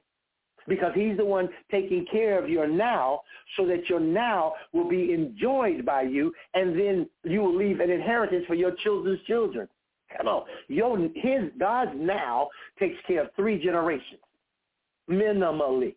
Because 0.67 0.91
he's 0.93 1.17
the 1.17 1.25
one 1.25 1.49
taking 1.71 2.05
care 2.11 2.41
of 2.41 2.49
your 2.49 2.67
now 2.67 3.21
so 3.55 3.65
that 3.67 3.89
your 3.89 4.01
now 4.01 4.53
will 4.73 4.87
be 4.87 5.13
enjoyed 5.13 5.85
by 5.85 6.01
you 6.01 6.33
and 6.53 6.77
then 6.77 7.09
you 7.23 7.41
will 7.41 7.55
leave 7.55 7.79
an 7.79 7.89
inheritance 7.89 8.45
for 8.47 8.53
your 8.53 8.71
children's 8.83 9.21
children. 9.25 9.67
Come 10.15 10.27
on. 10.27 10.43
Your, 10.67 10.97
his, 11.15 11.51
God's 11.59 11.91
now 11.95 12.49
takes 12.79 12.97
care 13.07 13.23
of 13.23 13.29
three 13.35 13.63
generations, 13.63 14.21
minimally. 15.09 15.95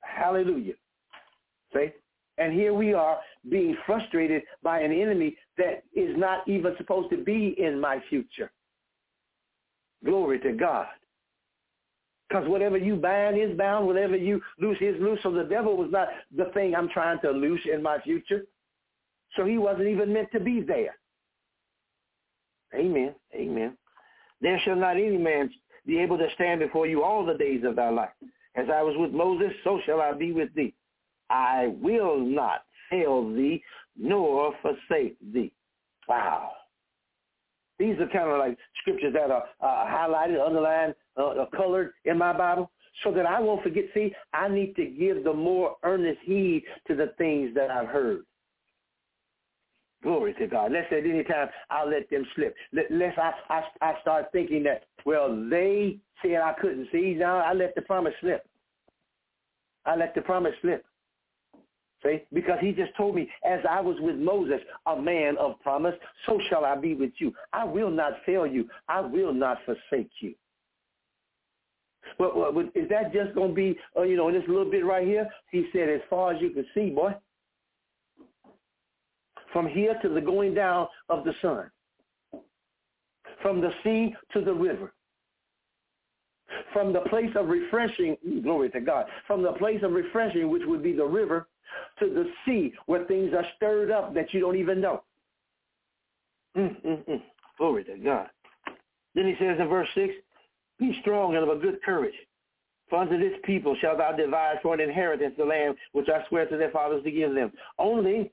Hallelujah. 0.00 0.74
See? 1.74 1.92
And 2.38 2.52
here 2.52 2.72
we 2.72 2.94
are 2.94 3.18
being 3.50 3.76
frustrated 3.84 4.42
by 4.62 4.80
an 4.80 4.92
enemy 4.92 5.36
that 5.58 5.84
is 5.94 6.16
not 6.16 6.46
even 6.48 6.74
supposed 6.78 7.10
to 7.10 7.18
be 7.18 7.54
in 7.58 7.80
my 7.80 8.02
future. 8.08 8.50
Glory 10.04 10.40
to 10.40 10.52
God. 10.52 10.86
Because 12.28 12.48
whatever 12.48 12.78
you 12.78 12.96
bind 12.96 13.38
is 13.38 13.56
bound, 13.58 13.86
whatever 13.86 14.16
you 14.16 14.40
loose 14.58 14.78
is 14.80 14.96
loose. 15.00 15.18
So 15.22 15.30
the 15.30 15.44
devil 15.44 15.76
was 15.76 15.90
not 15.90 16.08
the 16.34 16.46
thing 16.54 16.74
I'm 16.74 16.88
trying 16.88 17.20
to 17.20 17.30
loose 17.30 17.60
in 17.70 17.82
my 17.82 18.00
future. 18.00 18.44
So 19.36 19.44
he 19.44 19.58
wasn't 19.58 19.88
even 19.88 20.12
meant 20.12 20.32
to 20.32 20.40
be 20.40 20.62
there. 20.62 20.96
Amen. 22.74 23.14
Amen. 23.34 23.76
There 24.40 24.58
shall 24.64 24.76
not 24.76 24.96
any 24.96 25.18
man 25.18 25.50
be 25.86 25.98
able 25.98 26.16
to 26.18 26.26
stand 26.34 26.60
before 26.60 26.86
you 26.86 27.02
all 27.02 27.24
the 27.24 27.34
days 27.34 27.64
of 27.64 27.76
thy 27.76 27.90
life. 27.90 28.10
As 28.54 28.66
I 28.72 28.82
was 28.82 28.94
with 28.96 29.12
Moses, 29.12 29.52
so 29.62 29.80
shall 29.84 30.00
I 30.00 30.12
be 30.12 30.32
with 30.32 30.54
thee. 30.54 30.74
I 31.32 31.72
will 31.80 32.18
not 32.18 32.64
fail 32.90 33.28
thee 33.34 33.62
nor 33.96 34.54
forsake 34.60 35.16
thee. 35.32 35.52
Wow. 36.06 36.52
These 37.78 37.96
are 37.98 38.08
kind 38.08 38.30
of 38.30 38.38
like 38.38 38.58
scriptures 38.80 39.14
that 39.14 39.30
are 39.30 39.44
uh, 39.60 39.86
highlighted, 39.90 40.46
underlined, 40.46 40.94
uh, 41.16 41.46
colored 41.56 41.92
in 42.04 42.18
my 42.18 42.36
Bible 42.36 42.70
so 43.02 43.12
that 43.12 43.26
I 43.26 43.40
won't 43.40 43.62
forget. 43.62 43.84
See, 43.94 44.12
I 44.34 44.48
need 44.48 44.76
to 44.76 44.84
give 44.84 45.24
the 45.24 45.32
more 45.32 45.76
earnest 45.82 46.20
heed 46.24 46.64
to 46.86 46.94
the 46.94 47.12
things 47.18 47.54
that 47.54 47.70
I've 47.70 47.88
heard. 47.88 48.24
Glory 50.02 50.34
to 50.34 50.46
God. 50.46 50.72
Let's 50.72 50.92
at 50.92 50.98
any 50.98 51.24
time 51.24 51.48
I'll 51.70 51.88
let 51.88 52.10
them 52.10 52.26
slip. 52.34 52.54
Lest 52.72 53.18
I, 53.18 53.32
I, 53.48 53.62
I 53.80 53.94
start 54.02 54.26
thinking 54.32 54.64
that, 54.64 54.84
well, 55.06 55.28
they 55.48 55.98
said 56.20 56.36
I 56.36 56.54
couldn't 56.60 56.88
see. 56.92 57.14
Now 57.16 57.38
I 57.38 57.52
let 57.52 57.74
the 57.74 57.82
promise 57.82 58.14
slip. 58.20 58.46
I 59.86 59.96
let 59.96 60.14
the 60.14 60.22
promise 60.22 60.54
slip. 60.60 60.84
See? 62.02 62.22
Because 62.32 62.58
he 62.60 62.72
just 62.72 62.96
told 62.96 63.14
me, 63.14 63.30
as 63.44 63.60
I 63.68 63.80
was 63.80 63.96
with 64.00 64.16
Moses, 64.16 64.60
a 64.86 65.00
man 65.00 65.36
of 65.38 65.60
promise, 65.60 65.94
so 66.26 66.40
shall 66.48 66.64
I 66.64 66.74
be 66.76 66.94
with 66.94 67.12
you. 67.18 67.32
I 67.52 67.64
will 67.64 67.90
not 67.90 68.14
fail 68.26 68.46
you. 68.46 68.68
I 68.88 69.00
will 69.00 69.32
not 69.32 69.58
forsake 69.64 70.10
you. 70.20 70.34
But, 72.18 72.32
but 72.54 72.66
is 72.74 72.88
that 72.90 73.12
just 73.12 73.34
going 73.34 73.50
to 73.50 73.54
be, 73.54 73.78
uh, 73.96 74.02
you 74.02 74.16
know, 74.16 74.28
in 74.28 74.34
this 74.34 74.42
little 74.48 74.70
bit 74.70 74.84
right 74.84 75.06
here? 75.06 75.28
He 75.50 75.66
said, 75.72 75.88
as 75.88 76.00
far 76.10 76.32
as 76.32 76.42
you 76.42 76.50
can 76.50 76.66
see, 76.74 76.90
boy, 76.90 77.14
from 79.52 79.68
here 79.68 79.94
to 80.02 80.08
the 80.08 80.20
going 80.20 80.54
down 80.54 80.88
of 81.08 81.24
the 81.24 81.34
sun, 81.40 81.70
from 83.40 83.60
the 83.60 83.70
sea 83.84 84.14
to 84.32 84.40
the 84.40 84.52
river, 84.52 84.92
From 86.72 86.92
the 86.92 87.00
place 87.00 87.30
of 87.36 87.48
refreshing, 87.48 88.16
glory 88.42 88.70
to 88.70 88.80
God, 88.80 89.06
from 89.26 89.42
the 89.42 89.52
place 89.52 89.82
of 89.82 89.92
refreshing, 89.92 90.50
which 90.50 90.62
would 90.66 90.82
be 90.82 90.94
the 90.94 91.04
river, 91.04 91.46
to 92.02 92.14
the 92.14 92.30
sea 92.44 92.72
where 92.86 93.04
things 93.04 93.32
are 93.34 93.44
stirred 93.56 93.90
up 93.90 94.14
that 94.14 94.32
you 94.32 94.40
don't 94.40 94.56
even 94.56 94.80
know. 94.80 95.02
Mm, 96.56 96.84
mm, 96.84 97.08
mm. 97.08 97.22
Glory 97.58 97.84
to 97.84 97.96
God. 97.96 98.28
Then 99.14 99.26
he 99.26 99.34
says 99.38 99.58
in 99.58 99.68
verse 99.68 99.88
6, 99.94 100.12
Be 100.78 100.96
strong 101.00 101.36
and 101.36 101.48
of 101.48 101.56
a 101.56 101.60
good 101.60 101.82
courage. 101.82 102.14
For 102.88 102.98
unto 102.98 103.18
this 103.18 103.38
people 103.44 103.76
shalt 103.80 103.98
thou 103.98 104.12
devise 104.12 104.56
for 104.62 104.74
an 104.74 104.80
inheritance 104.80 105.34
the 105.38 105.44
land 105.44 105.76
which 105.92 106.08
I 106.08 106.26
swear 106.28 106.46
to 106.46 106.56
their 106.56 106.70
fathers 106.70 107.02
to 107.04 107.10
give 107.10 107.34
them. 107.34 107.52
Only 107.78 108.30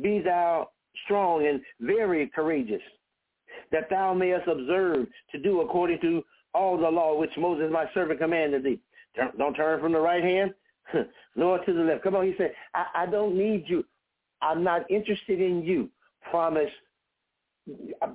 be 0.00 0.20
thou 0.20 0.70
strong 1.04 1.46
and 1.46 1.60
very 1.80 2.28
courageous, 2.28 2.82
that 3.72 3.90
thou 3.90 4.14
mayest 4.14 4.48
observe 4.48 5.06
to 5.32 5.38
do 5.38 5.60
according 5.60 6.00
to 6.00 6.24
all 6.54 6.78
the 6.78 6.88
law 6.88 7.18
which 7.18 7.36
Moses 7.36 7.70
my 7.70 7.86
servant 7.92 8.20
commanded 8.20 8.64
thee. 8.64 8.80
Don't 9.36 9.54
turn 9.54 9.80
from 9.80 9.92
the 9.92 10.00
right 10.00 10.22
hand 10.22 10.54
nor 11.36 11.64
to 11.64 11.72
the 11.72 11.80
left. 11.80 12.02
Come 12.02 12.16
on, 12.16 12.26
he 12.26 12.34
said, 12.36 12.52
I, 12.74 13.02
I 13.02 13.06
don't 13.06 13.36
need 13.36 13.64
you. 13.66 13.84
I'm 14.42 14.62
not 14.62 14.90
interested 14.90 15.40
in 15.40 15.62
you. 15.62 15.88
Promise, 16.30 16.70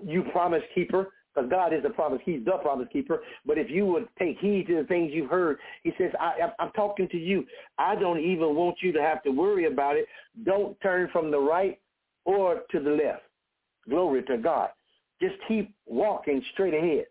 you 0.06 0.24
promise 0.32 0.64
keeper, 0.76 1.10
because 1.34 1.50
God 1.50 1.74
is 1.74 1.84
the 1.84 1.90
promise. 1.90 2.20
He's 2.26 2.44
the 2.46 2.58
promise 2.62 2.88
keeper. 2.92 3.22
But 3.46 3.58
if 3.58 3.70
you 3.70 3.86
would 3.86 4.08
take 4.18 4.38
heed 4.40 4.68
to 4.68 4.78
the 4.78 4.88
things 4.88 5.12
you've 5.14 5.30
heard, 5.30 5.58
he 5.84 5.92
says, 5.98 6.12
I, 6.20 6.52
I'm 6.60 6.72
talking 6.72 7.08
to 7.10 7.18
you. 7.18 7.46
I 7.78 7.96
don't 7.96 8.20
even 8.20 8.56
want 8.56 8.78
you 8.82 8.92
to 8.94 9.02
have 9.02 9.24
to 9.24 9.32
worry 9.32 9.66
about 9.66 9.96
it. 9.96 10.06
Don't 10.44 10.80
turn 10.82 11.10
from 11.12 11.32
the 11.32 11.40
right 11.40 11.80
or 12.26 12.62
to 12.72 12.80
the 12.80 12.92
left. 12.92 13.24
Glory 13.90 14.24
to 14.24 14.38
God. 14.38 14.70
Just 15.22 15.36
keep 15.48 15.74
walking 15.86 16.42
straight 16.54 16.74
ahead. 16.74 17.06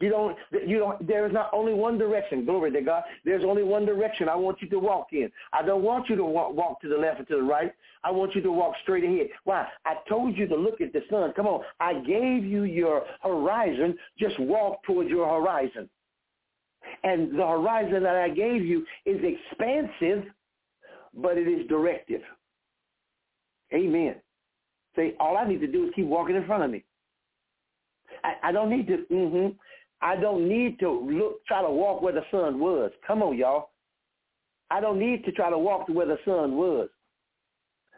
You 0.00 0.08
don't, 0.08 0.36
you 0.66 0.78
don't, 0.78 1.06
there 1.06 1.26
is 1.26 1.32
not 1.32 1.50
only 1.52 1.74
one 1.74 1.98
direction. 1.98 2.46
Glory 2.46 2.72
to 2.72 2.80
God. 2.80 3.02
There's 3.24 3.44
only 3.44 3.62
one 3.62 3.84
direction 3.84 4.30
I 4.30 4.34
want 4.34 4.62
you 4.62 4.68
to 4.70 4.78
walk 4.78 5.08
in. 5.12 5.30
I 5.52 5.62
don't 5.62 5.82
want 5.82 6.08
you 6.08 6.16
to 6.16 6.24
walk, 6.24 6.54
walk 6.54 6.80
to 6.80 6.88
the 6.88 6.96
left 6.96 7.20
or 7.20 7.24
to 7.24 7.36
the 7.36 7.42
right. 7.42 7.72
I 8.02 8.10
want 8.10 8.34
you 8.34 8.40
to 8.40 8.50
walk 8.50 8.74
straight 8.82 9.04
ahead. 9.04 9.28
Why? 9.44 9.66
I 9.84 9.96
told 10.08 10.38
you 10.38 10.48
to 10.48 10.56
look 10.56 10.80
at 10.80 10.94
the 10.94 11.02
sun. 11.10 11.34
Come 11.36 11.46
on. 11.46 11.60
I 11.80 11.94
gave 11.94 12.44
you 12.44 12.62
your 12.62 13.04
horizon. 13.22 13.94
Just 14.18 14.40
walk 14.40 14.82
towards 14.84 15.10
your 15.10 15.28
horizon. 15.28 15.88
And 17.04 17.38
the 17.38 17.46
horizon 17.46 18.02
that 18.02 18.16
I 18.16 18.30
gave 18.30 18.64
you 18.64 18.86
is 19.04 19.20
expansive, 19.22 20.24
but 21.14 21.36
it 21.36 21.46
is 21.46 21.68
directive. 21.68 22.22
Amen. 23.74 24.14
Say, 24.96 25.14
all 25.20 25.36
I 25.36 25.46
need 25.46 25.60
to 25.60 25.66
do 25.66 25.84
is 25.84 25.90
keep 25.94 26.06
walking 26.06 26.36
in 26.36 26.46
front 26.46 26.64
of 26.64 26.70
me. 26.70 26.84
I, 28.24 28.48
I 28.48 28.52
don't 28.52 28.70
need 28.70 28.86
to, 28.88 29.04
mm-hmm. 29.12 29.56
I 30.02 30.16
don't 30.16 30.48
need 30.48 30.78
to 30.80 30.90
look, 30.90 31.44
try 31.46 31.62
to 31.62 31.70
walk 31.70 32.02
where 32.02 32.12
the 32.12 32.24
sun 32.30 32.58
was. 32.58 32.90
Come 33.06 33.22
on, 33.22 33.36
y'all. 33.36 33.70
I 34.70 34.80
don't 34.80 34.98
need 34.98 35.24
to 35.24 35.32
try 35.32 35.50
to 35.50 35.58
walk 35.58 35.86
to 35.86 35.92
where 35.92 36.06
the 36.06 36.18
sun 36.24 36.56
was. 36.56 36.88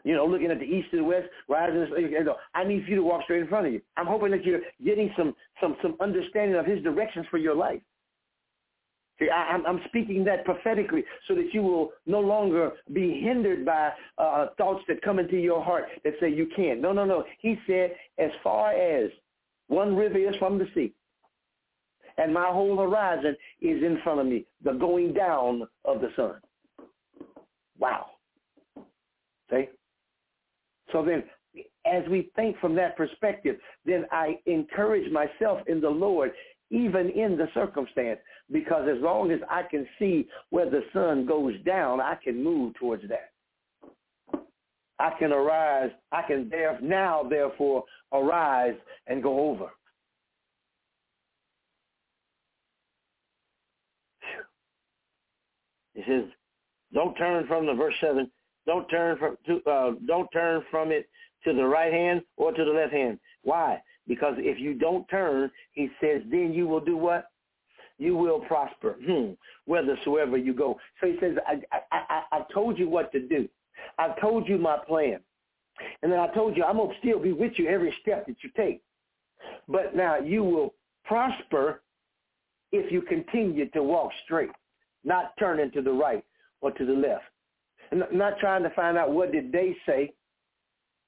You 0.04 0.16
know, 0.16 0.26
looking 0.26 0.50
at 0.50 0.58
the 0.58 0.64
east 0.64 0.88
and 0.92 1.02
the 1.02 1.04
west, 1.04 1.28
rising. 1.48 1.86
You 1.96 2.24
know, 2.24 2.36
I 2.54 2.64
need 2.64 2.88
you 2.88 2.96
to 2.96 3.02
walk 3.02 3.22
straight 3.22 3.42
in 3.42 3.48
front 3.48 3.68
of 3.68 3.72
you. 3.72 3.80
I'm 3.96 4.06
hoping 4.06 4.32
that 4.32 4.44
you're 4.44 4.60
getting 4.84 5.12
some 5.16 5.34
some 5.60 5.76
some 5.80 5.96
understanding 6.00 6.56
of 6.56 6.66
His 6.66 6.82
directions 6.82 7.26
for 7.30 7.38
your 7.38 7.54
life. 7.54 7.80
See, 9.20 9.28
I, 9.30 9.60
I'm 9.64 9.80
speaking 9.86 10.24
that 10.24 10.44
prophetically 10.44 11.04
so 11.28 11.36
that 11.36 11.50
you 11.52 11.62
will 11.62 11.92
no 12.06 12.18
longer 12.18 12.72
be 12.92 13.20
hindered 13.20 13.64
by 13.64 13.92
uh, 14.18 14.46
thoughts 14.58 14.82
that 14.88 15.02
come 15.02 15.20
into 15.20 15.36
your 15.36 15.62
heart 15.62 15.84
that 16.02 16.14
say 16.18 16.32
you 16.32 16.48
can't. 16.56 16.80
No, 16.80 16.92
no, 16.92 17.04
no. 17.04 17.24
He 17.38 17.56
said, 17.66 17.94
as 18.18 18.30
far 18.42 18.72
as 18.72 19.10
one 19.68 19.94
river 19.94 20.18
is 20.18 20.34
from 20.36 20.58
the 20.58 20.66
sea, 20.74 20.92
and 22.22 22.32
my 22.32 22.46
whole 22.46 22.76
horizon 22.76 23.36
is 23.60 23.82
in 23.82 23.98
front 24.04 24.20
of 24.20 24.26
me, 24.26 24.44
the 24.62 24.72
going 24.72 25.12
down 25.12 25.66
of 25.84 26.00
the 26.00 26.08
sun. 26.14 26.34
Wow. 27.78 28.06
See? 29.50 29.68
So 30.92 31.04
then, 31.04 31.24
as 31.84 32.04
we 32.08 32.30
think 32.36 32.58
from 32.60 32.76
that 32.76 32.96
perspective, 32.96 33.56
then 33.84 34.06
I 34.12 34.38
encourage 34.46 35.10
myself 35.10 35.60
in 35.66 35.80
the 35.80 35.90
Lord, 35.90 36.30
even 36.70 37.10
in 37.10 37.36
the 37.36 37.48
circumstance, 37.54 38.20
because 38.52 38.88
as 38.88 39.02
long 39.02 39.32
as 39.32 39.40
I 39.50 39.62
can 39.68 39.86
see 39.98 40.28
where 40.50 40.70
the 40.70 40.82
sun 40.92 41.26
goes 41.26 41.54
down, 41.64 42.00
I 42.00 42.16
can 42.22 42.42
move 42.42 42.74
towards 42.74 43.02
that. 43.08 43.32
I 45.00 45.10
can 45.18 45.32
arise, 45.32 45.90
I 46.12 46.22
can 46.22 46.48
there, 46.48 46.78
now 46.80 47.24
therefore 47.28 47.82
arise 48.12 48.76
and 49.08 49.22
go 49.22 49.50
over. 49.50 49.70
It 55.94 56.04
says, 56.06 56.30
don't 56.92 57.14
turn 57.16 57.46
from 57.46 57.66
the 57.66 57.74
verse 57.74 57.94
seven. 58.00 58.30
Don't 58.66 58.88
turn 58.88 59.18
from 59.18 59.36
to, 59.46 59.70
uh, 59.70 59.92
don't 60.06 60.28
turn 60.32 60.62
from 60.70 60.92
it 60.92 61.08
to 61.44 61.52
the 61.52 61.64
right 61.64 61.92
hand 61.92 62.22
or 62.36 62.52
to 62.52 62.64
the 62.64 62.70
left 62.70 62.92
hand. 62.92 63.18
Why? 63.42 63.82
Because 64.06 64.34
if 64.38 64.58
you 64.58 64.74
don't 64.74 65.08
turn, 65.08 65.50
he 65.72 65.88
says, 66.00 66.22
then 66.30 66.52
you 66.52 66.66
will 66.66 66.80
do 66.80 66.96
what? 66.96 67.26
You 67.98 68.16
will 68.16 68.40
prosper, 68.40 68.96
hmm, 69.04 69.32
whithersoever 69.66 70.36
you 70.36 70.54
go. 70.54 70.78
So 71.00 71.06
he 71.08 71.16
says, 71.20 71.36
I, 71.46 71.60
I, 71.72 71.80
I, 71.92 72.22
I 72.32 72.44
told 72.52 72.78
you 72.78 72.88
what 72.88 73.12
to 73.12 73.20
do. 73.20 73.48
I've 73.98 74.20
told 74.20 74.48
you 74.48 74.58
my 74.58 74.78
plan. 74.86 75.20
And 76.02 76.12
then 76.12 76.18
I 76.18 76.28
told 76.28 76.56
you 76.56 76.64
I'm 76.64 76.76
going 76.76 76.90
to 76.90 76.98
still 76.98 77.18
be 77.18 77.32
with 77.32 77.52
you 77.56 77.68
every 77.68 77.94
step 78.00 78.26
that 78.26 78.36
you 78.42 78.50
take. 78.56 78.82
But 79.68 79.96
now 79.96 80.18
you 80.18 80.44
will 80.44 80.74
prosper 81.04 81.82
if 82.70 82.90
you 82.92 83.02
continue 83.02 83.68
to 83.70 83.82
walk 83.82 84.10
straight 84.24 84.50
not 85.04 85.32
turning 85.38 85.70
to 85.72 85.82
the 85.82 85.92
right 85.92 86.24
or 86.60 86.70
to 86.72 86.86
the 86.86 86.92
left. 86.92 87.24
And 87.90 88.04
not 88.12 88.38
trying 88.38 88.62
to 88.62 88.70
find 88.70 88.96
out 88.96 89.12
what 89.12 89.32
did 89.32 89.52
they 89.52 89.76
say. 89.86 90.12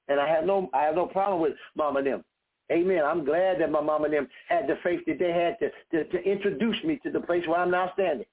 And 0.08 0.20
I 0.20 0.28
have 0.28 0.44
no 0.44 0.68
I 0.74 0.82
have 0.82 0.96
no 0.96 1.06
problem 1.06 1.40
with 1.40 1.54
mom 1.76 1.96
and 1.96 2.06
them. 2.06 2.24
Amen. 2.72 3.04
I'm 3.04 3.24
glad 3.24 3.60
that 3.60 3.70
my 3.70 3.80
mom 3.80 4.04
and 4.04 4.12
them 4.14 4.28
had 4.48 4.66
the 4.66 4.76
faith 4.82 5.00
that 5.06 5.18
they 5.18 5.32
had 5.32 5.58
to, 5.58 5.70
to, 5.92 6.10
to 6.10 6.22
introduce 6.30 6.82
me 6.82 6.98
to 7.02 7.10
the 7.10 7.20
place 7.20 7.46
where 7.46 7.58
I'm 7.58 7.70
now 7.70 7.90
standing. 7.92 8.26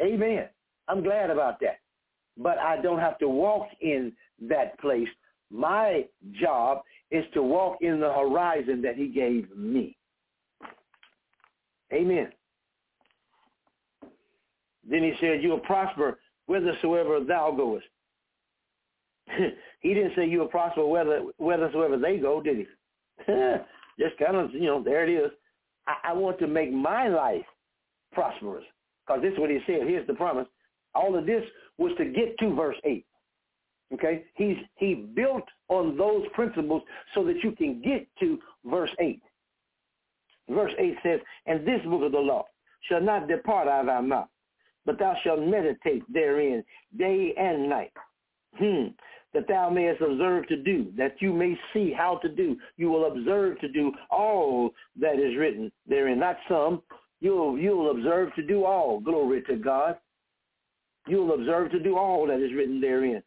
Amen. 0.00 0.48
I'm 0.86 1.02
glad 1.02 1.30
about 1.30 1.58
that. 1.60 1.80
But 2.36 2.58
I 2.58 2.80
don't 2.80 3.00
have 3.00 3.18
to 3.18 3.28
walk 3.28 3.66
in 3.80 4.12
that 4.48 4.78
place. 4.80 5.08
My 5.50 6.04
job 6.40 6.82
is 7.10 7.24
to 7.34 7.42
walk 7.42 7.78
in 7.80 7.98
the 8.00 8.12
horizon 8.12 8.80
that 8.82 8.96
he 8.96 9.08
gave 9.08 9.54
me. 9.56 9.96
Amen. 11.92 12.30
Then 14.88 15.02
he 15.02 15.12
said, 15.20 15.42
you 15.42 15.50
will 15.50 15.60
prosper 15.60 16.18
whithersoever 16.46 17.20
thou 17.24 17.52
goest. 17.56 17.84
he 19.80 19.94
didn't 19.94 20.12
say 20.16 20.26
you 20.26 20.40
will 20.40 20.46
prosper 20.48 20.82
whithersoever 20.82 21.98
they 21.98 22.16
go, 22.18 22.40
did 22.40 22.56
he? 22.56 22.66
Just 23.98 24.16
kind 24.18 24.36
of, 24.36 24.52
you 24.52 24.66
know, 24.66 24.82
there 24.82 25.06
it 25.06 25.12
is. 25.12 25.30
I, 25.86 26.10
I 26.10 26.12
want 26.12 26.38
to 26.38 26.46
make 26.46 26.72
my 26.72 27.08
life 27.08 27.44
prosperous. 28.12 28.64
Because 29.06 29.22
this 29.22 29.32
is 29.32 29.38
what 29.38 29.50
he 29.50 29.58
said. 29.66 29.86
Here's 29.86 30.06
the 30.06 30.14
promise. 30.14 30.46
All 30.94 31.16
of 31.16 31.26
this 31.26 31.42
was 31.78 31.92
to 31.98 32.04
get 32.06 32.38
to 32.38 32.54
verse 32.54 32.76
8. 32.84 33.04
Okay? 33.94 34.24
He's 34.34 34.56
he 34.76 34.94
built 34.94 35.44
on 35.68 35.96
those 35.96 36.24
principles 36.34 36.82
so 37.14 37.24
that 37.24 37.42
you 37.42 37.52
can 37.52 37.80
get 37.82 38.06
to 38.20 38.38
verse 38.64 38.90
8. 38.98 39.20
Verse 40.50 40.72
8 40.78 40.96
says, 41.02 41.20
And 41.46 41.66
this 41.66 41.80
book 41.84 42.02
of 42.02 42.12
the 42.12 42.18
law 42.18 42.44
shall 42.88 43.00
not 43.00 43.28
depart 43.28 43.68
out 43.68 43.80
of 43.80 43.86
thy 43.86 44.00
mouth, 44.00 44.28
but 44.88 44.98
thou 44.98 45.14
shalt 45.22 45.40
meditate 45.40 46.02
therein 46.10 46.64
day 46.96 47.34
and 47.38 47.68
night. 47.68 47.92
Hmm. 48.56 48.86
That 49.34 49.46
thou 49.46 49.68
mayest 49.68 50.00
observe 50.00 50.48
to 50.48 50.56
do, 50.56 50.90
that 50.96 51.20
you 51.20 51.34
may 51.34 51.54
see 51.74 51.92
how 51.92 52.16
to 52.22 52.28
do. 52.30 52.56
You 52.78 52.88
will 52.88 53.12
observe 53.12 53.60
to 53.60 53.68
do 53.68 53.92
all 54.10 54.70
that 54.98 55.18
is 55.18 55.36
written 55.36 55.70
therein, 55.86 56.18
not 56.18 56.38
some. 56.48 56.80
You'll, 57.20 57.58
you'll 57.58 57.90
observe 57.90 58.34
to 58.36 58.42
do 58.46 58.64
all. 58.64 58.98
Glory 59.00 59.42
to 59.42 59.56
God. 59.56 59.98
You'll 61.06 61.34
observe 61.34 61.70
to 61.72 61.78
do 61.78 61.98
all 61.98 62.26
that 62.26 62.40
is 62.40 62.54
written 62.54 62.80
therein. 62.80 63.22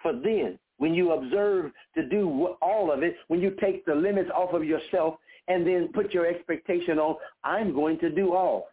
For 0.00 0.14
then, 0.14 0.58
when 0.78 0.94
you 0.94 1.12
observe 1.12 1.72
to 1.94 2.08
do 2.08 2.56
all 2.62 2.90
of 2.90 3.02
it, 3.02 3.16
when 3.28 3.40
you 3.42 3.54
take 3.60 3.84
the 3.84 3.94
limits 3.94 4.30
off 4.34 4.54
of 4.54 4.64
yourself 4.64 5.16
and 5.48 5.66
then 5.66 5.90
put 5.92 6.14
your 6.14 6.26
expectation 6.26 6.98
on, 6.98 7.16
I'm 7.44 7.74
going 7.74 7.98
to 7.98 8.08
do 8.08 8.32
all. 8.32 8.68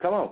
Come 0.00 0.14
on. 0.14 0.30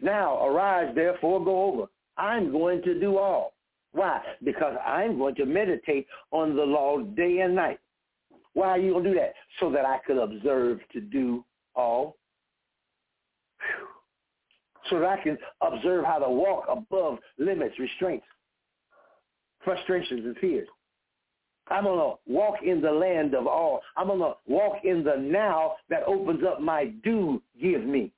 Now 0.00 0.46
arise, 0.46 0.92
therefore, 0.94 1.44
go 1.44 1.64
over. 1.64 1.86
I'm 2.16 2.52
going 2.52 2.82
to 2.82 2.98
do 2.98 3.18
all. 3.18 3.54
Why? 3.92 4.20
Because 4.44 4.76
I'm 4.86 5.18
going 5.18 5.34
to 5.36 5.46
meditate 5.46 6.06
on 6.30 6.54
the 6.54 6.62
law 6.62 6.98
day 7.00 7.40
and 7.40 7.54
night. 7.54 7.78
Why 8.54 8.68
are 8.68 8.78
you 8.78 8.92
going 8.92 9.04
to 9.04 9.10
do 9.10 9.16
that? 9.16 9.34
So 9.60 9.70
that 9.70 9.84
I 9.84 9.98
could 10.06 10.18
observe 10.18 10.80
to 10.92 11.00
do 11.00 11.44
all. 11.74 12.16
So 14.90 15.00
that 15.00 15.08
I 15.08 15.22
can 15.22 15.38
observe 15.60 16.04
how 16.04 16.18
to 16.18 16.30
walk 16.30 16.64
above 16.68 17.18
limits, 17.38 17.78
restraints, 17.78 18.26
frustrations, 19.64 20.24
and 20.24 20.36
fears. 20.38 20.68
I'm 21.70 21.84
going 21.84 21.98
to 21.98 22.32
walk 22.32 22.56
in 22.64 22.80
the 22.80 22.90
land 22.90 23.34
of 23.34 23.46
all. 23.46 23.80
I'm 23.96 24.06
going 24.06 24.20
to 24.20 24.34
walk 24.46 24.84
in 24.84 25.04
the 25.04 25.16
now 25.16 25.74
that 25.90 26.02
opens 26.06 26.42
up 26.44 26.60
my 26.60 26.86
do 27.04 27.42
give 27.60 27.84
me. 27.84 28.12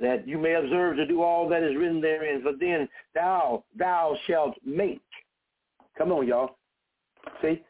That 0.00 0.28
you 0.28 0.38
may 0.38 0.54
observe 0.54 0.96
to 0.96 1.06
do 1.06 1.22
all 1.22 1.48
that 1.48 1.62
is 1.62 1.76
written 1.76 2.00
therein, 2.00 2.42
for 2.42 2.52
then 2.58 2.88
thou, 3.14 3.64
thou 3.78 4.16
shalt 4.26 4.54
make. 4.64 5.00
Come 5.96 6.12
on, 6.12 6.26
y'all. 6.26 6.56
See, 7.42 7.62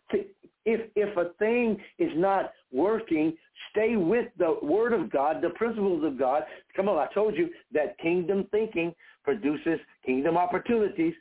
if 0.64 0.90
if 0.96 1.16
a 1.16 1.30
thing 1.38 1.80
is 1.98 2.10
not 2.16 2.52
working, 2.72 3.36
stay 3.70 3.96
with 3.96 4.26
the 4.38 4.56
word 4.62 4.92
of 4.92 5.10
God, 5.10 5.40
the 5.40 5.50
principles 5.50 6.04
of 6.04 6.18
God. 6.18 6.42
Come 6.74 6.88
on, 6.88 6.98
I 6.98 7.12
told 7.14 7.36
you 7.36 7.48
that 7.72 7.96
kingdom 7.98 8.46
thinking 8.50 8.94
produces 9.22 9.78
kingdom 10.04 10.36
opportunities, 10.36 11.14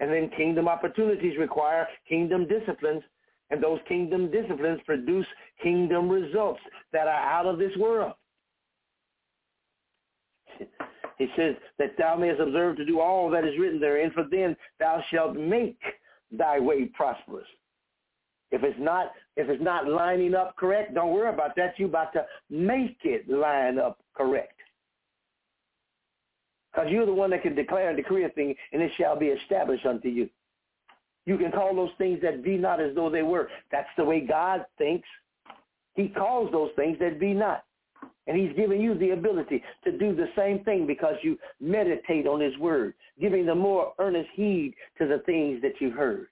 and 0.00 0.12
then 0.12 0.30
kingdom 0.36 0.68
opportunities 0.68 1.38
require 1.38 1.88
kingdom 2.08 2.46
disciplines, 2.46 3.02
and 3.50 3.62
those 3.62 3.80
kingdom 3.88 4.30
disciplines 4.30 4.80
produce 4.84 5.26
kingdom 5.62 6.08
results 6.08 6.60
that 6.92 7.08
are 7.08 7.10
out 7.10 7.46
of 7.46 7.58
this 7.58 7.74
world. 7.78 8.12
He 11.18 11.28
says 11.36 11.54
that 11.78 11.96
thou 11.96 12.16
mayest 12.16 12.40
observe 12.40 12.76
to 12.76 12.84
do 12.84 13.00
all 13.00 13.30
that 13.30 13.44
is 13.44 13.58
written 13.58 13.80
therein, 13.80 14.10
for 14.12 14.24
then 14.30 14.56
thou 14.80 15.02
shalt 15.10 15.36
make 15.36 15.78
thy 16.32 16.58
way 16.58 16.86
prosperous. 16.86 17.46
If 18.50 18.62
it's 18.62 18.78
not 18.78 19.12
if 19.36 19.48
it's 19.48 19.62
not 19.62 19.88
lining 19.88 20.34
up 20.34 20.56
correct, 20.56 20.94
don't 20.94 21.12
worry 21.12 21.28
about 21.28 21.56
that. 21.56 21.78
You 21.78 21.86
about 21.86 22.12
to 22.12 22.24
make 22.50 22.98
it 23.02 23.28
line 23.28 23.78
up 23.78 23.98
correct. 24.14 24.58
Because 26.72 26.90
you're 26.90 27.06
the 27.06 27.12
one 27.12 27.30
that 27.30 27.42
can 27.42 27.54
declare 27.54 27.88
and 27.88 27.96
decree 27.96 28.24
a 28.24 28.28
thing, 28.30 28.54
and 28.72 28.82
it 28.82 28.92
shall 28.96 29.16
be 29.16 29.26
established 29.26 29.86
unto 29.86 30.08
you. 30.08 30.28
You 31.26 31.38
can 31.38 31.52
call 31.52 31.74
those 31.74 31.90
things 31.98 32.20
that 32.22 32.44
be 32.44 32.56
not 32.56 32.80
as 32.80 32.94
though 32.94 33.08
they 33.10 33.22
were. 33.22 33.48
That's 33.70 33.88
the 33.96 34.04
way 34.04 34.20
God 34.20 34.66
thinks. 34.76 35.08
He 35.94 36.08
calls 36.08 36.50
those 36.52 36.70
things 36.76 36.98
that 37.00 37.20
be 37.20 37.32
not. 37.32 37.64
And 38.26 38.38
he's 38.38 38.56
giving 38.56 38.80
you 38.80 38.94
the 38.94 39.10
ability 39.10 39.62
to 39.84 39.92
do 39.92 40.14
the 40.14 40.28
same 40.36 40.64
thing 40.64 40.86
because 40.86 41.16
you 41.22 41.38
meditate 41.60 42.26
on 42.26 42.40
his 42.40 42.56
word, 42.58 42.94
giving 43.20 43.44
the 43.44 43.54
more 43.54 43.92
earnest 43.98 44.30
heed 44.34 44.74
to 44.98 45.06
the 45.06 45.18
things 45.26 45.60
that 45.60 45.74
you've 45.78 45.94
heard. 45.94 46.28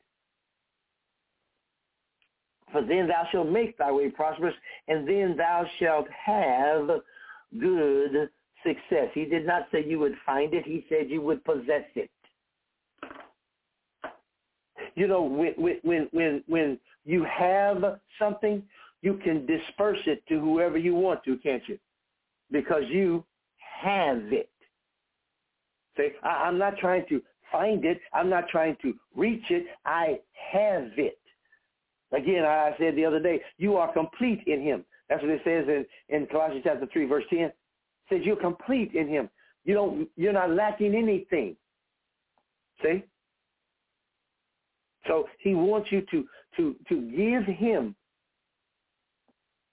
For 2.73 2.81
then 2.81 3.07
thou 3.09 3.29
shalt 3.31 3.51
make 3.51 3.77
thy 3.77 3.93
way 3.93 4.09
prosperous, 4.09 4.55
and 4.89 5.07
then 5.07 5.37
thou 5.37 5.67
shalt 5.79 6.07
have 6.09 6.89
good 7.61 8.31
success. 8.67 9.09
He 9.13 9.27
did 9.27 9.47
not 9.47 9.69
say 9.71 9.85
you 9.87 9.99
would 9.99 10.15
find 10.25 10.55
it. 10.55 10.65
He 10.65 10.87
said 10.89 11.11
you 11.11 11.21
would 11.21 11.45
possess 11.45 11.85
it. 11.95 12.11
You 14.95 15.07
know, 15.07 15.23
when 15.23 15.79
when 15.83 16.09
when 16.13 16.43
when 16.47 16.79
you 17.05 17.25
have 17.25 17.99
something, 18.19 18.63
you 19.03 19.21
can 19.23 19.47
disperse 19.47 19.99
it 20.07 20.23
to 20.29 20.41
whoever 20.41 20.79
you 20.79 20.95
want 20.95 21.23
to, 21.25 21.37
can't 21.39 21.63
you? 21.69 21.79
Because 22.51 22.85
you 22.89 23.25
have 23.83 24.33
it. 24.33 24.51
Say, 25.97 26.15
I, 26.23 26.45
I'm 26.45 26.57
not 26.57 26.79
trying 26.79 27.05
to 27.09 27.21
find 27.51 27.85
it. 27.85 28.01
I'm 28.15 28.31
not 28.31 28.49
trying 28.49 28.77
to 28.83 28.95
reach 29.15 29.45
it. 29.51 29.67
I 29.85 30.21
have 30.53 30.91
it. 30.97 31.19
Again, 32.13 32.45
I 32.45 32.75
said 32.79 32.95
the 32.95 33.05
other 33.05 33.21
day, 33.21 33.41
you 33.59 33.77
are 33.77 33.93
complete 33.93 34.43
in 34.47 34.63
him. 34.63 34.85
That's 35.09 35.23
what 35.23 35.31
it 35.31 35.41
says 35.45 35.67
in, 35.69 35.85
in 36.15 36.27
Colossians 36.27 36.63
chapter 36.65 36.87
3, 36.93 37.07
verse 37.07 37.25
10. 37.29 37.39
It 37.41 37.57
says 38.09 38.21
you're 38.25 38.37
complete 38.37 38.95
in 38.95 39.09
him. 39.09 39.29
You 39.65 39.75
don't, 39.75 40.09
you're 40.17 40.33
not 40.33 40.51
lacking 40.51 40.95
anything. 40.95 41.57
See? 42.83 43.05
So 45.07 45.27
he 45.41 45.55
wants 45.55 45.91
you 45.91 46.03
to, 46.11 46.25
to, 46.57 46.77
to 46.89 47.11
give 47.11 47.45
him 47.57 47.95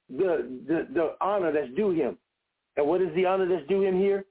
the, 0.09 0.61
the, 0.67 0.87
the 0.93 1.15
honor 1.21 1.51
that's 1.51 1.73
due 1.75 1.91
him. 1.91 2.17
And 2.77 2.87
what 2.87 3.01
is 3.01 3.13
the 3.15 3.25
honor 3.25 3.47
that's 3.47 3.67
due 3.67 3.83
him 3.83 3.99
here? 3.99 4.25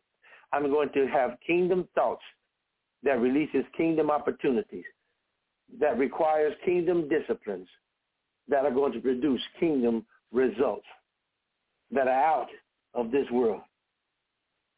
I'm 0.53 0.71
going 0.71 0.91
to 0.95 1.07
have 1.07 1.37
kingdom 1.47 1.87
thoughts 1.95 2.23
that 3.03 3.21
releases 3.21 3.65
kingdom 3.77 4.11
opportunities, 4.11 4.85
that 5.79 5.99
requires 5.99 6.55
kingdom 6.65 7.09
disciplines, 7.09 7.69
that 8.49 8.65
are 8.65 8.71
going 8.71 8.93
to 8.93 9.01
produce 9.01 9.43
kingdom 9.61 10.05
results 10.33 10.87
that 11.91 12.09
are 12.09 12.25
out 12.25 12.49
of 12.95 13.11
this 13.11 13.31
world. 13.31 13.61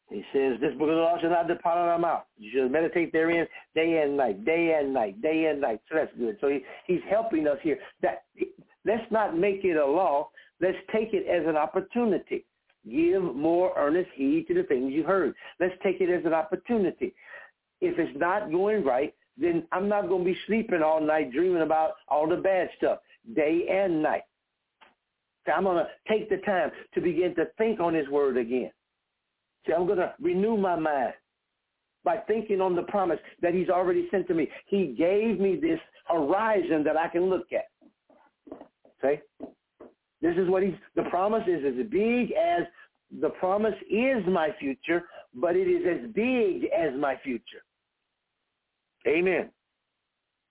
He 0.09 0.23
says, 0.33 0.59
this 0.59 0.73
book 0.73 0.89
of 0.89 0.95
the 0.95 1.01
law 1.01 1.17
shall 1.21 1.29
not 1.29 1.47
depart 1.47 1.77
out 1.77 1.83
of 1.83 1.89
our 1.89 1.99
mouth. 1.99 2.23
You 2.37 2.51
should 2.51 2.71
meditate 2.71 3.13
therein 3.13 3.47
day 3.73 4.01
and 4.03 4.17
night, 4.17 4.43
day 4.43 4.77
and 4.77 4.93
night, 4.93 5.21
day 5.21 5.45
and 5.45 5.61
night. 5.61 5.79
So 5.87 5.95
that's 5.95 6.11
good. 6.19 6.37
So 6.41 6.49
he, 6.49 6.59
he's 6.85 6.99
helping 7.09 7.47
us 7.47 7.57
here. 7.63 7.79
That 8.01 8.23
Let's 8.85 9.09
not 9.11 9.37
make 9.37 9.63
it 9.63 9.77
a 9.77 9.85
law. 9.85 10.29
Let's 10.61 10.77
take 10.91 11.13
it 11.13 11.27
as 11.27 11.47
an 11.47 11.57
opportunity. 11.57 12.45
Give 12.89 13.21
more 13.21 13.73
earnest 13.77 14.09
heed 14.15 14.45
to 14.47 14.53
the 14.53 14.63
things 14.63 14.93
you 14.93 15.03
heard. 15.03 15.33
Let's 15.59 15.75
take 15.83 16.01
it 16.01 16.09
as 16.09 16.25
an 16.25 16.33
opportunity. 16.33 17.13
If 17.79 17.97
it's 17.97 18.17
not 18.17 18.51
going 18.51 18.83
right, 18.83 19.13
then 19.37 19.67
I'm 19.71 19.89
not 19.89 20.07
going 20.07 20.23
to 20.23 20.31
be 20.31 20.37
sleeping 20.45 20.83
all 20.83 21.01
night 21.01 21.31
dreaming 21.31 21.63
about 21.63 21.93
all 22.07 22.27
the 22.27 22.37
bad 22.37 22.69
stuff 22.77 22.99
day 23.35 23.67
and 23.69 24.01
night. 24.01 24.23
So 25.45 25.53
I'm 25.53 25.63
going 25.63 25.83
to 25.83 25.87
take 26.07 26.29
the 26.29 26.37
time 26.37 26.71
to 26.93 27.01
begin 27.01 27.35
to 27.35 27.45
think 27.57 27.79
on 27.79 27.93
his 27.93 28.07
word 28.09 28.37
again. 28.37 28.71
See, 29.65 29.73
I'm 29.73 29.85
going 29.85 29.99
to 29.99 30.13
renew 30.19 30.57
my 30.57 30.75
mind 30.75 31.13
by 32.03 32.17
thinking 32.17 32.61
on 32.61 32.75
the 32.75 32.83
promise 32.83 33.19
that 33.41 33.53
he's 33.53 33.69
already 33.69 34.07
sent 34.11 34.27
to 34.27 34.33
me. 34.33 34.49
He 34.67 34.95
gave 34.97 35.39
me 35.39 35.55
this 35.55 35.79
horizon 36.05 36.83
that 36.83 36.97
I 36.97 37.07
can 37.07 37.29
look 37.29 37.47
at. 37.51 37.65
See? 39.01 39.19
This 40.21 40.35
is 40.37 40.49
what 40.49 40.63
he's, 40.63 40.75
the 40.95 41.03
promise 41.03 41.43
is 41.47 41.63
as 41.65 41.85
big 41.89 42.31
as, 42.31 42.65
the 43.19 43.29
promise 43.29 43.75
is 43.89 44.23
my 44.27 44.49
future, 44.59 45.03
but 45.33 45.55
it 45.55 45.67
is 45.67 45.83
as 45.85 46.11
big 46.13 46.65
as 46.65 46.97
my 46.99 47.17
future. 47.23 47.63
Amen. 49.07 49.49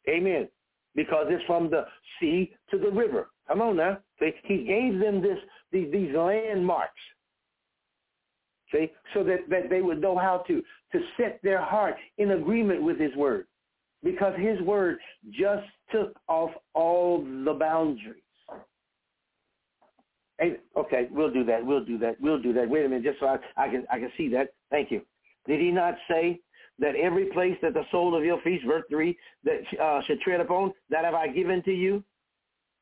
Amen 0.09 0.49
because 0.95 1.27
it's 1.29 1.45
from 1.47 1.71
the 1.71 1.85
sea 2.19 2.53
to 2.71 2.79
the 2.79 2.91
river. 2.91 3.29
Come 3.49 3.63
on 3.63 3.77
now. 3.77 3.99
He 4.19 4.65
gave 4.65 5.01
them 5.01 5.23
this 5.23 5.39
these, 5.73 5.91
these 5.93 6.15
landmarks. 6.15 6.93
See, 8.73 8.91
so 9.15 9.25
that, 9.25 9.49
that 9.49 9.69
they 9.69 9.83
would 9.83 10.01
know 10.01 10.17
how 10.17 10.45
to, 10.47 10.63
to 10.93 11.01
set 11.17 11.41
their 11.43 11.63
heart 11.63 11.97
in 12.19 12.33
agreement 12.33 12.83
with 12.83 12.99
his 12.99 13.15
word. 13.17 13.47
Because 14.03 14.35
his 14.39 14.61
word 14.63 14.99
just 15.31 15.67
took 15.93 16.17
off 16.29 16.51
all 16.75 17.23
the 17.23 17.53
boundaries. 17.53 18.23
Hey, 20.41 20.57
okay, 20.75 21.07
we'll 21.11 21.31
do 21.31 21.45
that. 21.45 21.65
We'll 21.65 21.85
do 21.85 21.99
that. 21.99 22.19
We'll 22.19 22.41
do 22.41 22.55
that. 22.55 22.69
Wait 22.69 22.87
a 22.87 22.89
minute, 22.89 23.05
just 23.05 23.21
so 23.21 23.27
I, 23.27 23.37
I 23.57 23.69
can 23.69 23.87
I 23.93 23.99
can 23.99 24.11
see 24.17 24.29
that. 24.31 24.55
Thank 24.71 24.91
you. 24.91 25.03
Did 25.47 25.61
he 25.61 25.71
not 25.71 25.95
say 26.09 26.41
that 26.79 26.97
every 26.97 27.27
place 27.27 27.57
that 27.61 27.75
the 27.75 27.83
sole 27.91 28.17
of 28.17 28.25
your 28.25 28.41
feet, 28.41 28.63
verse 28.67 28.85
3, 28.89 29.17
that 29.45 29.61
uh, 29.81 30.01
should 30.07 30.21
tread 30.23 30.41
upon, 30.41 30.73
that 30.89 31.05
have 31.05 31.13
I 31.15 31.29
given 31.29 31.63
to 31.65 31.73
you. 31.73 32.03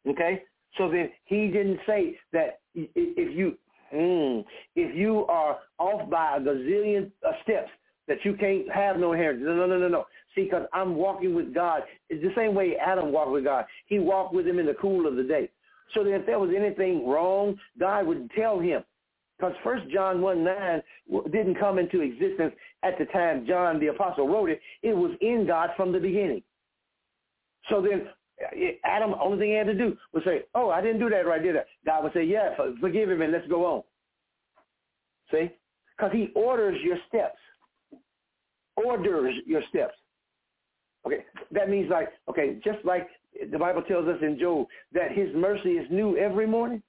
Okay? 0.09 0.43
So 0.77 0.89
then 0.89 1.11
he 1.25 1.49
didn't 1.49 1.81
say 1.85 2.17
that 2.33 2.61
if 2.75 3.37
you 3.37 3.59
mm, 3.93 4.45
if 4.77 4.97
you 4.97 5.27
are 5.27 5.59
off 5.79 6.09
by 6.09 6.37
a 6.37 6.41
gazillion 6.41 7.11
uh, 7.27 7.33
steps, 7.43 7.71
that 8.07 8.19
you 8.25 8.35
can't 8.35 8.71
have 8.71 8.99
no 8.99 9.13
inheritance. 9.13 9.45
No, 9.45 9.55
no, 9.55 9.67
no, 9.67 9.79
no, 9.79 9.89
no. 9.89 10.07
See, 10.35 10.45
because 10.45 10.67
I'm 10.73 10.95
walking 10.95 11.35
with 11.35 11.53
God. 11.53 11.83
It's 12.09 12.23
the 12.23 12.33
same 12.41 12.55
way 12.55 12.77
Adam 12.77 13.11
walked 13.11 13.33
with 13.33 13.45
God. 13.45 13.65
He 13.87 13.99
walked 13.99 14.33
with 14.33 14.47
him 14.47 14.61
in 14.61 14.67
the 14.67 14.75
cool 14.75 15.09
of 15.09 15.17
the 15.17 15.25
day. 15.25 15.51
So 15.95 16.05
that 16.05 16.15
if 16.15 16.27
there 16.27 16.39
was 16.39 16.51
anything 16.57 17.07
wrong, 17.07 17.57
God 17.79 18.07
would 18.07 18.31
tell 18.37 18.59
him. 18.59 18.85
Because 19.39 19.55
First 19.63 19.89
John 19.93 20.21
1, 20.21 20.45
9 20.45 20.83
didn't 21.31 21.59
come 21.59 21.79
into 21.79 22.01
existence 22.01 22.53
at 22.83 22.99
the 22.99 23.05
time 23.07 23.47
John 23.47 23.79
the 23.79 23.89
Apostle 23.89 24.29
wrote 24.29 24.51
it. 24.51 24.61
It 24.83 24.97
was 24.97 25.13
in 25.21 25.47
God 25.47 25.71
from 25.77 25.93
the 25.93 26.01
beginning. 26.01 26.43
So 27.69 27.81
then 27.81 28.09
eh, 28.41 28.69
eh, 28.69 28.73
Adam, 28.85 29.15
only 29.21 29.39
thing 29.39 29.51
he 29.51 29.55
had 29.55 29.67
to 29.69 29.75
do 29.75 29.97
was 30.13 30.25
say, 30.25 30.43
oh, 30.55 30.71
I 30.71 30.81
didn't 30.81 30.99
do 30.99 31.09
that 31.11 31.27
right, 31.27 31.43
did 31.43 31.57
I? 31.57 31.63
God 31.87 32.05
would 32.05 32.13
say, 32.15 32.25
yeah, 32.25 32.55
forgive 32.81 33.11
him 33.11 33.23
and 33.23 33.33
let's 33.33 33.47
go 33.47 33.65
on. 33.65 33.83
See? 35.31 35.51
Because 35.97 36.13
he 36.13 36.31
orders 36.35 36.79
your 36.83 36.97
steps. 37.09 37.39
Orders 38.77 39.35
your 39.47 39.63
steps. 39.69 39.95
Okay, 41.07 41.25
that 41.53 41.71
means 41.71 41.91
like, 41.91 42.09
okay, 42.29 42.59
just 42.65 42.85
like 42.85 43.09
the 43.51 43.59
Bible 43.59 43.83
tells 43.83 44.09
us 44.09 44.19
in 44.23 44.39
Job 44.39 44.67
that 44.93 45.13
his 45.13 45.29
mercy 45.35 45.73
is 45.73 45.87
new 45.91 46.17
every 46.17 46.47
morning. 46.47 46.83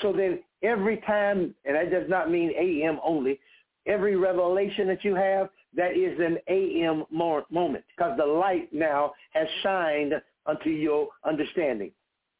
So 0.00 0.12
then 0.12 0.40
every 0.62 0.98
time, 0.98 1.54
and 1.64 1.76
that 1.76 1.90
does 1.90 2.08
not 2.08 2.30
mean 2.30 2.52
AM 2.58 2.98
only, 3.04 3.38
every 3.86 4.16
revelation 4.16 4.86
that 4.88 5.04
you 5.04 5.14
have, 5.14 5.48
that 5.74 5.96
is 5.96 6.18
an 6.20 6.38
AM 6.48 7.04
moment 7.10 7.84
because 7.96 8.16
the 8.18 8.26
light 8.26 8.72
now 8.72 9.12
has 9.32 9.46
shined 9.62 10.14
unto 10.46 10.70
your 10.70 11.08
understanding. 11.24 11.90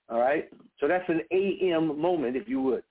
All 0.09 0.19
right? 0.19 0.49
So 0.79 0.89
that's 0.89 1.09
an 1.09 1.23
AM 1.31 2.01
moment, 2.01 2.37
if 2.37 2.49
you 2.49 2.61
would. 2.63 2.83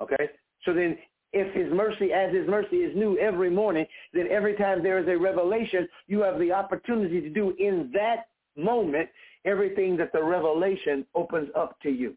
Okay? 0.00 0.30
So 0.64 0.74
then 0.74 0.98
if 1.32 1.54
his 1.54 1.72
mercy, 1.72 2.12
as 2.12 2.34
his 2.34 2.46
mercy 2.48 2.76
is 2.76 2.96
new 2.96 3.18
every 3.18 3.50
morning, 3.50 3.86
then 4.12 4.26
every 4.30 4.54
time 4.56 4.82
there 4.82 4.98
is 4.98 5.08
a 5.08 5.16
revelation, 5.16 5.88
you 6.06 6.20
have 6.22 6.38
the 6.38 6.52
opportunity 6.52 7.20
to 7.20 7.30
do 7.30 7.54
in 7.58 7.90
that 7.94 8.28
moment 8.56 9.08
everything 9.46 9.96
that 9.96 10.12
the 10.12 10.22
revelation 10.22 11.06
opens 11.14 11.48
up 11.56 11.80
to 11.80 11.90
you. 11.90 12.14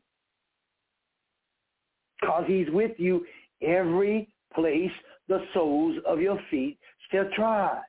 Because 2.20 2.44
he's 2.48 2.68
with 2.72 2.92
you 2.98 3.26
every 3.62 4.28
place 4.54 4.92
the 5.28 5.40
soles 5.54 5.98
of 6.06 6.20
your 6.20 6.40
feet 6.50 6.78
shall 7.12 7.30
trod. 7.36 7.80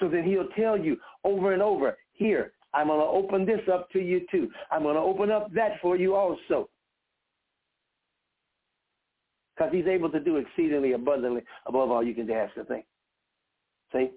So 0.00 0.08
then 0.08 0.24
he'll 0.24 0.48
tell 0.56 0.78
you 0.78 0.96
over 1.24 1.52
and 1.52 1.62
over, 1.62 1.96
here, 2.12 2.52
I'm 2.74 2.88
going 2.88 3.00
to 3.00 3.06
open 3.06 3.46
this 3.46 3.60
up 3.72 3.90
to 3.92 4.00
you 4.00 4.20
too. 4.30 4.48
I'm 4.70 4.82
going 4.82 4.94
to 4.94 5.00
open 5.00 5.30
up 5.30 5.52
that 5.54 5.72
for 5.80 5.96
you 5.96 6.14
also. 6.14 6.68
Because 9.56 9.72
he's 9.72 9.86
able 9.86 10.10
to 10.10 10.20
do 10.20 10.36
exceedingly 10.36 10.92
abundantly 10.92 11.42
above 11.66 11.90
all 11.90 12.04
you 12.04 12.14
can 12.14 12.30
ask 12.30 12.56
or 12.56 12.64
think. 12.64 12.84
See? 13.92 14.10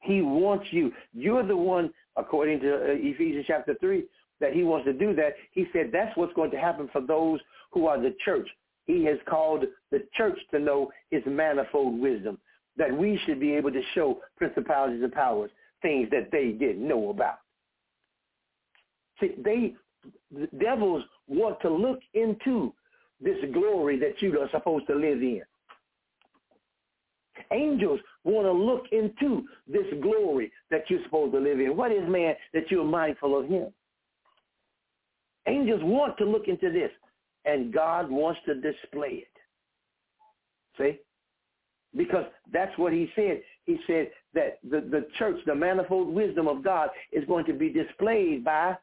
He 0.00 0.20
wants 0.20 0.66
you. 0.72 0.92
You're 1.12 1.46
the 1.46 1.56
one, 1.56 1.90
according 2.16 2.60
to 2.60 2.74
uh, 2.74 2.78
Ephesians 2.88 3.44
chapter 3.46 3.74
3, 3.80 4.04
that 4.40 4.52
he 4.52 4.64
wants 4.64 4.86
to 4.86 4.92
do 4.92 5.14
that. 5.14 5.34
He 5.52 5.66
said 5.72 5.90
that's 5.92 6.16
what's 6.16 6.32
going 6.34 6.50
to 6.50 6.58
happen 6.58 6.88
for 6.92 7.00
those 7.00 7.40
who 7.70 7.86
are 7.86 8.00
the 8.00 8.14
church. 8.24 8.48
He 8.86 9.04
has 9.04 9.18
called 9.28 9.64
the 9.90 10.04
church 10.16 10.38
to 10.50 10.58
know 10.58 10.90
his 11.10 11.22
manifold 11.26 11.98
wisdom, 12.00 12.38
that 12.76 12.94
we 12.94 13.18
should 13.24 13.38
be 13.38 13.52
able 13.52 13.70
to 13.70 13.82
show 13.94 14.20
principalities 14.36 15.02
and 15.02 15.12
powers 15.12 15.50
things 15.82 16.08
that 16.10 16.30
they 16.30 16.50
didn't 16.50 16.86
know 16.86 17.10
about. 17.10 17.38
See, 19.20 19.32
they, 19.44 19.74
the 20.32 20.48
devils 20.58 21.04
want 21.28 21.60
to 21.60 21.70
look 21.70 22.00
into 22.14 22.72
this 23.20 23.36
glory 23.52 23.98
that 23.98 24.20
you 24.20 24.40
are 24.40 24.50
supposed 24.50 24.86
to 24.88 24.94
live 24.94 25.22
in. 25.22 25.42
Angels 27.52 28.00
want 28.24 28.46
to 28.46 28.52
look 28.52 28.84
into 28.92 29.44
this 29.66 29.86
glory 30.00 30.52
that 30.70 30.84
you're 30.88 31.02
supposed 31.04 31.32
to 31.32 31.40
live 31.40 31.60
in. 31.60 31.76
What 31.76 31.92
is 31.92 32.08
man 32.08 32.34
that 32.54 32.70
you're 32.70 32.84
mindful 32.84 33.38
of 33.38 33.48
him? 33.48 33.72
Angels 35.48 35.80
want 35.82 36.16
to 36.18 36.24
look 36.24 36.46
into 36.46 36.70
this, 36.70 36.90
and 37.44 37.72
God 37.72 38.08
wants 38.10 38.40
to 38.46 38.54
display 38.54 39.24
it. 39.24 39.28
See? 40.78 41.00
Because 41.96 42.24
that's 42.52 42.76
what 42.78 42.92
he 42.92 43.10
said. 43.14 43.42
He 43.64 43.78
said 43.86 44.10
that 44.34 44.58
the, 44.62 44.80
the 44.80 45.06
church, 45.18 45.36
the 45.46 45.54
manifold 45.54 46.08
wisdom 46.08 46.48
of 46.48 46.64
God 46.64 46.90
is 47.10 47.24
going 47.26 47.44
to 47.46 47.52
be 47.52 47.70
displayed 47.70 48.44
by 48.44 48.76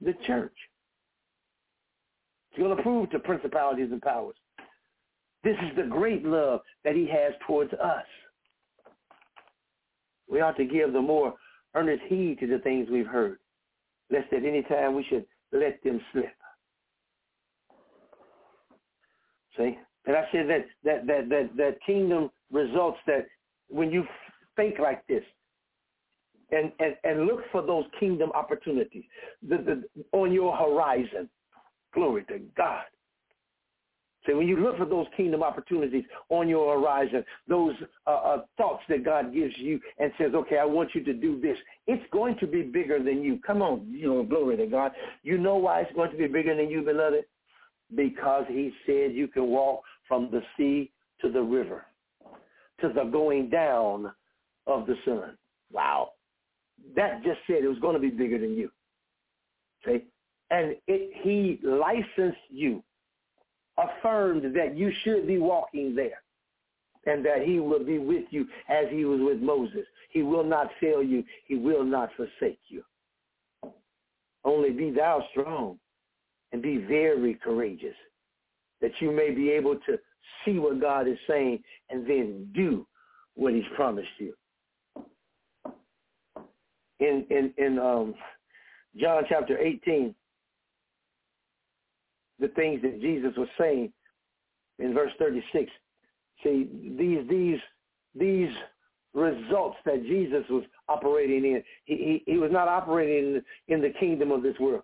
the 0.00 0.14
church. 0.26 0.54
It's 2.50 2.60
going 2.60 2.76
to 2.76 2.82
prove 2.82 3.10
to 3.10 3.18
principalities 3.18 3.88
and 3.90 4.02
powers. 4.02 4.36
This 5.42 5.56
is 5.62 5.76
the 5.76 5.84
great 5.84 6.24
love 6.24 6.60
that 6.84 6.94
he 6.94 7.06
has 7.08 7.32
towards 7.46 7.72
us. 7.72 8.04
We 10.30 10.40
ought 10.40 10.56
to 10.56 10.64
give 10.64 10.92
the 10.92 11.00
more 11.00 11.34
earnest 11.74 12.02
heed 12.08 12.38
to 12.40 12.46
the 12.46 12.58
things 12.60 12.88
we've 12.90 13.06
heard, 13.06 13.38
lest 14.10 14.32
at 14.32 14.44
any 14.44 14.62
time 14.62 14.94
we 14.94 15.04
should 15.08 15.26
let 15.52 15.82
them 15.82 16.00
slip. 16.12 16.34
See? 19.56 19.76
And 20.06 20.16
I 20.16 20.24
said 20.32 20.48
that 20.48 20.66
that 20.84 21.06
that 21.06 21.28
that 21.28 21.50
that 21.56 21.76
kingdom 21.84 22.30
results 22.50 22.98
that 23.06 23.26
when 23.68 23.90
you 23.90 24.04
think 24.56 24.78
like 24.78 25.06
this, 25.06 25.24
and 26.50 26.72
and 26.78 26.96
and 27.04 27.26
look 27.26 27.40
for 27.52 27.62
those 27.62 27.84
kingdom 27.98 28.30
opportunities 28.32 29.04
the, 29.46 29.58
the, 29.58 30.04
on 30.12 30.32
your 30.32 30.56
horizon. 30.56 31.28
Glory 31.92 32.24
to 32.28 32.38
God. 32.56 32.84
So 34.26 34.36
when 34.36 34.46
you 34.46 34.56
look 34.56 34.76
for 34.76 34.84
those 34.84 35.06
kingdom 35.16 35.42
opportunities 35.42 36.04
on 36.28 36.48
your 36.48 36.78
horizon, 36.78 37.24
those 37.48 37.74
uh, 38.06 38.10
uh, 38.10 38.42
thoughts 38.58 38.82
that 38.88 39.04
God 39.04 39.32
gives 39.32 39.54
you 39.56 39.80
and 39.98 40.12
says, 40.18 40.32
okay, 40.34 40.58
I 40.58 40.64
want 40.64 40.90
you 40.94 41.02
to 41.04 41.14
do 41.14 41.40
this, 41.40 41.56
it's 41.86 42.04
going 42.12 42.36
to 42.38 42.46
be 42.46 42.62
bigger 42.62 43.02
than 43.02 43.22
you. 43.22 43.40
Come 43.46 43.62
on, 43.62 43.86
you 43.88 44.08
know, 44.08 44.22
glory 44.22 44.58
to 44.58 44.66
God. 44.66 44.92
You 45.22 45.38
know 45.38 45.56
why 45.56 45.80
it's 45.80 45.94
going 45.94 46.10
to 46.10 46.18
be 46.18 46.26
bigger 46.26 46.54
than 46.54 46.68
you, 46.68 46.82
beloved? 46.82 47.24
Because 47.94 48.44
he 48.48 48.72
said 48.84 49.14
you 49.14 49.26
can 49.26 49.46
walk 49.46 49.82
from 50.06 50.28
the 50.30 50.42
sea 50.56 50.90
to 51.22 51.32
the 51.32 51.42
river, 51.42 51.86
to 52.80 52.92
the 52.94 53.04
going 53.04 53.48
down 53.48 54.12
of 54.66 54.86
the 54.86 54.96
sun. 55.04 55.36
Wow. 55.72 56.10
That 56.94 57.22
just 57.22 57.38
said 57.46 57.64
it 57.64 57.68
was 57.68 57.78
going 57.78 57.94
to 57.94 58.00
be 58.00 58.10
bigger 58.10 58.38
than 58.38 58.54
you. 58.54 58.70
See? 59.86 60.04
And 60.50 60.76
it, 60.86 61.10
he 61.22 61.58
licensed 61.66 62.38
you 62.50 62.82
affirmed 63.82 64.54
that 64.56 64.76
you 64.76 64.92
should 65.02 65.26
be 65.26 65.38
walking 65.38 65.94
there 65.94 66.22
and 67.06 67.24
that 67.24 67.42
he 67.42 67.60
will 67.60 67.84
be 67.84 67.98
with 67.98 68.24
you 68.30 68.46
as 68.68 68.86
he 68.90 69.04
was 69.04 69.20
with 69.20 69.40
Moses. 69.40 69.86
He 70.10 70.22
will 70.22 70.44
not 70.44 70.70
fail 70.80 71.02
you. 71.02 71.24
He 71.46 71.56
will 71.56 71.84
not 71.84 72.10
forsake 72.16 72.60
you. 72.68 72.82
Only 74.44 74.70
be 74.70 74.90
thou 74.90 75.24
strong 75.30 75.78
and 76.52 76.62
be 76.62 76.78
very 76.78 77.34
courageous 77.34 77.94
that 78.80 78.92
you 79.00 79.10
may 79.12 79.30
be 79.30 79.50
able 79.50 79.76
to 79.86 79.98
see 80.44 80.58
what 80.58 80.80
God 80.80 81.06
is 81.06 81.18
saying 81.28 81.62
and 81.90 82.06
then 82.06 82.48
do 82.54 82.86
what 83.34 83.54
he's 83.54 83.64
promised 83.76 84.08
you. 84.18 84.34
In 86.98 87.24
in 87.30 87.52
in 87.56 87.78
um, 87.78 88.14
John 88.96 89.24
chapter 89.28 89.58
18, 89.58 90.14
the 92.40 92.48
things 92.48 92.82
that 92.82 93.00
Jesus 93.00 93.32
was 93.36 93.48
saying 93.58 93.92
in 94.78 94.94
verse 94.94 95.12
36. 95.18 95.70
See, 96.42 96.68
these 96.98 97.28
these 97.28 97.60
these 98.14 98.50
results 99.12 99.76
that 99.84 100.02
Jesus 100.02 100.44
was 100.48 100.64
operating 100.88 101.44
in, 101.44 101.62
he, 101.84 102.22
he, 102.26 102.32
he 102.32 102.38
was 102.38 102.50
not 102.52 102.68
operating 102.68 103.36
in, 103.36 103.42
in 103.68 103.80
the 103.80 103.90
kingdom 103.98 104.30
of 104.30 104.42
this 104.42 104.58
world. 104.58 104.82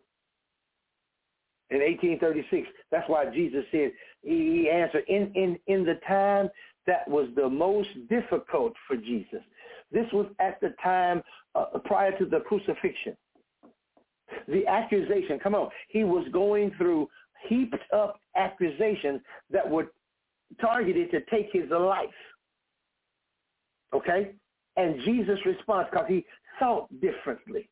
In 1.70 1.78
1836, 1.78 2.68
that's 2.90 3.09
why 3.09 3.26
Jesus 3.32 3.64
said, 3.72 3.92
he 4.22 4.70
answered, 4.70 5.04
in, 5.09 5.32
in, 5.34 5.59
in 5.66 5.84
the 5.84 5.98
time 6.07 6.48
that 6.86 7.09
was 7.09 7.28
the 7.34 7.48
most 7.48 7.88
difficult 8.09 8.72
for 8.86 8.96
Jesus. 8.96 9.42
This 9.90 10.07
was 10.12 10.26
at 10.38 10.61
the 10.61 10.74
time 10.82 11.22
uh, 11.54 11.78
prior 11.84 12.16
to 12.18 12.24
the 12.24 12.40
crucifixion. 12.40 13.16
The 14.48 14.66
accusation, 14.66 15.38
come 15.40 15.54
on, 15.54 15.70
he 15.88 16.04
was 16.04 16.26
going 16.32 16.72
through 16.76 17.09
heaped 17.49 17.76
up 17.92 18.20
accusations 18.36 19.20
that 19.51 19.68
were 19.68 19.92
targeted 20.61 21.11
to 21.11 21.20
take 21.30 21.49
his 21.53 21.70
life. 21.70 22.09
Okay? 23.94 24.32
And 24.76 25.01
Jesus' 25.05 25.38
response, 25.44 25.88
because 25.90 26.07
he 26.09 26.24
thought 26.59 26.88
differently. 27.01 27.68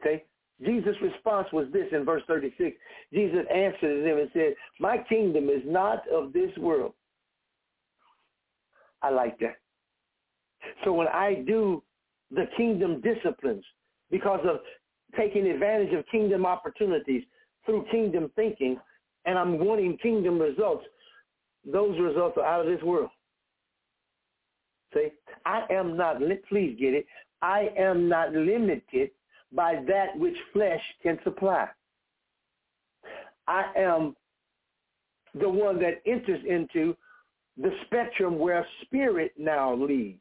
Okay? 0.00 0.24
Jesus' 0.64 0.96
response 1.02 1.48
was 1.52 1.66
this 1.72 1.88
in 1.92 2.04
verse 2.04 2.22
36. 2.26 2.76
Jesus 3.12 3.44
answered 3.52 4.04
them 4.04 4.18
and 4.18 4.30
said, 4.32 4.54
my 4.78 4.98
kingdom 5.08 5.48
is 5.48 5.62
not 5.64 6.02
of 6.08 6.32
this 6.32 6.56
world. 6.58 6.92
I 9.02 9.10
like 9.10 9.38
that. 9.40 9.56
So 10.84 10.92
when 10.92 11.08
I 11.08 11.42
do 11.46 11.82
the 12.30 12.46
kingdom 12.56 13.00
disciplines 13.00 13.64
because 14.10 14.40
of 14.44 14.60
taking 15.16 15.46
advantage 15.48 15.92
of 15.92 16.04
kingdom 16.10 16.46
opportunities, 16.46 17.24
through 17.64 17.86
kingdom 17.90 18.30
thinking 18.36 18.78
and 19.24 19.38
I'm 19.38 19.58
wanting 19.58 19.96
kingdom 19.98 20.38
results, 20.38 20.84
those 21.64 21.98
results 22.00 22.36
are 22.38 22.44
out 22.44 22.66
of 22.66 22.72
this 22.72 22.82
world. 22.82 23.10
See, 24.94 25.08
I 25.46 25.62
am 25.70 25.96
not, 25.96 26.16
please 26.48 26.76
get 26.78 26.94
it, 26.94 27.06
I 27.40 27.70
am 27.78 28.08
not 28.08 28.32
limited 28.32 29.10
by 29.52 29.82
that 29.88 30.16
which 30.18 30.36
flesh 30.52 30.80
can 31.02 31.18
supply. 31.24 31.68
I 33.46 33.64
am 33.76 34.16
the 35.34 35.48
one 35.48 35.80
that 35.80 36.02
enters 36.06 36.40
into 36.48 36.96
the 37.56 37.70
spectrum 37.86 38.38
where 38.38 38.66
spirit 38.82 39.32
now 39.38 39.74
leads. 39.74 40.20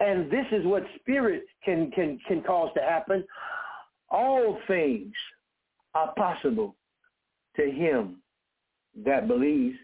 And 0.00 0.30
this 0.30 0.46
is 0.52 0.64
what 0.66 0.82
spirit 1.00 1.44
can, 1.64 1.90
can, 1.92 2.18
can 2.26 2.42
cause 2.42 2.70
to 2.74 2.82
happen. 2.82 3.24
All 4.10 4.58
things 4.66 5.12
are 5.94 6.12
possible 6.14 6.76
to 7.56 7.70
him 7.70 8.16
that 9.04 9.28
believes. 9.28 9.78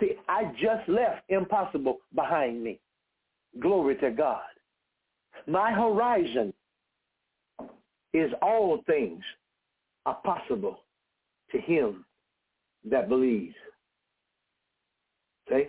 See, 0.00 0.12
I 0.28 0.52
just 0.60 0.88
left 0.88 1.22
impossible 1.28 1.98
behind 2.14 2.62
me. 2.62 2.80
Glory 3.60 3.96
to 3.96 4.10
God. 4.10 4.42
My 5.46 5.72
horizon 5.72 6.52
is 8.12 8.30
all 8.42 8.82
things 8.86 9.22
are 10.06 10.18
possible 10.24 10.80
to 11.52 11.58
him 11.58 12.04
that 12.90 13.08
believes. 13.08 13.54
See? 15.48 15.66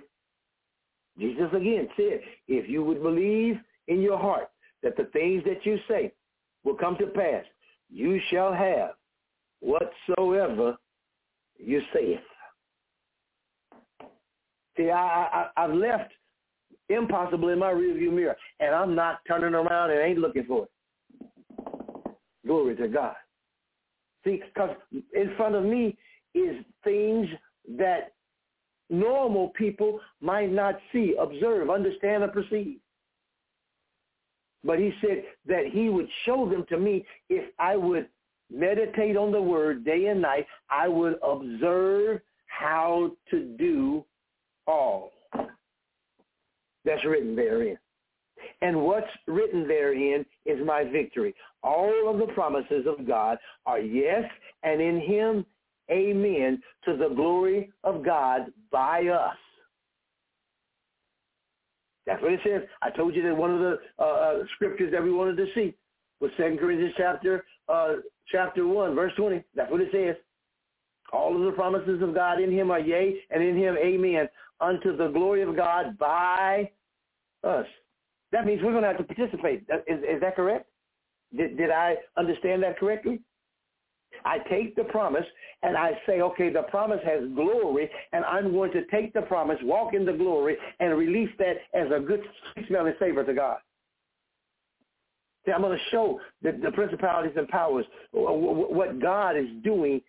Jesus 1.17 1.49
again 1.53 1.87
said, 1.97 2.21
if 2.47 2.69
you 2.69 2.83
would 2.83 3.01
believe 3.01 3.57
in 3.87 4.01
your 4.01 4.17
heart 4.17 4.49
that 4.83 4.95
the 4.95 5.05
things 5.05 5.43
that 5.45 5.65
you 5.65 5.77
say 5.87 6.13
will 6.63 6.75
come 6.75 6.97
to 6.97 7.07
pass, 7.07 7.43
you 7.91 8.19
shall 8.29 8.53
have 8.53 8.91
whatsoever 9.61 10.77
you 11.57 11.81
saith. 11.93 12.19
See, 14.77 14.89
I, 14.89 15.49
I, 15.57 15.63
I've 15.63 15.73
left 15.73 16.11
impossible 16.89 17.49
in 17.49 17.59
my 17.59 17.71
rearview 17.71 18.11
mirror, 18.13 18.35
and 18.59 18.73
I'm 18.73 18.95
not 18.95 19.19
turning 19.27 19.53
around 19.53 19.91
and 19.91 19.99
ain't 19.99 20.19
looking 20.19 20.45
for 20.45 20.65
it. 20.65 20.71
Glory 22.45 22.75
to 22.77 22.87
God. 22.87 23.15
See, 24.23 24.41
because 24.53 24.75
in 24.91 25.33
front 25.37 25.55
of 25.55 25.63
me 25.63 25.97
is 26.33 26.63
things 26.83 27.27
that 27.77 28.13
normal 28.89 29.49
people 29.49 29.99
might 30.21 30.51
not 30.51 30.75
see, 30.91 31.15
observe, 31.19 31.69
understand, 31.69 32.23
or 32.23 32.29
perceive. 32.29 32.77
But 34.63 34.79
he 34.79 34.93
said 35.01 35.23
that 35.45 35.67
he 35.67 35.89
would 35.89 36.07
show 36.25 36.49
them 36.49 36.65
to 36.69 36.77
me 36.77 37.05
if 37.29 37.49
I 37.59 37.75
would 37.75 38.09
meditate 38.51 39.15
on 39.15 39.31
the 39.31 39.41
word 39.41 39.85
day 39.85 40.07
and 40.07 40.21
night. 40.21 40.45
I 40.69 40.87
would 40.87 41.17
observe 41.23 42.21
how 42.47 43.11
to 43.29 43.55
do 43.57 44.03
all 44.67 45.11
that's 46.85 47.05
written 47.05 47.35
therein. 47.35 47.77
And 48.61 48.81
what's 48.81 49.07
written 49.27 49.67
therein 49.67 50.25
is 50.45 50.65
my 50.65 50.83
victory. 50.83 51.35
All 51.63 52.09
of 52.09 52.17
the 52.19 52.33
promises 52.33 52.85
of 52.87 53.07
God 53.07 53.37
are 53.65 53.79
yes, 53.79 54.23
and 54.63 54.81
in 54.81 54.99
him, 54.99 55.45
amen, 55.91 56.61
to 56.85 56.95
the 56.95 57.09
glory 57.09 57.71
of 57.83 58.03
God 58.03 58.51
by 58.71 59.07
us. 59.07 59.35
That's 62.05 62.21
what 62.21 62.33
it 62.33 62.39
says. 62.45 62.61
I 62.81 62.89
told 62.91 63.15
you 63.15 63.23
that 63.23 63.35
one 63.35 63.51
of 63.53 63.59
the 63.59 63.77
uh, 63.99 64.03
uh, 64.03 64.43
scriptures 64.55 64.91
that 64.91 65.03
we 65.03 65.11
wanted 65.11 65.37
to 65.37 65.47
see 65.55 65.75
was 66.19 66.31
2 66.37 66.57
Corinthians 66.59 66.93
chapter 66.97 67.45
uh, 67.67 67.95
chapter 68.31 68.65
1, 68.67 68.95
verse 68.95 69.13
20. 69.17 69.43
That's 69.55 69.71
what 69.71 69.81
it 69.81 69.89
says. 69.91 70.15
All 71.13 71.35
of 71.35 71.43
the 71.43 71.51
promises 71.51 72.01
of 72.01 72.13
God 72.13 72.41
in 72.41 72.51
him 72.51 72.71
are 72.71 72.79
yea, 72.79 73.19
and 73.31 73.43
in 73.43 73.57
him 73.57 73.77
amen, 73.77 74.27
unto 74.61 74.95
the 74.95 75.09
glory 75.09 75.41
of 75.41 75.55
God 75.55 75.97
by 75.97 76.71
us. 77.43 77.65
That 78.31 78.45
means 78.45 78.61
we're 78.63 78.71
going 78.71 78.83
to 78.83 78.89
have 78.89 78.97
to 78.97 79.03
participate. 79.03 79.65
Is, 79.87 79.99
is 79.99 80.21
that 80.21 80.35
correct? 80.35 80.67
Did, 81.35 81.57
did 81.57 81.71
I 81.71 81.95
understand 82.17 82.63
that 82.63 82.79
correctly? 82.79 83.21
I 84.25 84.39
take 84.49 84.75
the 84.75 84.83
promise 84.85 85.25
and 85.63 85.77
I 85.77 85.91
say, 86.05 86.21
okay, 86.21 86.51
the 86.51 86.63
promise 86.63 86.99
has 87.05 87.21
glory, 87.35 87.89
and 88.13 88.23
I'm 88.25 88.51
going 88.51 88.71
to 88.71 88.85
take 88.87 89.13
the 89.13 89.21
promise, 89.21 89.57
walk 89.63 89.93
in 89.93 90.05
the 90.05 90.13
glory, 90.13 90.57
and 90.79 90.97
release 90.97 91.29
that 91.39 91.57
as 91.73 91.87
a 91.95 91.99
good 91.99 92.21
smelling 92.67 92.93
savor 92.99 93.23
to 93.23 93.33
God. 93.33 93.57
See, 95.45 95.51
I'm 95.51 95.61
going 95.61 95.77
to 95.77 95.83
show 95.91 96.19
the, 96.41 96.51
the 96.51 96.71
principalities 96.71 97.33
and 97.37 97.47
powers 97.47 97.85
what 98.11 98.99
God 99.01 99.37
is 99.37 99.47
doing 99.63 100.01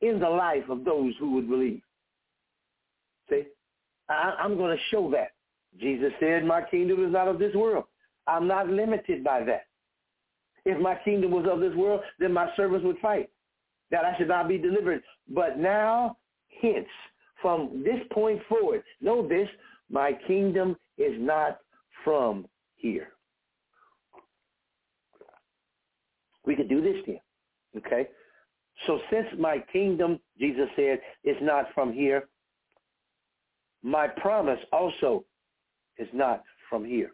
in 0.00 0.18
the 0.18 0.28
life 0.28 0.68
of 0.68 0.84
those 0.84 1.12
who 1.18 1.32
would 1.34 1.48
believe. 1.48 1.82
See, 3.28 3.44
I, 4.08 4.34
I'm 4.38 4.56
going 4.56 4.76
to 4.76 4.82
show 4.90 5.10
that. 5.10 5.32
Jesus 5.78 6.12
said, 6.18 6.44
my 6.44 6.62
kingdom 6.62 7.04
is 7.06 7.12
not 7.12 7.28
of 7.28 7.38
this 7.38 7.54
world. 7.54 7.84
I'm 8.26 8.48
not 8.48 8.68
limited 8.68 9.22
by 9.22 9.44
that. 9.44 9.66
If 10.64 10.80
my 10.80 10.96
kingdom 11.04 11.30
was 11.30 11.46
of 11.50 11.60
this 11.60 11.74
world, 11.74 12.00
then 12.18 12.32
my 12.32 12.48
servants 12.56 12.84
would 12.84 12.98
fight, 12.98 13.30
that 13.90 14.04
I 14.04 14.16
should 14.16 14.28
not 14.28 14.48
be 14.48 14.58
delivered. 14.58 15.02
But 15.28 15.58
now, 15.58 16.16
hence, 16.60 16.88
from 17.40 17.82
this 17.84 18.00
point 18.12 18.40
forward, 18.48 18.82
know 19.00 19.26
this, 19.26 19.48
my 19.90 20.12
kingdom 20.26 20.76
is 20.98 21.14
not 21.18 21.58
from 22.04 22.46
here. 22.76 23.08
We 26.44 26.56
could 26.56 26.68
do 26.68 26.80
this 26.80 26.96
here, 27.04 27.20
okay? 27.76 28.08
So 28.86 28.98
since 29.10 29.26
my 29.38 29.62
kingdom, 29.72 30.18
Jesus 30.38 30.68
said, 30.74 31.00
is 31.24 31.36
not 31.42 31.66
from 31.74 31.92
here, 31.92 32.28
my 33.82 34.08
promise 34.08 34.60
also 34.72 35.24
is 35.98 36.08
not 36.12 36.42
from 36.68 36.84
here. 36.84 37.12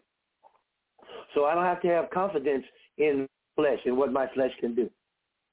So 1.33 1.45
I 1.45 1.55
don't 1.55 1.65
have 1.65 1.81
to 1.81 1.87
have 1.87 2.09
confidence 2.09 2.63
in 2.97 3.27
flesh 3.55 3.79
and 3.85 3.97
what 3.97 4.11
my 4.11 4.27
flesh 4.33 4.51
can 4.59 4.75
do. 4.75 4.89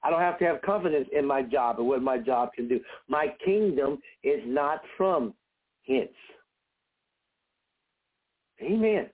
I 0.05 0.11
don't 0.11 0.20
have 0.20 0.38
to 0.40 0.44
have 0.44 0.61
confidence 0.62 1.09
in 1.16 1.26
my 1.26 1.42
job 1.42 1.78
and 1.78 1.88
what 1.88 2.02
my 2.02 2.18
job 2.18 2.50
can 2.55 2.68
do. 2.68 2.78
My 3.09 3.28
kingdom 3.42 3.98
is 4.22 4.40
not 4.44 4.82
from 4.98 5.32
hence. 5.86 6.11
Amen. 8.62 9.09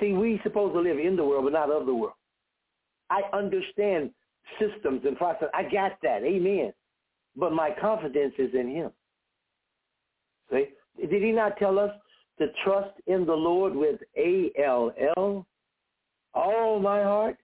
See, 0.00 0.12
we 0.12 0.40
supposed 0.42 0.74
to 0.74 0.80
live 0.80 0.98
in 0.98 1.16
the 1.16 1.24
world, 1.24 1.44
but 1.44 1.52
not 1.52 1.70
of 1.70 1.86
the 1.86 1.94
world. 1.94 2.14
I 3.10 3.22
understand 3.32 4.10
systems 4.58 5.02
and 5.04 5.16
process. 5.16 5.48
I 5.54 5.64
got 5.64 5.92
that. 6.02 6.22
Amen. 6.22 6.72
But 7.36 7.52
my 7.52 7.70
confidence 7.78 8.34
is 8.38 8.50
in 8.54 8.68
him. 8.68 8.90
See? 10.50 10.66
Did 10.98 11.22
he 11.22 11.30
not 11.30 11.58
tell 11.58 11.78
us 11.78 11.90
to 12.38 12.46
trust 12.64 12.94
in 13.06 13.26
the 13.26 13.34
Lord 13.34 13.74
with 13.74 14.00
A-L-L, 14.16 15.46
all 16.34 16.80
my 16.80 17.02
heart, 17.02 17.36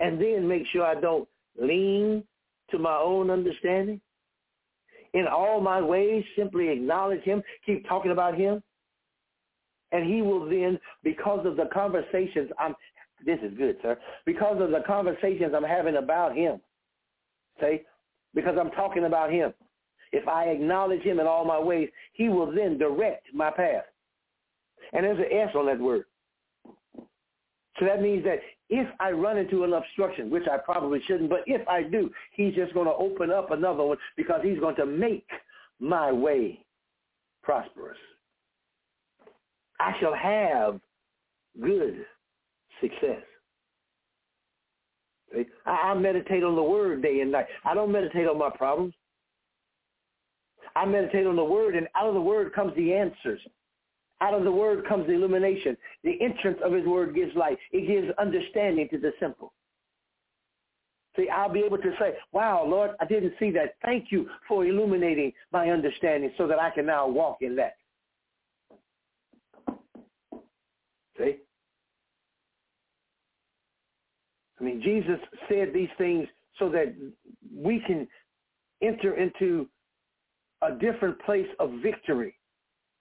and 0.00 0.20
then 0.20 0.46
make 0.46 0.64
sure 0.72 0.84
I 0.84 1.00
don't 1.00 1.28
lean 1.60 2.24
to 2.70 2.78
my 2.78 2.96
own 2.96 3.30
understanding? 3.30 4.00
In 5.12 5.26
all 5.26 5.60
my 5.60 5.80
ways, 5.80 6.24
simply 6.36 6.68
acknowledge 6.68 7.22
him, 7.22 7.42
keep 7.64 7.86
talking 7.88 8.10
about 8.10 8.36
him, 8.36 8.62
and 9.92 10.12
he 10.12 10.22
will 10.22 10.48
then, 10.48 10.78
because 11.04 11.46
of 11.46 11.56
the 11.56 11.68
conversations 11.72 12.50
I'm, 12.58 12.74
this 13.24 13.38
is 13.42 13.56
good, 13.56 13.76
sir, 13.80 13.96
because 14.26 14.60
of 14.60 14.70
the 14.70 14.82
conversations 14.86 15.52
I'm 15.54 15.62
having 15.62 15.96
about 15.96 16.36
him, 16.36 16.60
say, 17.60 17.84
because 18.34 18.56
I'm 18.58 18.72
talking 18.72 19.04
about 19.04 19.30
him, 19.30 19.54
if 20.12 20.26
I 20.26 20.46
acknowledge 20.46 21.02
him 21.02 21.20
in 21.20 21.26
all 21.26 21.44
my 21.44 21.60
ways, 21.60 21.88
he 22.12 22.28
will 22.28 22.52
then 22.52 22.76
direct 22.76 23.26
my 23.32 23.50
path. 23.50 23.84
And 24.92 25.04
there's 25.04 25.18
an 25.18 25.32
S 25.32 25.54
on 25.54 25.66
that 25.66 25.78
word. 25.78 26.04
So 27.78 27.84
that 27.86 28.02
means 28.02 28.24
that 28.24 28.38
if 28.70 28.88
I 28.98 29.10
run 29.10 29.36
into 29.36 29.64
an 29.64 29.72
obstruction, 29.72 30.30
which 30.30 30.48
I 30.50 30.56
probably 30.56 31.00
shouldn't, 31.06 31.30
but 31.30 31.40
if 31.46 31.66
I 31.68 31.82
do, 31.82 32.10
he's 32.32 32.54
just 32.54 32.72
going 32.72 32.86
to 32.86 32.94
open 32.94 33.30
up 33.30 33.50
another 33.50 33.84
one 33.84 33.98
because 34.16 34.40
he's 34.42 34.58
going 34.58 34.76
to 34.76 34.86
make 34.86 35.26
my 35.80 36.10
way 36.10 36.64
prosperous. 37.42 37.98
I 39.80 39.92
shall 40.00 40.14
have 40.14 40.80
good 41.60 42.06
success. 42.80 43.22
I 45.66 45.94
meditate 45.94 46.44
on 46.44 46.54
the 46.54 46.62
word 46.62 47.02
day 47.02 47.20
and 47.20 47.32
night. 47.32 47.46
I 47.64 47.74
don't 47.74 47.90
meditate 47.90 48.28
on 48.28 48.38
my 48.38 48.50
problems. 48.50 48.94
I 50.76 50.84
meditate 50.86 51.26
on 51.26 51.36
the 51.36 51.44
word, 51.44 51.76
and 51.76 51.88
out 51.94 52.08
of 52.08 52.14
the 52.14 52.20
word 52.20 52.52
comes 52.52 52.74
the 52.76 52.94
answers. 52.94 53.40
Out 54.24 54.32
of 54.32 54.44
the 54.44 54.50
word 54.50 54.88
comes 54.88 55.06
the 55.06 55.12
illumination. 55.12 55.76
The 56.02 56.18
entrance 56.22 56.58
of 56.64 56.72
his 56.72 56.86
word 56.86 57.14
gives 57.14 57.36
light. 57.36 57.58
It 57.72 57.86
gives 57.86 58.10
understanding 58.18 58.88
to 58.90 58.98
the 58.98 59.12
simple. 59.20 59.52
See, 61.14 61.28
I'll 61.28 61.52
be 61.52 61.60
able 61.60 61.76
to 61.76 61.92
say, 62.00 62.14
wow, 62.32 62.64
Lord, 62.66 62.92
I 63.02 63.04
didn't 63.04 63.34
see 63.38 63.50
that. 63.50 63.74
Thank 63.84 64.06
you 64.10 64.30
for 64.48 64.64
illuminating 64.64 65.34
my 65.52 65.68
understanding 65.68 66.32
so 66.38 66.46
that 66.46 66.58
I 66.58 66.70
can 66.70 66.86
now 66.86 67.06
walk 67.06 67.42
in 67.42 67.54
that. 67.56 67.74
See? 71.18 71.36
I 74.58 74.64
mean, 74.64 74.80
Jesus 74.82 75.20
said 75.50 75.68
these 75.74 75.90
things 75.98 76.26
so 76.58 76.70
that 76.70 76.94
we 77.54 77.82
can 77.86 78.08
enter 78.82 79.16
into 79.16 79.68
a 80.62 80.72
different 80.72 81.20
place 81.26 81.48
of 81.58 81.72
victory 81.82 82.34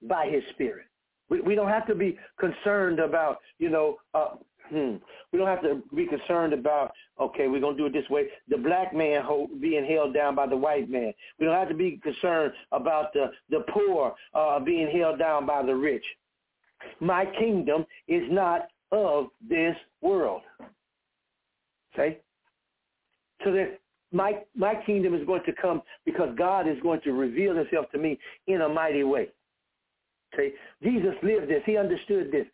by 0.02 0.28
his 0.28 0.44
spirit. 0.54 0.88
We, 1.30 1.42
we 1.42 1.56
don't 1.56 1.70
have 1.70 1.88
to 1.88 1.96
be 1.96 2.18
concerned 2.40 3.00
about, 3.00 3.38
you 3.60 3.70
know, 3.70 3.98
uh, 4.14 4.36
hmm, 4.70 4.96
we 5.32 5.40
don't 5.40 5.48
have 5.48 5.62
to 5.64 5.82
be 5.96 6.06
concerned 6.06 6.54
about, 6.54 6.92
okay, 7.20 7.48
we're 7.48 7.62
going 7.62 7.78
to 7.78 7.82
do 7.82 7.86
it 7.88 7.94
this 7.94 8.10
way, 8.10 8.28
the 8.50 8.58
black 8.58 8.94
man 8.94 9.24
being 9.60 9.86
held 9.86 10.14
down 10.14 10.36
by 10.36 10.48
the 10.48 10.58
white 10.58 10.90
man. 10.90 11.14
We 11.40 11.46
don't 11.46 11.56
have 11.56 11.70
to 11.70 11.76
be 11.76 12.00
concerned 12.04 12.54
about 12.72 13.14
the, 13.14 13.32
the 13.50 13.66
poor 13.74 14.14
uh, 14.34 14.60
being 14.60 14.90
held 14.96 15.20
down 15.20 15.46
by 15.46 15.64
the 15.64 15.76
rich. 15.76 16.04
My 17.00 17.26
kingdom 17.26 17.86
is 18.08 18.24
not 18.30 18.68
of 18.92 19.28
this 19.48 19.76
world. 20.02 20.42
Okay? 21.94 22.20
So 23.44 23.52
that 23.52 23.80
my 24.12 24.44
my 24.56 24.76
kingdom 24.86 25.16
is 25.16 25.26
going 25.26 25.44
to 25.46 25.54
come 25.54 25.82
because 26.06 26.30
God 26.38 26.68
is 26.68 26.78
going 26.82 27.02
to 27.02 27.12
reveal 27.12 27.56
himself 27.56 27.90
to 27.92 27.98
me 27.98 28.18
in 28.48 28.62
a 28.62 28.70
mighty 28.70 29.04
way. 29.04 29.30
Okay? 30.34 30.54
Jesus 30.82 31.14
lived 31.22 31.50
this. 31.50 31.62
He 31.66 31.78
understood 31.78 32.32
this. 32.32 32.46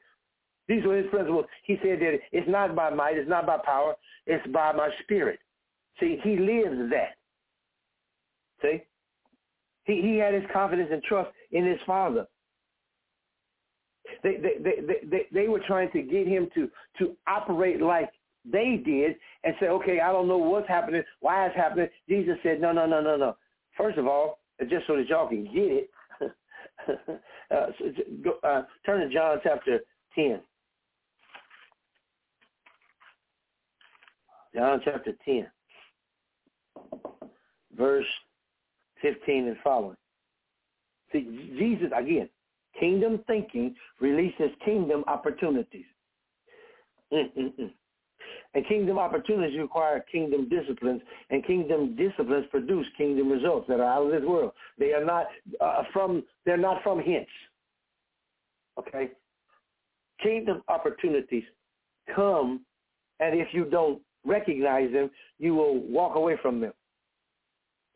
These 0.68 0.86
were 0.86 0.98
his 0.98 1.08
principles. 1.10 1.46
He 1.64 1.78
said 1.82 2.00
that 2.00 2.20
it's 2.32 2.48
not 2.50 2.76
by 2.76 2.92
might, 2.92 3.18
it's 3.18 3.30
not 3.30 3.48
by 3.48 3.58
power, 3.66 3.96
it's 4.28 4.46
by 4.48 4.72
my 4.72 4.90
spirit. 5.04 5.40
See, 6.00 6.20
he 6.24 6.38
lives 6.38 6.92
that. 6.92 7.16
See? 8.62 8.84
He, 9.86 10.02
he 10.02 10.18
had 10.18 10.34
his 10.34 10.44
confidence 10.54 10.90
and 10.92 11.02
trust 11.04 11.32
in 11.52 11.66
his 11.66 11.80
father. 11.88 12.28
They, 14.24 14.36
they, 14.38 14.64
they, 14.64 15.08
they, 15.08 15.26
they 15.32 15.48
were 15.48 15.62
trying 15.66 15.92
to 15.92 16.02
get 16.02 16.28
him 16.28 16.50
to, 16.54 16.70
to 17.00 17.16
operate 17.28 17.82
like 17.82 18.10
they 18.50 18.82
did 18.84 19.16
and 19.44 19.56
say, 19.60 19.68
okay, 19.68 20.00
I 20.00 20.12
don't 20.12 20.28
know 20.28 20.38
what's 20.38 20.68
happening, 20.68 21.04
why 21.20 21.48
it's 21.48 21.56
happening. 21.56 21.88
Jesus 22.08 22.38
said, 22.44 22.62
no, 22.62 22.72
no, 22.72 22.86
no, 22.86 23.02
no, 23.02 23.18
no. 23.18 23.36
first 23.78 23.98
of 23.98 24.08
all, 24.08 24.40
just 24.70 24.88
so 24.88 24.96
that 24.96 25.08
y'all 25.08 25.28
can 25.28 25.46
get 25.46 25.72
it, 25.72 25.90
uh, 27.52 27.66
go, 28.24 28.34
uh, 28.44 28.64
turn 28.86 29.08
to 29.08 29.14
John 29.14 29.40
chapter 29.44 29.80
10. 30.16 30.42
John 34.56 34.82
chapter 34.84 35.14
10, 35.26 35.48
verse 37.78 38.06
15 39.02 39.48
and 39.48 39.58
following. 39.64 39.96
See, 41.12 41.56
Jesus, 41.58 41.90
again, 41.96 42.30
kingdom 42.80 43.24
thinking 43.28 43.76
releases 44.00 44.50
kingdom 44.66 45.04
opportunities. 45.08 45.86
Mm-mm-mm. 47.14 47.72
And 48.56 48.66
kingdom 48.68 48.98
opportunities 48.98 49.60
require 49.60 50.04
kingdom 50.12 50.50
disciplines, 50.50 51.02
and 51.30 51.46
kingdom 51.46 51.96
disciplines 51.96 52.46
produce 52.50 52.88
kingdom 52.98 53.30
results 53.30 53.68
that 53.70 53.80
are 53.80 53.84
out 53.84 54.06
of 54.08 54.12
this 54.12 54.28
world. 54.28 54.54
They 54.80 54.94
are 54.94 55.06
not 55.06 55.28
uh, 55.62 55.84
from. 55.94 56.24
They're 56.46 56.58
not 56.58 56.82
from 56.82 57.00
hints. 57.00 57.30
Okay. 58.80 59.12
Kingdom 60.24 60.64
opportunities 60.68 61.44
come, 62.16 62.62
and 63.20 63.40
if 63.40 63.50
you 63.52 63.66
don't 63.66 64.02
recognize 64.26 64.92
them, 64.92 65.12
you 65.38 65.54
will 65.54 65.80
walk 65.82 66.16
away 66.16 66.36
from 66.42 66.60
them. 66.60 66.74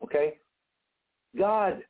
Okay. 0.04 0.34
God 1.36 1.82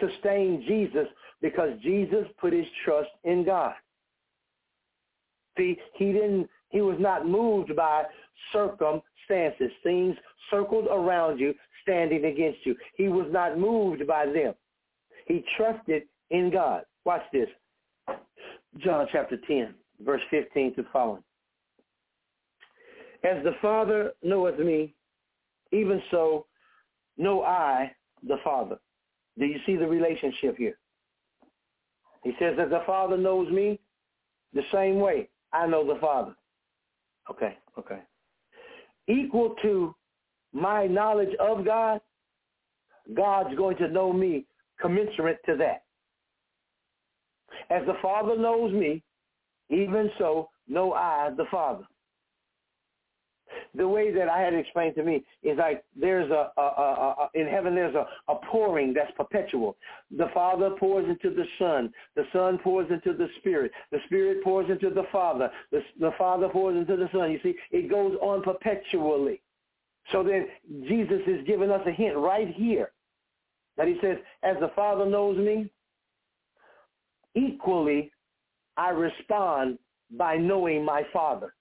sustained 0.00 0.64
Jesus 0.66 1.06
because 1.42 1.70
Jesus 1.82 2.26
put 2.40 2.52
his 2.52 2.66
trust 2.84 3.10
in 3.24 3.44
God. 3.44 3.74
He 5.60 6.12
didn't 6.12 6.48
he 6.70 6.80
was 6.80 6.96
not 6.98 7.26
moved 7.26 7.74
by 7.76 8.04
circumstances, 8.52 9.70
things 9.82 10.16
circled 10.50 10.86
around 10.90 11.38
you, 11.38 11.54
standing 11.82 12.24
against 12.24 12.64
you. 12.64 12.76
He 12.94 13.08
was 13.08 13.26
not 13.30 13.58
moved 13.58 14.06
by 14.06 14.26
them. 14.26 14.54
He 15.26 15.44
trusted 15.56 16.04
in 16.30 16.50
God. 16.50 16.84
Watch 17.04 17.22
this. 17.32 17.48
John 18.78 19.06
chapter 19.10 19.36
10, 19.48 19.74
verse 20.04 20.22
15 20.30 20.76
to 20.76 20.84
following. 20.92 21.24
As 23.24 23.42
the 23.42 23.54
Father 23.60 24.12
knoweth 24.22 24.58
me, 24.58 24.94
even 25.72 26.00
so 26.10 26.46
know 27.18 27.42
I 27.42 27.92
the 28.26 28.38
Father. 28.44 28.78
Do 29.38 29.44
you 29.44 29.58
see 29.66 29.76
the 29.76 29.86
relationship 29.86 30.56
here? 30.56 30.78
He 32.22 32.32
says 32.38 32.56
that 32.58 32.70
the 32.70 32.82
Father 32.86 33.16
knows 33.16 33.50
me 33.50 33.80
the 34.54 34.62
same 34.72 35.00
way 35.00 35.28
I 35.52 35.66
know 35.66 35.86
the 35.86 36.00
Father. 36.00 36.34
Okay, 37.30 37.56
okay. 37.78 38.00
Equal 39.08 39.54
to 39.62 39.94
my 40.52 40.86
knowledge 40.86 41.34
of 41.40 41.64
God, 41.64 42.00
God's 43.14 43.56
going 43.56 43.76
to 43.78 43.88
know 43.88 44.12
me 44.12 44.46
commensurate 44.80 45.38
to 45.46 45.56
that. 45.56 45.82
As 47.70 47.86
the 47.86 47.94
Father 48.00 48.36
knows 48.36 48.72
me, 48.72 49.02
even 49.68 50.10
so 50.18 50.48
know 50.68 50.92
I 50.92 51.30
the 51.36 51.44
Father 51.50 51.84
the 53.74 53.86
way 53.86 54.12
that 54.12 54.28
I 54.28 54.40
had 54.40 54.54
explained 54.54 54.94
to 54.96 55.02
me 55.02 55.24
is 55.42 55.58
like 55.58 55.84
there's 55.98 56.30
a, 56.30 56.50
a, 56.56 56.60
a, 56.60 57.14
a 57.18 57.28
in 57.34 57.46
heaven 57.46 57.74
there's 57.74 57.94
a, 57.94 58.06
a 58.28 58.36
pouring 58.50 58.92
that's 58.92 59.12
perpetual. 59.16 59.76
The 60.16 60.28
Father 60.34 60.70
pours 60.78 61.08
into 61.08 61.34
the 61.34 61.44
Son. 61.58 61.92
The 62.16 62.24
Son 62.32 62.58
pours 62.58 62.90
into 62.90 63.16
the 63.16 63.28
Spirit. 63.38 63.72
The 63.92 63.98
Spirit 64.06 64.42
pours 64.42 64.68
into 64.70 64.90
the 64.90 65.04
Father. 65.12 65.50
The, 65.70 65.80
the 65.98 66.12
Father 66.18 66.48
pours 66.48 66.76
into 66.76 66.96
the 66.96 67.08
Son. 67.12 67.30
You 67.30 67.40
see, 67.42 67.54
it 67.70 67.90
goes 67.90 68.16
on 68.20 68.42
perpetually. 68.42 69.40
So 70.12 70.24
then 70.24 70.46
Jesus 70.88 71.20
is 71.26 71.46
giving 71.46 71.70
us 71.70 71.82
a 71.86 71.92
hint 71.92 72.16
right 72.16 72.48
here 72.54 72.90
that 73.76 73.86
he 73.86 73.96
says, 74.02 74.16
as 74.42 74.56
the 74.60 74.70
Father 74.74 75.06
knows 75.06 75.38
me, 75.38 75.70
equally 77.34 78.10
I 78.76 78.90
respond 78.90 79.78
by 80.16 80.36
knowing 80.36 80.84
my 80.84 81.02
Father. 81.12 81.54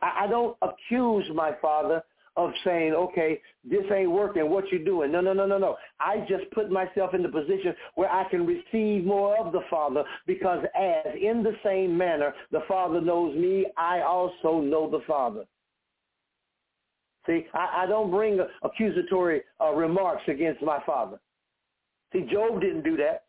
I, 0.00 0.24
I 0.24 0.26
don't 0.26 0.56
accuse 0.62 1.24
my 1.34 1.52
father 1.60 2.02
of 2.36 2.50
saying, 2.64 2.94
okay, 2.94 3.40
this 3.62 3.84
ain't 3.94 4.10
working. 4.10 4.48
What 4.48 4.70
you 4.72 4.84
doing? 4.84 5.12
No, 5.12 5.20
no, 5.20 5.32
no, 5.32 5.46
no, 5.46 5.58
no. 5.58 5.76
I 6.00 6.24
just 6.28 6.50
put 6.52 6.70
myself 6.70 7.14
in 7.14 7.22
the 7.22 7.28
position 7.28 7.74
where 7.94 8.10
I 8.10 8.28
can 8.30 8.46
receive 8.46 9.04
more 9.04 9.36
of 9.38 9.52
the 9.52 9.60
Father 9.68 10.02
because 10.26 10.64
as 10.74 11.14
in 11.14 11.42
the 11.42 11.54
same 11.62 11.96
manner 11.96 12.32
the 12.50 12.62
Father 12.66 13.00
knows 13.00 13.36
me, 13.36 13.66
I 13.76 14.00
also 14.00 14.60
know 14.60 14.90
the 14.90 15.00
Father. 15.06 15.44
See, 17.26 17.46
I, 17.52 17.82
I 17.82 17.86
don't 17.86 18.10
bring 18.10 18.40
accusatory 18.62 19.42
uh, 19.60 19.72
remarks 19.72 20.22
against 20.26 20.62
my 20.62 20.80
Father. 20.86 21.20
See, 22.12 22.26
Job 22.32 22.60
didn't 22.60 22.82
do 22.82 22.96
that. 22.96 23.24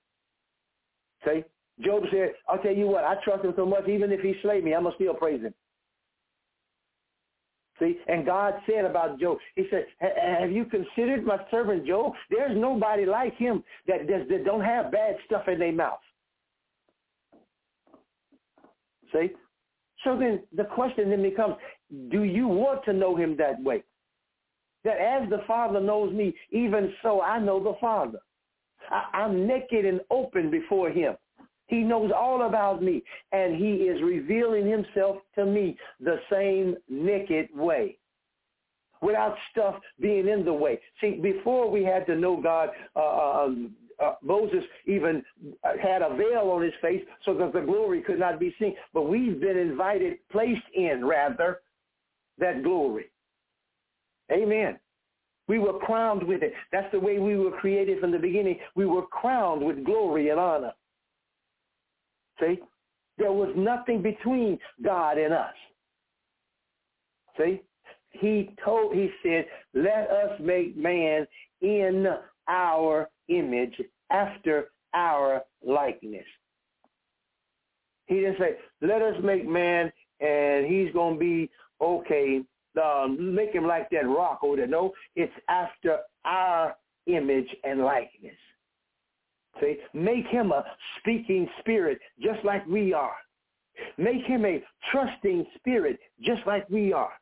See, 1.25 1.43
Job 1.81 2.03
said, 2.11 2.33
I'll 2.47 2.59
tell 2.59 2.73
you 2.73 2.87
what, 2.87 3.03
I 3.03 3.15
trust 3.23 3.43
him 3.43 3.53
so 3.55 3.65
much, 3.65 3.87
even 3.87 4.11
if 4.11 4.21
he 4.21 4.35
slay 4.41 4.61
me, 4.61 4.73
I'm 4.73 4.83
going 4.83 4.93
to 4.97 5.03
still 5.03 5.13
praise 5.13 5.41
him. 5.41 5.53
See, 7.79 7.97
and 8.07 8.25
God 8.25 8.53
said 8.67 8.85
about 8.85 9.19
Job, 9.19 9.37
he 9.55 9.65
said, 9.71 9.87
have 9.99 10.51
you 10.51 10.65
considered 10.65 11.25
my 11.25 11.37
servant 11.49 11.87
Job? 11.87 12.13
There's 12.29 12.55
nobody 12.55 13.05
like 13.05 13.35
him 13.35 13.63
that, 13.87 14.07
that, 14.07 14.29
that 14.29 14.45
don't 14.45 14.63
have 14.63 14.91
bad 14.91 15.15
stuff 15.25 15.47
in 15.47 15.57
their 15.57 15.71
mouth. 15.71 15.99
See? 19.11 19.31
So 20.03 20.17
then 20.17 20.43
the 20.55 20.65
question 20.65 21.09
then 21.09 21.23
becomes, 21.23 21.55
do 22.11 22.23
you 22.23 22.47
want 22.47 22.83
to 22.85 22.93
know 22.93 23.15
him 23.15 23.35
that 23.37 23.61
way? 23.61 23.83
That 24.83 24.97
as 24.97 25.29
the 25.29 25.41
Father 25.47 25.79
knows 25.79 26.13
me, 26.13 26.35
even 26.51 26.93
so 27.01 27.21
I 27.21 27.39
know 27.39 27.63
the 27.63 27.75
Father. 27.79 28.19
I, 28.89 29.05
I'm 29.13 29.47
naked 29.47 29.85
and 29.85 30.01
open 30.11 30.51
before 30.51 30.89
him. 30.89 31.15
He 31.67 31.79
knows 31.79 32.11
all 32.15 32.45
about 32.47 32.83
me, 32.83 33.03
and 33.31 33.55
he 33.55 33.85
is 33.85 34.01
revealing 34.01 34.69
himself 34.69 35.17
to 35.35 35.45
me 35.45 35.77
the 35.99 36.19
same 36.29 36.75
naked 36.89 37.47
way 37.55 37.97
without 39.01 39.35
stuff 39.51 39.75
being 39.99 40.27
in 40.27 40.45
the 40.45 40.53
way. 40.53 40.79
See, 41.01 41.19
before 41.21 41.69
we 41.69 41.83
had 41.83 42.05
to 42.07 42.15
know 42.15 42.41
God, 42.41 42.69
uh, 42.95 43.43
um, 43.43 43.75
uh, 44.01 44.13
Moses 44.21 44.63
even 44.85 45.23
had 45.81 46.01
a 46.01 46.15
veil 46.15 46.49
on 46.51 46.63
his 46.63 46.73
face 46.81 47.03
so 47.25 47.33
that 47.35 47.53
the 47.53 47.61
glory 47.61 48.01
could 48.01 48.19
not 48.19 48.39
be 48.39 48.55
seen. 48.59 48.75
But 48.93 49.03
we've 49.03 49.39
been 49.39 49.57
invited, 49.57 50.17
placed 50.31 50.61
in, 50.73 51.05
rather, 51.05 51.61
that 52.39 52.63
glory. 52.63 53.05
Amen. 54.31 54.79
We 55.47 55.59
were 55.59 55.77
crowned 55.79 56.23
with 56.23 56.41
it. 56.41 56.53
That's 56.71 56.91
the 56.91 56.99
way 56.99 57.19
we 57.19 57.37
were 57.37 57.51
created 57.51 57.99
from 57.99 58.11
the 58.11 58.17
beginning. 58.17 58.59
We 58.75 58.85
were 58.85 59.05
crowned 59.07 59.63
with 59.63 59.83
glory 59.83 60.29
and 60.29 60.39
honor. 60.39 60.71
See? 62.43 62.59
There 63.17 63.31
was 63.31 63.53
nothing 63.55 64.01
between 64.01 64.57
God 64.83 65.17
and 65.17 65.33
us. 65.33 65.53
See? 67.37 67.61
He 68.11 68.51
told, 68.63 68.93
he 68.93 69.09
said, 69.23 69.45
let 69.73 70.09
us 70.09 70.39
make 70.39 70.77
man 70.77 71.25
in 71.61 72.07
our 72.47 73.09
image 73.27 73.73
after 74.11 74.69
our 74.93 75.41
likeness. 75.65 76.25
He 78.05 78.15
didn't 78.15 78.37
say, 78.37 78.57
let 78.81 79.01
us 79.01 79.15
make 79.23 79.47
man 79.47 79.91
and 80.19 80.65
he's 80.65 80.91
going 80.93 81.15
to 81.15 81.19
be 81.19 81.49
okay, 81.81 82.41
um, 82.81 83.35
make 83.35 83.51
him 83.51 83.65
like 83.65 83.89
that 83.89 84.07
rock 84.07 84.39
over 84.43 84.57
there. 84.57 84.67
No, 84.67 84.93
it's 85.15 85.33
after 85.49 85.99
our 86.25 86.75
image 87.07 87.47
and 87.63 87.81
likeness. 87.81 88.35
See, 89.59 89.77
make 89.93 90.25
him 90.27 90.51
a 90.51 90.63
speaking 90.99 91.47
spirit 91.59 91.99
just 92.21 92.43
like 92.43 92.65
we 92.67 92.93
are. 92.93 93.15
Make 93.97 94.23
him 94.25 94.45
a 94.45 94.63
trusting 94.91 95.45
spirit 95.57 95.99
just 96.21 96.41
like 96.45 96.69
we 96.69 96.93
are. 96.93 97.13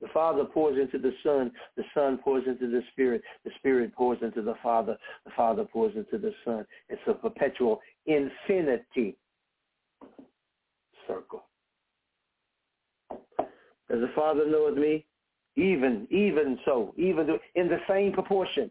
The 0.00 0.08
Father 0.08 0.44
pours 0.44 0.78
into 0.78 0.98
the 0.98 1.14
Son. 1.22 1.50
The 1.76 1.84
Son 1.94 2.18
pours 2.18 2.44
into 2.46 2.66
the 2.66 2.82
Spirit. 2.92 3.22
The 3.44 3.50
Spirit 3.56 3.94
pours 3.94 4.18
into 4.20 4.42
the 4.42 4.54
Father. 4.62 4.98
The 5.24 5.30
Father 5.34 5.64
pours 5.64 5.94
into 5.96 6.18
the 6.18 6.34
Son. 6.44 6.66
It's 6.90 7.00
a 7.06 7.14
perpetual 7.14 7.80
infinity 8.04 9.16
circle. 11.06 11.44
As 13.10 14.00
the 14.00 14.10
Father 14.14 14.46
knoweth 14.46 14.76
me, 14.76 15.06
even, 15.56 16.06
even 16.10 16.58
so, 16.66 16.92
even 16.98 17.38
in 17.54 17.68
the 17.68 17.78
same 17.88 18.12
proportion, 18.12 18.70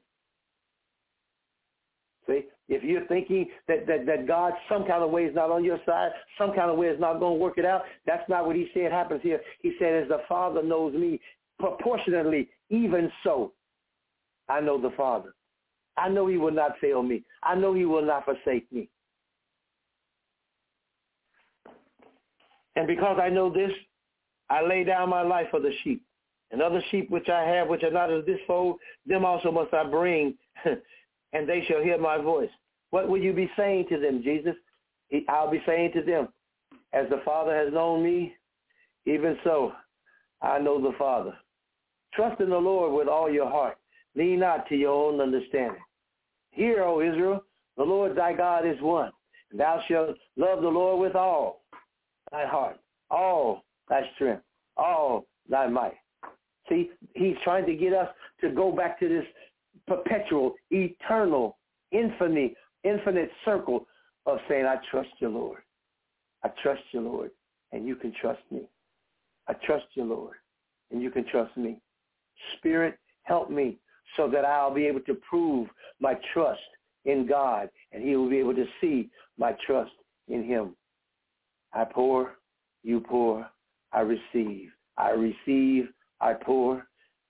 See, 2.28 2.44
if 2.70 2.84
you're 2.84 3.06
thinking 3.08 3.50
that, 3.68 3.86
that, 3.88 4.06
that 4.06 4.28
God 4.28 4.54
some 4.70 4.86
kind 4.86 5.04
of 5.04 5.12
way 5.12 5.26
is 5.26 5.36
not 5.36 5.52
on 5.52 5.64
your 5.64 5.80
side, 5.86 6.12
some 6.38 6.54
kind 6.54 6.72
of 6.72 6.78
way 6.78 6.88
is 6.88 7.00
not 7.00 7.20
going 7.20 7.38
to 7.38 7.44
work 7.44 7.58
it 7.58 7.66
out, 7.66 7.82
that's 8.06 8.28
not 8.30 8.46
what 8.46 8.56
he 8.56 8.70
said 8.74 8.92
happens 8.92 9.22
here. 9.22 9.42
He 9.62 9.74
said, 9.78 10.04
as 10.04 10.08
the 10.08 10.22
Father 10.30 10.64
knows 10.64 10.94
me, 10.94 11.20
proportionately, 11.60 12.50
even 12.70 13.12
so, 13.24 13.52
I 14.50 14.62
know 14.62 14.82
the 14.82 14.92
Father. 14.96 15.34
I 15.98 16.10
know 16.10 16.28
he 16.28 16.38
will 16.38 16.52
not 16.52 16.80
fail 16.80 17.04
me. 17.04 17.24
I 17.44 17.56
know 17.56 17.74
he 17.74 17.86
will 17.86 18.06
not 18.06 18.26
forsake 18.26 18.72
me. 18.72 18.90
And 22.76 22.88
because 22.88 23.20
I 23.22 23.30
know 23.30 23.54
this, 23.54 23.72
I 24.50 24.66
lay 24.66 24.84
down 24.84 25.10
my 25.10 25.22
life 25.22 25.48
for 25.52 25.60
the 25.60 25.72
sheep. 25.84 26.04
And 26.52 26.62
other 26.62 26.82
sheep 26.92 27.10
which 27.10 27.30
I 27.30 27.42
have, 27.44 27.68
which 27.68 27.84
are 27.84 27.92
not 27.92 28.12
of 28.12 28.26
this 28.26 28.40
fold, 28.48 28.78
them 29.06 29.26
also 29.26 29.52
must 29.52 29.74
I 29.74 29.84
bring, 29.84 30.36
and 31.34 31.48
they 31.48 31.64
shall 31.68 31.82
hear 31.82 31.98
my 31.98 32.18
voice. 32.18 32.50
What 32.92 33.10
will 33.10 33.20
you 33.20 33.34
be 33.34 33.50
saying 33.58 33.88
to 33.90 34.00
them, 34.00 34.22
Jesus? 34.24 34.56
I'll 35.28 35.52
be 35.52 35.62
saying 35.66 35.92
to 35.94 36.02
them, 36.02 36.30
as 36.94 37.10
the 37.10 37.22
Father 37.26 37.56
has 37.56 37.74
known 37.74 38.04
me, 38.04 38.36
even 39.06 39.38
so 39.44 39.74
I 40.42 40.60
know 40.60 40.82
the 40.82 40.96
Father. 40.98 41.34
Trust 42.14 42.40
in 42.40 42.50
the 42.50 42.58
Lord 42.58 42.94
with 42.94 43.08
all 43.08 43.30
your 43.30 43.50
heart. 43.50 43.78
Lean 44.16 44.40
not 44.40 44.68
to 44.70 44.76
your 44.76 44.94
own 44.94 45.20
understanding. 45.20 45.82
Hear, 46.52 46.84
O 46.84 47.02
Israel, 47.02 47.44
the 47.78 47.84
Lord 47.84 48.16
thy 48.16 48.34
God 48.34 48.66
is 48.66 48.80
one. 48.80 49.12
And 49.52 49.60
thou 49.60 49.82
shalt 49.88 50.18
love 50.38 50.62
the 50.62 50.68
Lord 50.68 51.00
with 51.00 51.16
all 51.16 51.64
thy 52.32 52.46
heart, 52.46 52.78
all 53.10 53.64
thy 53.90 54.02
strength, 54.16 54.44
all 54.78 55.26
thy 55.50 55.68
might. 55.68 55.96
See, 56.70 56.92
he's 57.14 57.36
trying 57.44 57.66
to 57.66 57.76
get 57.76 57.94
us 57.94 58.10
to 58.42 58.50
go 58.50 58.72
back 58.72 59.00
to 59.00 59.10
this 59.10 59.26
perpetual, 59.88 60.56
eternal, 60.72 61.58
infinite, 61.92 62.56
infinite 62.84 63.30
circle 63.46 63.88
of 64.26 64.40
saying, 64.48 64.66
I 64.66 64.78
trust 64.90 65.10
you, 65.20 65.30
Lord. 65.30 65.62
I 66.44 66.50
trust 66.62 66.82
you, 66.92 67.02
Lord, 67.02 67.32
and 67.72 67.88
you 67.88 67.96
can 67.96 68.14
trust 68.20 68.42
me. 68.52 68.64
I 69.48 69.54
trust 69.66 69.86
you, 69.96 70.04
Lord, 70.04 70.36
and 70.92 71.02
you 71.02 71.12
can 71.12 71.26
trust 71.26 71.56
me. 71.58 71.80
Spirit, 72.58 72.98
help 73.24 73.50
me 73.50 73.78
so 74.18 74.30
that 74.30 74.46
I'll 74.46 74.74
be 74.74 74.86
able 74.86 75.00
to 75.02 75.16
prove 75.16 75.68
my 76.00 76.16
trust 76.34 76.62
in 77.06 77.28
God, 77.28 77.70
and 77.92 78.04
he 78.04 78.16
will 78.16 78.30
be 78.30 78.40
able 78.40 78.56
to 78.56 78.66
see 78.80 79.10
my 79.38 79.56
trust 79.66 79.92
in 80.28 80.44
him. 80.44 80.76
I 81.74 81.86
pour, 81.86 82.36
you 82.84 83.00
pour, 83.00 83.48
I 83.92 84.02
receive. 84.02 84.70
I 84.98 85.12
receive, 85.12 85.90
I 86.22 86.34
pour. 86.34 86.88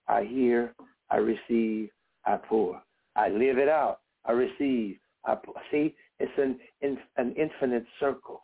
I 0.08 0.24
hear, 0.24 0.76
I 1.10 1.18
receive, 1.18 1.90
I 2.26 2.38
pour. 2.38 2.82
I 3.16 3.30
live 3.30 3.58
it 3.58 3.70
out. 3.70 4.00
I 4.26 4.32
receive, 4.32 4.98
I 5.26 5.36
pour. 5.36 5.56
See, 5.72 5.96
it's 6.20 6.32
an, 6.38 6.98
an 7.18 7.36
infinite 7.36 7.86
circle, 8.00 8.42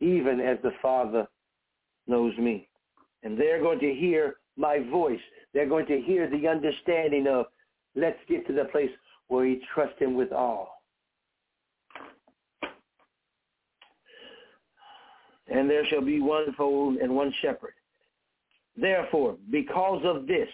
even 0.00 0.40
as 0.40 0.58
the 0.62 0.72
Father 0.82 1.26
knows 2.06 2.36
me. 2.38 2.68
And 3.22 3.38
they're 3.38 3.62
going 3.62 3.78
to 3.80 3.94
hear 3.94 4.36
my 4.56 4.78
voice. 4.90 5.20
They're 5.52 5.68
going 5.68 5.86
to 5.86 6.00
hear 6.00 6.28
the 6.28 6.48
understanding 6.48 7.26
of 7.26 7.46
let's 7.94 8.18
get 8.28 8.46
to 8.48 8.52
the 8.52 8.64
place 8.66 8.90
where 9.28 9.44
we 9.44 9.62
trust 9.72 9.98
him 10.00 10.14
with 10.14 10.32
all. 10.32 10.82
And 15.48 15.68
there 15.68 15.86
shall 15.86 16.04
be 16.04 16.20
one 16.20 16.52
fold 16.56 16.96
and 16.96 17.14
one 17.14 17.32
shepherd. 17.42 17.74
Therefore, 18.76 19.36
because 19.50 20.02
of 20.04 20.26
this, 20.26 20.48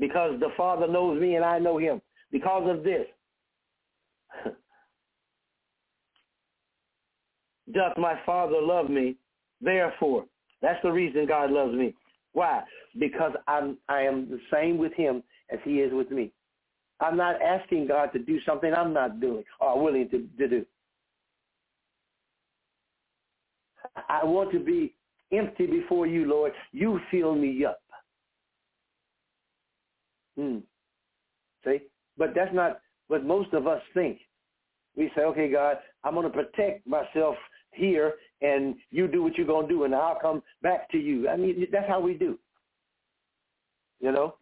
because 0.00 0.40
the 0.40 0.48
Father 0.56 0.88
knows 0.88 1.20
me 1.20 1.36
and 1.36 1.44
I 1.44 1.60
know 1.60 1.78
him, 1.78 2.00
because 2.32 2.68
of 2.68 2.82
this, 2.82 3.06
doth 7.72 7.96
my 7.96 8.18
Father 8.26 8.60
love 8.60 8.90
me. 8.90 9.16
Therefore, 9.60 10.24
that's 10.62 10.82
the 10.82 10.90
reason 10.90 11.26
God 11.26 11.52
loves 11.52 11.74
me. 11.74 11.94
Why? 12.32 12.62
Because 12.98 13.32
I'm 13.46 13.76
I 13.88 14.00
am 14.02 14.28
the 14.30 14.40
same 14.52 14.78
with 14.78 14.94
him 14.94 15.22
as 15.52 15.58
he 15.64 15.80
is 15.80 15.92
with 15.92 16.10
me. 16.10 16.32
I'm 17.00 17.16
not 17.16 17.40
asking 17.42 17.86
God 17.88 18.12
to 18.12 18.18
do 18.18 18.40
something 18.46 18.72
I'm 18.72 18.92
not 18.92 19.20
doing 19.20 19.44
or 19.60 19.82
willing 19.82 20.08
to, 20.10 20.26
to 20.38 20.48
do. 20.48 20.66
I 24.08 24.24
want 24.24 24.52
to 24.52 24.60
be 24.60 24.94
empty 25.32 25.66
before 25.66 26.06
you, 26.06 26.26
Lord. 26.26 26.52
You 26.72 27.00
fill 27.10 27.34
me 27.34 27.64
up. 27.64 27.79
Hmm. 30.40 30.58
See? 31.64 31.78
But 32.16 32.32
that's 32.34 32.54
not 32.54 32.80
what 33.08 33.24
most 33.24 33.52
of 33.52 33.66
us 33.66 33.82
think. 33.92 34.18
We 34.96 35.10
say, 35.14 35.22
okay, 35.22 35.50
God, 35.50 35.76
I'm 36.02 36.14
going 36.14 36.30
to 36.30 36.32
protect 36.32 36.86
myself 36.86 37.36
here, 37.72 38.14
and 38.40 38.74
you 38.90 39.06
do 39.06 39.22
what 39.22 39.36
you're 39.36 39.46
going 39.46 39.68
to 39.68 39.72
do, 39.72 39.84
and 39.84 39.94
I'll 39.94 40.18
come 40.18 40.42
back 40.62 40.90
to 40.92 40.98
you. 40.98 41.28
I 41.28 41.36
mean, 41.36 41.66
that's 41.70 41.88
how 41.88 42.00
we 42.00 42.14
do. 42.14 42.38
You 44.00 44.12
know? 44.12 44.34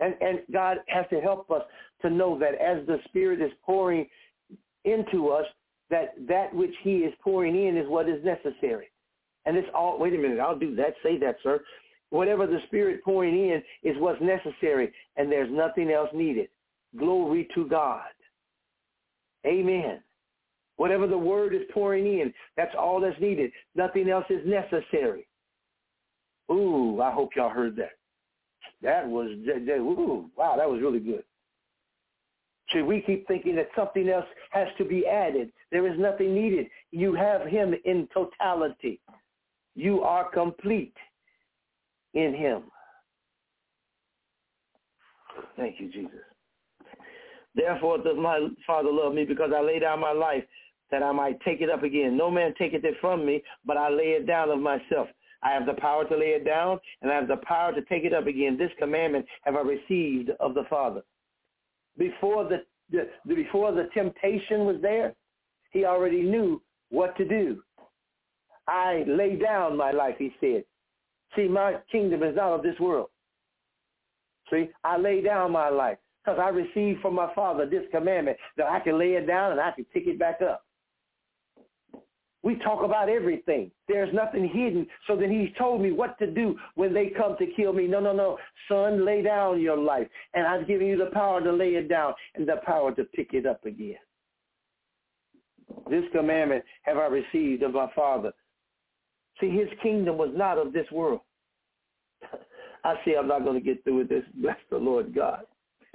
And, 0.00 0.14
and 0.20 0.40
God 0.52 0.78
has 0.88 1.06
to 1.10 1.20
help 1.20 1.50
us 1.50 1.62
to 2.02 2.10
know 2.10 2.38
that 2.38 2.54
as 2.60 2.84
the 2.86 2.98
Spirit 3.08 3.40
is 3.40 3.52
pouring 3.64 4.06
into 4.84 5.28
us, 5.28 5.46
that 5.88 6.14
that 6.28 6.52
which 6.52 6.74
he 6.82 6.98
is 6.98 7.14
pouring 7.22 7.54
in 7.54 7.76
is 7.76 7.88
what 7.88 8.08
is 8.08 8.22
necessary. 8.24 8.90
And 9.46 9.56
it's 9.56 9.68
all, 9.72 9.98
wait 9.98 10.14
a 10.14 10.18
minute, 10.18 10.40
I'll 10.40 10.58
do 10.58 10.74
that. 10.76 10.94
Say 11.02 11.16
that, 11.18 11.36
sir. 11.42 11.60
Whatever 12.10 12.46
the 12.46 12.60
Spirit 12.66 13.02
pouring 13.04 13.34
in 13.34 13.62
is 13.82 13.96
what's 13.98 14.20
necessary, 14.20 14.92
and 15.16 15.30
there's 15.30 15.50
nothing 15.50 15.90
else 15.90 16.08
needed. 16.14 16.48
Glory 16.96 17.48
to 17.54 17.66
God. 17.66 18.04
Amen. 19.46 20.00
Whatever 20.76 21.06
the 21.06 21.18
word 21.18 21.54
is 21.54 21.62
pouring 21.72 22.06
in, 22.06 22.32
that's 22.56 22.74
all 22.78 23.00
that's 23.00 23.20
needed. 23.20 23.50
Nothing 23.74 24.08
else 24.08 24.26
is 24.28 24.46
necessary. 24.46 25.26
Ooh, 26.50 27.00
I 27.00 27.10
hope 27.10 27.30
y'all 27.34 27.50
heard 27.50 27.76
that. 27.76 27.92
That 28.82 29.08
was, 29.08 29.30
ooh, 29.30 30.30
wow, 30.36 30.54
that 30.56 30.68
was 30.68 30.80
really 30.80 31.00
good. 31.00 31.24
See, 32.72 32.82
we 32.82 33.00
keep 33.00 33.26
thinking 33.26 33.56
that 33.56 33.68
something 33.76 34.08
else 34.08 34.26
has 34.50 34.68
to 34.78 34.84
be 34.84 35.06
added. 35.06 35.50
There 35.70 35.86
is 35.90 35.98
nothing 35.98 36.34
needed. 36.34 36.66
You 36.90 37.14
have 37.14 37.46
him 37.46 37.74
in 37.84 38.08
totality. 38.12 39.00
You 39.74 40.02
are 40.02 40.30
complete 40.30 40.94
in 42.16 42.34
him. 42.34 42.62
Thank 45.56 45.80
you, 45.80 45.90
Jesus. 45.90 46.10
Therefore 47.54 47.98
does 47.98 48.16
my 48.18 48.48
Father 48.66 48.90
love 48.90 49.14
me 49.14 49.24
because 49.24 49.50
I 49.54 49.60
lay 49.60 49.78
down 49.78 50.00
my 50.00 50.12
life 50.12 50.44
that 50.90 51.02
I 51.02 51.12
might 51.12 51.40
take 51.40 51.60
it 51.60 51.70
up 51.70 51.82
again. 51.82 52.16
No 52.16 52.30
man 52.30 52.54
taketh 52.58 52.84
it 52.84 52.94
from 53.00 53.24
me, 53.24 53.42
but 53.64 53.76
I 53.76 53.88
lay 53.88 54.10
it 54.18 54.26
down 54.26 54.50
of 54.50 54.58
myself. 54.58 55.08
I 55.42 55.50
have 55.50 55.66
the 55.66 55.74
power 55.74 56.04
to 56.08 56.16
lay 56.16 56.30
it 56.30 56.44
down, 56.44 56.78
and 57.02 57.10
I 57.10 57.14
have 57.14 57.28
the 57.28 57.36
power 57.36 57.72
to 57.72 57.82
take 57.82 58.04
it 58.04 58.12
up 58.12 58.26
again. 58.26 58.56
This 58.58 58.70
commandment 58.78 59.26
have 59.42 59.54
I 59.54 59.60
received 59.60 60.30
of 60.40 60.54
the 60.54 60.64
Father 60.68 61.02
before 61.98 62.44
the, 62.44 62.62
the, 62.90 63.08
before 63.26 63.72
the 63.72 63.88
temptation 63.94 64.64
was 64.64 64.76
there, 64.82 65.14
he 65.70 65.84
already 65.84 66.22
knew 66.22 66.62
what 66.90 67.16
to 67.16 67.24
do. 67.24 67.62
I 68.68 69.04
lay 69.06 69.36
down 69.36 69.76
my 69.76 69.92
life, 69.92 70.16
he 70.18 70.32
said. 70.40 70.64
See, 71.34 71.48
my 71.48 71.76
kingdom 71.90 72.22
is 72.22 72.36
not 72.36 72.54
of 72.54 72.62
this 72.62 72.78
world. 72.78 73.08
See, 74.50 74.70
I 74.84 74.96
lay 74.96 75.20
down 75.20 75.52
my 75.52 75.68
life 75.68 75.98
because 76.24 76.38
I 76.40 76.48
received 76.48 77.00
from 77.00 77.14
my 77.14 77.32
Father 77.34 77.66
this 77.66 77.84
commandment 77.90 78.36
that 78.56 78.66
I 78.66 78.80
can 78.80 78.98
lay 78.98 79.14
it 79.14 79.26
down 79.26 79.52
and 79.52 79.60
I 79.60 79.72
can 79.72 79.84
pick 79.86 80.06
it 80.06 80.18
back 80.18 80.40
up. 80.40 80.64
We 82.42 82.54
talk 82.56 82.84
about 82.84 83.08
everything. 83.08 83.72
There's 83.88 84.14
nothing 84.14 84.48
hidden. 84.48 84.86
So 85.08 85.16
then 85.16 85.30
he 85.30 85.52
told 85.58 85.80
me 85.80 85.90
what 85.90 86.16
to 86.20 86.30
do 86.30 86.56
when 86.76 86.94
they 86.94 87.08
come 87.08 87.36
to 87.38 87.46
kill 87.56 87.72
me. 87.72 87.88
No, 87.88 87.98
no, 87.98 88.12
no. 88.12 88.38
Son, 88.68 89.04
lay 89.04 89.20
down 89.20 89.60
your 89.60 89.76
life. 89.76 90.06
And 90.32 90.46
I've 90.46 90.68
given 90.68 90.86
you 90.86 90.96
the 90.96 91.10
power 91.12 91.42
to 91.42 91.52
lay 91.52 91.70
it 91.70 91.88
down 91.88 92.14
and 92.36 92.46
the 92.46 92.60
power 92.64 92.94
to 92.94 93.02
pick 93.02 93.34
it 93.34 93.46
up 93.46 93.64
again. 93.64 93.96
This 95.90 96.04
commandment 96.12 96.64
have 96.82 96.98
I 96.98 97.06
received 97.06 97.64
of 97.64 97.72
my 97.72 97.90
Father. 97.96 98.32
See, 99.40 99.50
his 99.50 99.68
kingdom 99.82 100.16
was 100.16 100.30
not 100.34 100.58
of 100.58 100.72
this 100.72 100.90
world. 100.90 101.20
I 102.84 102.94
see 103.04 103.14
I'm 103.16 103.28
not 103.28 103.44
going 103.44 103.58
to 103.58 103.64
get 103.64 103.84
through 103.84 103.98
with 103.98 104.08
this. 104.08 104.24
Bless 104.36 104.56
the 104.70 104.78
Lord 104.78 105.14
God. 105.14 105.42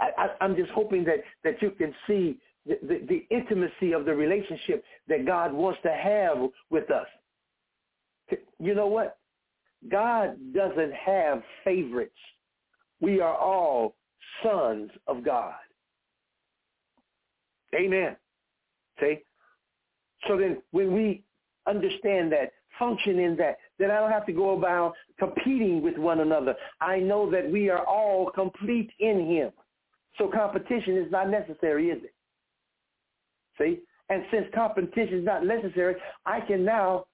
I, 0.00 0.28
am 0.40 0.56
just 0.56 0.70
hoping 0.70 1.04
that, 1.04 1.24
that 1.44 1.60
you 1.60 1.70
can 1.70 1.94
see 2.06 2.38
the, 2.66 2.78
the, 2.82 3.00
the 3.08 3.26
intimacy 3.34 3.92
of 3.92 4.04
the 4.04 4.14
relationship 4.14 4.84
that 5.08 5.26
God 5.26 5.52
wants 5.52 5.80
to 5.82 5.90
have 5.90 6.38
with 6.70 6.90
us. 6.90 7.06
You 8.60 8.74
know 8.74 8.86
what? 8.86 9.18
God 9.90 10.36
doesn't 10.52 10.92
have 10.92 11.42
favorites. 11.64 12.12
We 13.00 13.20
are 13.20 13.36
all 13.36 13.94
sons 14.42 14.90
of 15.06 15.24
God. 15.24 15.54
Amen. 17.74 18.16
See? 19.00 19.18
So 20.26 20.36
then 20.36 20.62
when 20.72 20.92
we 20.92 21.22
understand 21.68 22.32
that, 22.32 22.52
function 22.78 23.18
in 23.18 23.36
that, 23.36 23.58
then 23.78 23.90
I 23.90 23.98
don't 23.98 24.12
have 24.12 24.26
to 24.26 24.32
go 24.32 24.56
about 24.56 24.94
competing 25.18 25.82
with 25.82 25.96
one 25.98 26.20
another. 26.20 26.54
I 26.80 26.98
know 26.98 27.30
that 27.30 27.50
we 27.50 27.70
are 27.70 27.84
all 27.84 28.30
complete 28.30 28.90
in 29.00 29.26
him. 29.26 29.50
So 30.16 30.28
competition 30.28 30.96
is 30.96 31.10
not 31.10 31.28
necessary, 31.28 31.90
is 31.90 32.02
it? 32.02 32.14
See? 33.58 33.80
And 34.08 34.22
since 34.30 34.46
competition 34.54 35.18
is 35.18 35.24
not 35.24 35.44
necessary, 35.44 35.96
I 36.24 36.40
can 36.40 36.64
now 36.64 37.06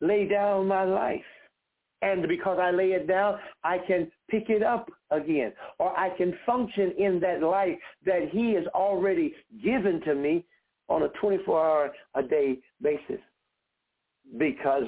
lay 0.00 0.26
down 0.26 0.66
my 0.66 0.84
life. 0.84 1.20
And 2.02 2.26
because 2.26 2.58
I 2.60 2.72
lay 2.72 2.92
it 2.92 3.06
down, 3.06 3.38
I 3.62 3.78
can 3.78 4.10
pick 4.28 4.50
it 4.50 4.62
up 4.62 4.90
again. 5.12 5.52
Or 5.78 5.96
I 5.96 6.10
can 6.16 6.36
function 6.44 6.92
in 6.98 7.20
that 7.20 7.42
life 7.42 7.78
that 8.04 8.28
he 8.32 8.54
has 8.54 8.64
already 8.74 9.34
given 9.62 10.00
to 10.02 10.14
me 10.14 10.44
on 10.88 11.04
a 11.04 11.08
24-hour 11.24 11.92
a 12.16 12.22
day 12.22 12.58
basis. 12.82 13.20
Because 14.36 14.84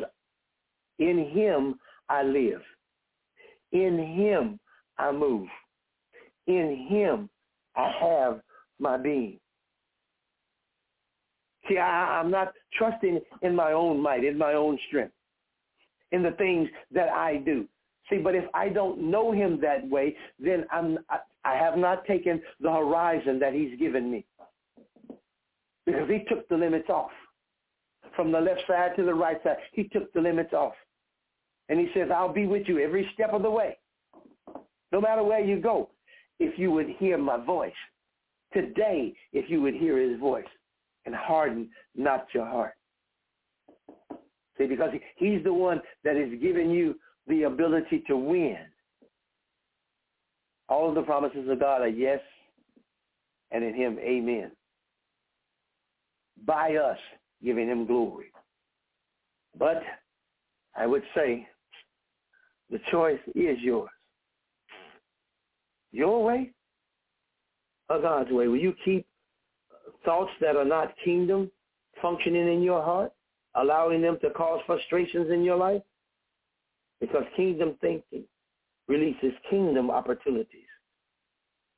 In 0.99 1.31
him 1.31 1.79
I 2.09 2.23
live. 2.23 2.62
In 3.73 3.99
him 3.99 4.59
I 4.99 5.12
move. 5.12 5.49
In 6.47 6.87
him 6.89 7.29
I 7.77 7.91
have 8.01 8.41
my 8.79 8.97
being. 8.97 9.39
See, 11.69 11.79
I, 11.79 12.21
I'm 12.21 12.31
not 12.31 12.53
trusting 12.75 13.21
in 13.43 13.57
my 13.57 13.73
own 13.73 14.01
might, 14.01 14.25
in 14.25 14.37
my 14.37 14.53
own 14.53 14.79
strength, 14.89 15.15
in 16.12 16.23
the 16.23 16.33
things 16.33 16.69
that 16.93 17.09
I 17.09 17.39
do. 17.39 17.66
See, 18.11 18.19
but 18.19 18.35
if 18.35 18.45
I 18.53 18.69
don't 18.69 19.11
know 19.11 19.33
him 19.33 19.59
that 19.62 19.89
way, 19.89 20.15
then 20.39 20.66
I'm, 20.71 20.99
I, 21.09 21.19
I 21.45 21.57
have 21.57 21.79
not 21.79 22.05
taken 22.05 22.41
the 22.61 22.71
horizon 22.71 23.39
that 23.39 23.55
he's 23.55 23.79
given 23.79 24.11
me. 24.11 24.27
Because 25.87 26.09
he 26.09 26.25
took 26.29 26.47
the 26.49 26.57
limits 26.57 26.91
off. 26.91 27.11
From 28.16 28.31
the 28.31 28.41
left 28.41 28.62
side 28.66 28.93
to 28.97 29.05
the 29.05 29.15
right 29.15 29.43
side, 29.43 29.57
he 29.73 29.85
took 29.85 30.12
the 30.12 30.20
limits 30.20 30.53
off. 30.53 30.74
And 31.69 31.81
he 31.81 31.89
says, 31.95 32.09
I'll 32.15 32.32
be 32.32 32.47
with 32.47 32.69
you 32.69 32.78
every 32.78 33.11
step 33.15 33.31
of 33.32 33.43
the 33.43 33.51
way. 33.51 33.78
No 34.93 35.01
matter 35.01 35.24
where 35.24 35.41
you 35.41 35.61
go, 35.61 35.91
if 36.39 36.59
you 36.59 36.70
would 36.70 36.89
hear 36.99 37.19
my 37.19 37.43
voice. 37.45 37.73
Today, 38.53 39.15
if 39.32 39.51
you 39.51 39.61
would 39.62 39.74
hear 39.74 39.99
his 39.99 40.19
voice 40.20 40.45
and 41.07 41.15
harden 41.15 41.69
not 41.97 42.27
your 42.32 42.47
heart. 42.47 42.74
See, 44.57 44.66
because 44.66 44.91
he's 45.16 45.43
the 45.43 45.53
one 45.53 45.81
that 46.05 46.16
is 46.16 46.41
giving 46.41 46.70
you 46.70 46.95
the 47.27 47.45
ability 47.45 48.05
to 48.07 48.16
win. 48.16 48.59
All 50.69 50.89
of 50.89 50.95
the 50.95 51.03
promises 51.03 51.49
of 51.49 51.61
God 51.61 51.82
are 51.82 51.89
yes, 51.89 52.20
and 53.51 53.65
in 53.65 53.74
him, 53.74 53.99
amen. 53.99 54.53
By 56.47 56.77
us 56.77 56.99
giving 57.45 57.69
him 57.69 57.87
glory. 57.87 58.33
But 59.59 59.83
I 60.77 60.87
would 60.87 61.03
say 61.15 61.47
the 62.71 62.81
choice 62.91 63.21
is 63.35 63.59
yours. 63.61 63.91
Your 65.93 66.25
way 66.25 66.51
or 67.89 68.01
God's 68.01 68.31
way? 68.31 68.49
Will 68.49 68.57
you 68.57 68.75
keep 68.85 69.07
thoughts 70.05 70.33
that 70.41 70.57
are 70.57 70.65
not 70.65 70.95
kingdom 71.05 71.51
functioning 72.03 72.53
in 72.53 72.62
your 72.62 72.83
heart, 72.83 73.12
allowing 73.55 74.03
them 74.03 74.19
to 74.23 74.31
cause 74.31 74.61
frustrations 74.66 75.31
in 75.31 75.45
your 75.45 75.57
life? 75.57 75.83
Because 77.01 77.25
kingdom 77.37 77.77
thinking 77.81 78.25
releases 78.89 79.33
kingdom 79.51 79.91
opportunities. 79.91 80.61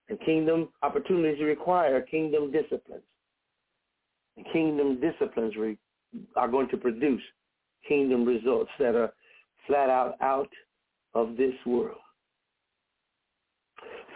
And 0.08 0.20
kingdom 0.20 0.68
opportunities 0.82 1.42
require 1.42 2.00
kingdom 2.00 2.52
disciplines. 2.52 3.02
Kingdom 4.52 5.00
disciplines 5.00 5.56
re- 5.56 5.78
are 6.36 6.48
going 6.48 6.68
to 6.68 6.76
produce 6.76 7.22
kingdom 7.86 8.24
results 8.24 8.70
that 8.78 8.94
are 8.94 9.12
flat 9.66 9.88
out 9.88 10.16
out 10.20 10.50
of 11.14 11.36
this 11.36 11.54
world. 11.64 11.98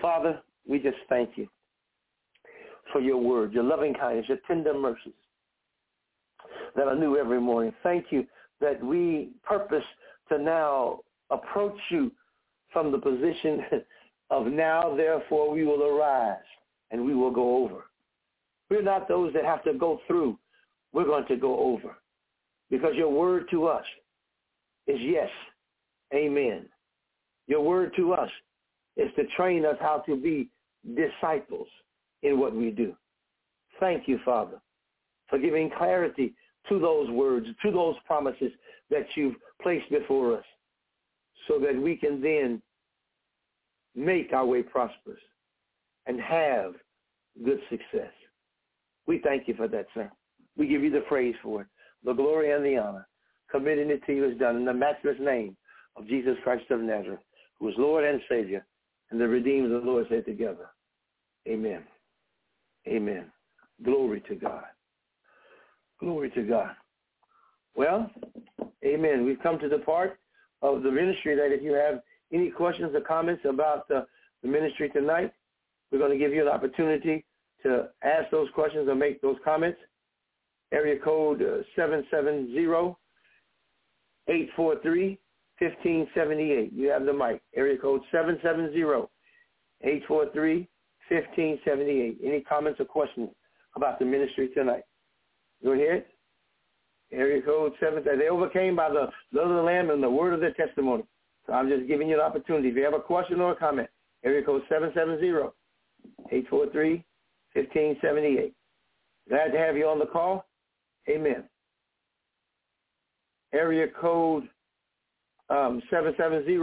Father, 0.01 0.41
we 0.69 0.79
just 0.79 0.99
thank 1.09 1.37
you 1.37 1.49
for 2.93 3.01
your 3.01 3.19
word, 3.19 3.53
your 3.53 3.65
loving 3.65 3.95
kindness, 3.95 4.27
your 4.29 4.39
tender 4.47 4.75
mercies 4.75 5.13
that 6.77 6.87
are 6.87 6.97
new 6.97 7.17
every 7.17 7.41
morning. 7.41 7.73
Thank 7.83 8.07
you 8.11 8.27
that 8.61 8.83
we 8.83 9.31
purpose 9.43 9.85
to 10.29 10.39
now 10.39 11.01
approach 11.31 11.79
you 11.91 12.11
from 12.73 12.93
the 12.93 12.99
position 12.99 13.63
of 14.31 14.47
now, 14.47 14.95
therefore 14.97 15.51
we 15.53 15.65
will 15.65 15.83
arise 15.83 16.37
and 16.91 17.05
we 17.05 17.15
will 17.15 17.31
go 17.31 17.65
over. 17.65 17.85
We're 18.71 18.83
not 18.83 19.09
those 19.09 19.33
that 19.35 19.45
have 19.45 19.65
to 19.65 19.75
go 19.75 20.01
through. 20.07 20.39
We're 20.93 21.05
going 21.05 21.27
to 21.27 21.37
go 21.37 21.59
over 21.59 21.97
because 22.71 22.95
your 22.95 23.11
word 23.11 23.47
to 23.51 23.67
us 23.67 23.85
is 24.87 24.99
yes, 25.01 25.29
amen. 26.15 26.67
Your 27.47 27.63
word 27.63 27.93
to 27.97 28.13
us 28.13 28.31
is 28.97 29.11
to 29.17 29.25
train 29.37 29.65
us 29.65 29.77
how 29.81 30.03
to 30.07 30.17
be 30.17 30.49
disciples 30.95 31.67
in 32.23 32.39
what 32.39 32.55
we 32.55 32.71
do. 32.71 32.95
Thank 33.81 34.07
you, 34.07 34.21
Father, 34.25 34.61
for 35.29 35.39
giving 35.39 35.71
clarity 35.77 36.35
to 36.69 36.79
those 36.79 37.11
words, 37.11 37.47
to 37.63 37.71
those 37.71 37.97
promises 38.07 38.53
that 38.91 39.07
you've 39.15 39.37
placed 39.63 39.91
before 39.91 40.37
us 40.37 40.45
so 41.49 41.59
that 41.59 41.81
we 41.81 41.97
can 41.97 42.21
then 42.21 42.61
make 43.95 44.33
our 44.33 44.47
way 44.47 44.63
prosperous 44.63 45.21
and 46.07 46.21
have 46.21 46.75
good 47.45 47.61
success. 47.71 48.13
We 49.11 49.19
thank 49.19 49.49
you 49.49 49.55
for 49.55 49.67
that, 49.67 49.87
sir. 49.93 50.09
We 50.57 50.69
give 50.69 50.85
you 50.85 50.91
the 50.91 51.01
praise 51.01 51.35
for 51.43 51.63
it, 51.63 51.67
the 52.05 52.13
glory 52.13 52.53
and 52.53 52.65
the 52.65 52.77
honor. 52.77 53.09
Committing 53.51 53.91
it 53.91 54.07
to 54.07 54.15
you 54.15 54.25
is 54.31 54.39
done 54.39 54.55
in 54.55 54.65
the 54.65 54.73
matchless 54.73 55.17
name 55.19 55.57
of 55.97 56.07
Jesus 56.07 56.37
Christ 56.45 56.71
of 56.71 56.79
Nazareth, 56.79 57.19
who 57.59 57.71
is 57.71 57.75
Lord 57.77 58.05
and 58.05 58.21
Savior, 58.29 58.65
and 59.11 59.21
the 59.21 59.27
redeemed 59.27 59.73
of 59.73 59.83
the 59.83 59.91
Lord 59.91 60.07
say 60.09 60.21
together. 60.21 60.69
Amen. 61.49 61.83
Amen. 62.87 63.25
Glory 63.85 64.23
to 64.29 64.37
God. 64.37 64.63
Glory 65.99 66.31
to 66.31 66.45
God. 66.45 66.71
Well, 67.75 68.09
amen. 68.85 69.25
We've 69.25 69.43
come 69.43 69.59
to 69.59 69.69
the 69.69 69.79
part 69.79 70.21
of 70.63 70.85
the 70.85 70.91
ministry 70.93 71.35
that 71.35 71.53
if 71.53 71.65
you 71.65 71.73
have 71.73 72.01
any 72.33 72.49
questions 72.49 72.93
or 72.95 73.01
comments 73.01 73.43
about 73.45 73.89
the, 73.89 74.07
the 74.45 74.49
ministry 74.49 74.89
tonight, 74.89 75.33
we're 75.91 75.99
going 75.99 76.13
to 76.13 76.17
give 76.17 76.33
you 76.33 76.43
an 76.43 76.49
opportunity 76.49 77.25
to 77.63 77.89
ask 78.03 78.31
those 78.31 78.49
questions 78.55 78.89
or 78.89 78.95
make 78.95 79.21
those 79.21 79.37
comments. 79.45 79.79
Area 80.73 80.99
code 81.03 81.43
uh, 81.43 81.63
770-843-1578. 84.29 86.71
You 86.73 86.89
have 86.93 87.05
the 87.05 87.13
mic. 87.13 87.43
Area 87.55 87.77
code 87.79 88.03
770-843-1578. 89.85 90.67
Any 92.25 92.41
comments 92.49 92.81
or 92.81 92.85
questions 92.85 93.31
about 93.75 93.99
the 93.99 94.05
ministry 94.05 94.51
tonight? 94.55 94.85
Go 95.65 95.73
ahead. 95.73 96.05
Area 97.13 97.43
code 97.43 97.73
7. 97.81 98.05
They 98.05 98.29
overcame 98.29 98.77
by 98.77 98.91
the 98.91 99.09
blood 99.33 99.51
of 99.51 99.57
the 99.57 99.63
Lamb 99.63 99.91
and 99.91 100.01
the 100.03 100.09
word 100.09 100.33
of 100.33 100.39
their 100.41 100.53
testimony. 100.53 101.03
So 101.47 101.53
I'm 101.53 101.69
just 101.69 101.87
giving 101.89 102.09
you 102.09 102.15
an 102.15 102.21
opportunity. 102.21 102.69
If 102.69 102.77
you 102.77 102.85
have 102.85 102.95
a 102.95 103.01
question 103.01 103.41
or 103.41 103.51
a 103.53 103.57
comment, 103.57 103.89
area 104.25 104.45
code 104.45 104.63
770-843-1578. 104.71 107.05
Glad 109.29 109.53
to 109.53 109.59
have 109.59 109.77
you 109.77 109.87
on 109.87 109.99
the 109.99 110.07
call. 110.07 110.47
Amen. 111.09 111.45
Area 113.53 113.87
code 114.01 114.49
um, 115.49 115.83
770 115.91 116.59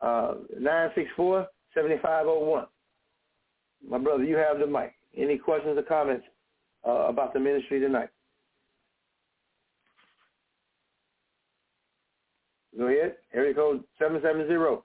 uh, 0.00 0.34
964 0.58 1.46
7501. 1.74 2.66
My 3.88 3.98
brother, 3.98 4.24
you 4.24 4.36
have 4.36 4.58
the 4.58 4.66
mic. 4.66 4.94
Any 5.16 5.38
questions 5.38 5.78
or 5.78 5.82
comments 5.82 6.26
uh, 6.86 7.06
about 7.08 7.32
the 7.32 7.40
ministry 7.40 7.80
tonight? 7.80 8.10
Go 12.76 12.86
ahead. 12.86 13.16
Area 13.34 13.54
code 13.54 13.82
770-464-7501. 14.00 14.80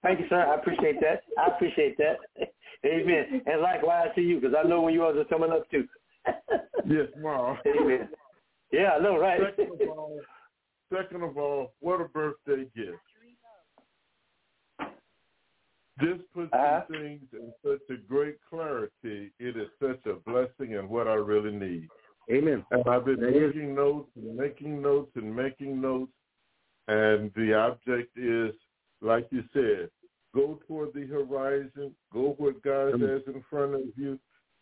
Thank 0.01 0.19
you, 0.19 0.25
sir. 0.27 0.41
I 0.41 0.55
appreciate 0.55 0.99
that. 0.99 1.21
I 1.41 1.55
appreciate 1.55 1.97
that. 1.99 2.17
Amen. 2.85 3.41
And 3.45 3.61
likewise 3.61 4.09
to 4.15 4.21
you, 4.21 4.41
because 4.41 4.57
I 4.61 4.67
know 4.67 4.81
when 4.81 4.93
yours 4.93 5.15
are 5.17 5.23
coming 5.23 5.51
up 5.53 5.71
too. 5.71 5.87
yes, 6.85 7.07
tomorrow. 7.13 7.57
Amen. 7.65 8.09
Yeah, 8.73 8.91
I 8.99 8.99
know, 8.99 9.17
right? 9.17 9.39
Second 9.55 9.81
of 9.81 9.87
all, 9.97 10.19
second 10.93 11.23
of 11.23 11.37
all, 11.37 11.71
what 11.79 12.01
a 12.01 12.09
birthday 12.09 12.65
gift. 12.75 12.97
This 15.99 16.19
puts 16.33 16.51
Uh-huh. 16.53 16.81
things 16.89 17.21
in 17.33 17.53
such 17.63 17.81
a 17.89 17.97
great 17.97 18.37
clarity. 18.49 19.31
It 19.39 19.55
is 19.57 19.69
such 19.79 20.05
a 20.07 20.13
blessing 20.15 20.75
and 20.75 20.89
what 20.89 21.07
I 21.07 21.13
really 21.15 21.51
need. 21.51 21.89
Amen. 22.31 22.65
And 22.71 22.87
I've 22.87 23.05
been 23.05 23.19
That 23.19 23.35
is- 23.35 23.53
making 23.55 23.75
notes 23.75 24.09
and 24.15 24.35
making 24.35 24.81
notes 24.81 25.15
and 25.15 25.35
making 25.35 25.79
notes. 25.81 26.11
And 26.87 27.31
the 27.35 27.53
object 27.53 28.17
is 28.17 28.55
like 29.01 29.27
you 29.31 29.43
said, 29.53 29.91
go 30.33 30.55
toward 30.67 30.93
the 30.93 31.05
horizon, 31.05 31.93
go 32.11 32.33
what 32.37 32.61
God 32.63 32.99
has 33.01 33.21
in 33.27 33.41
front 33.49 33.75
of 33.75 33.81
you, 33.97 34.17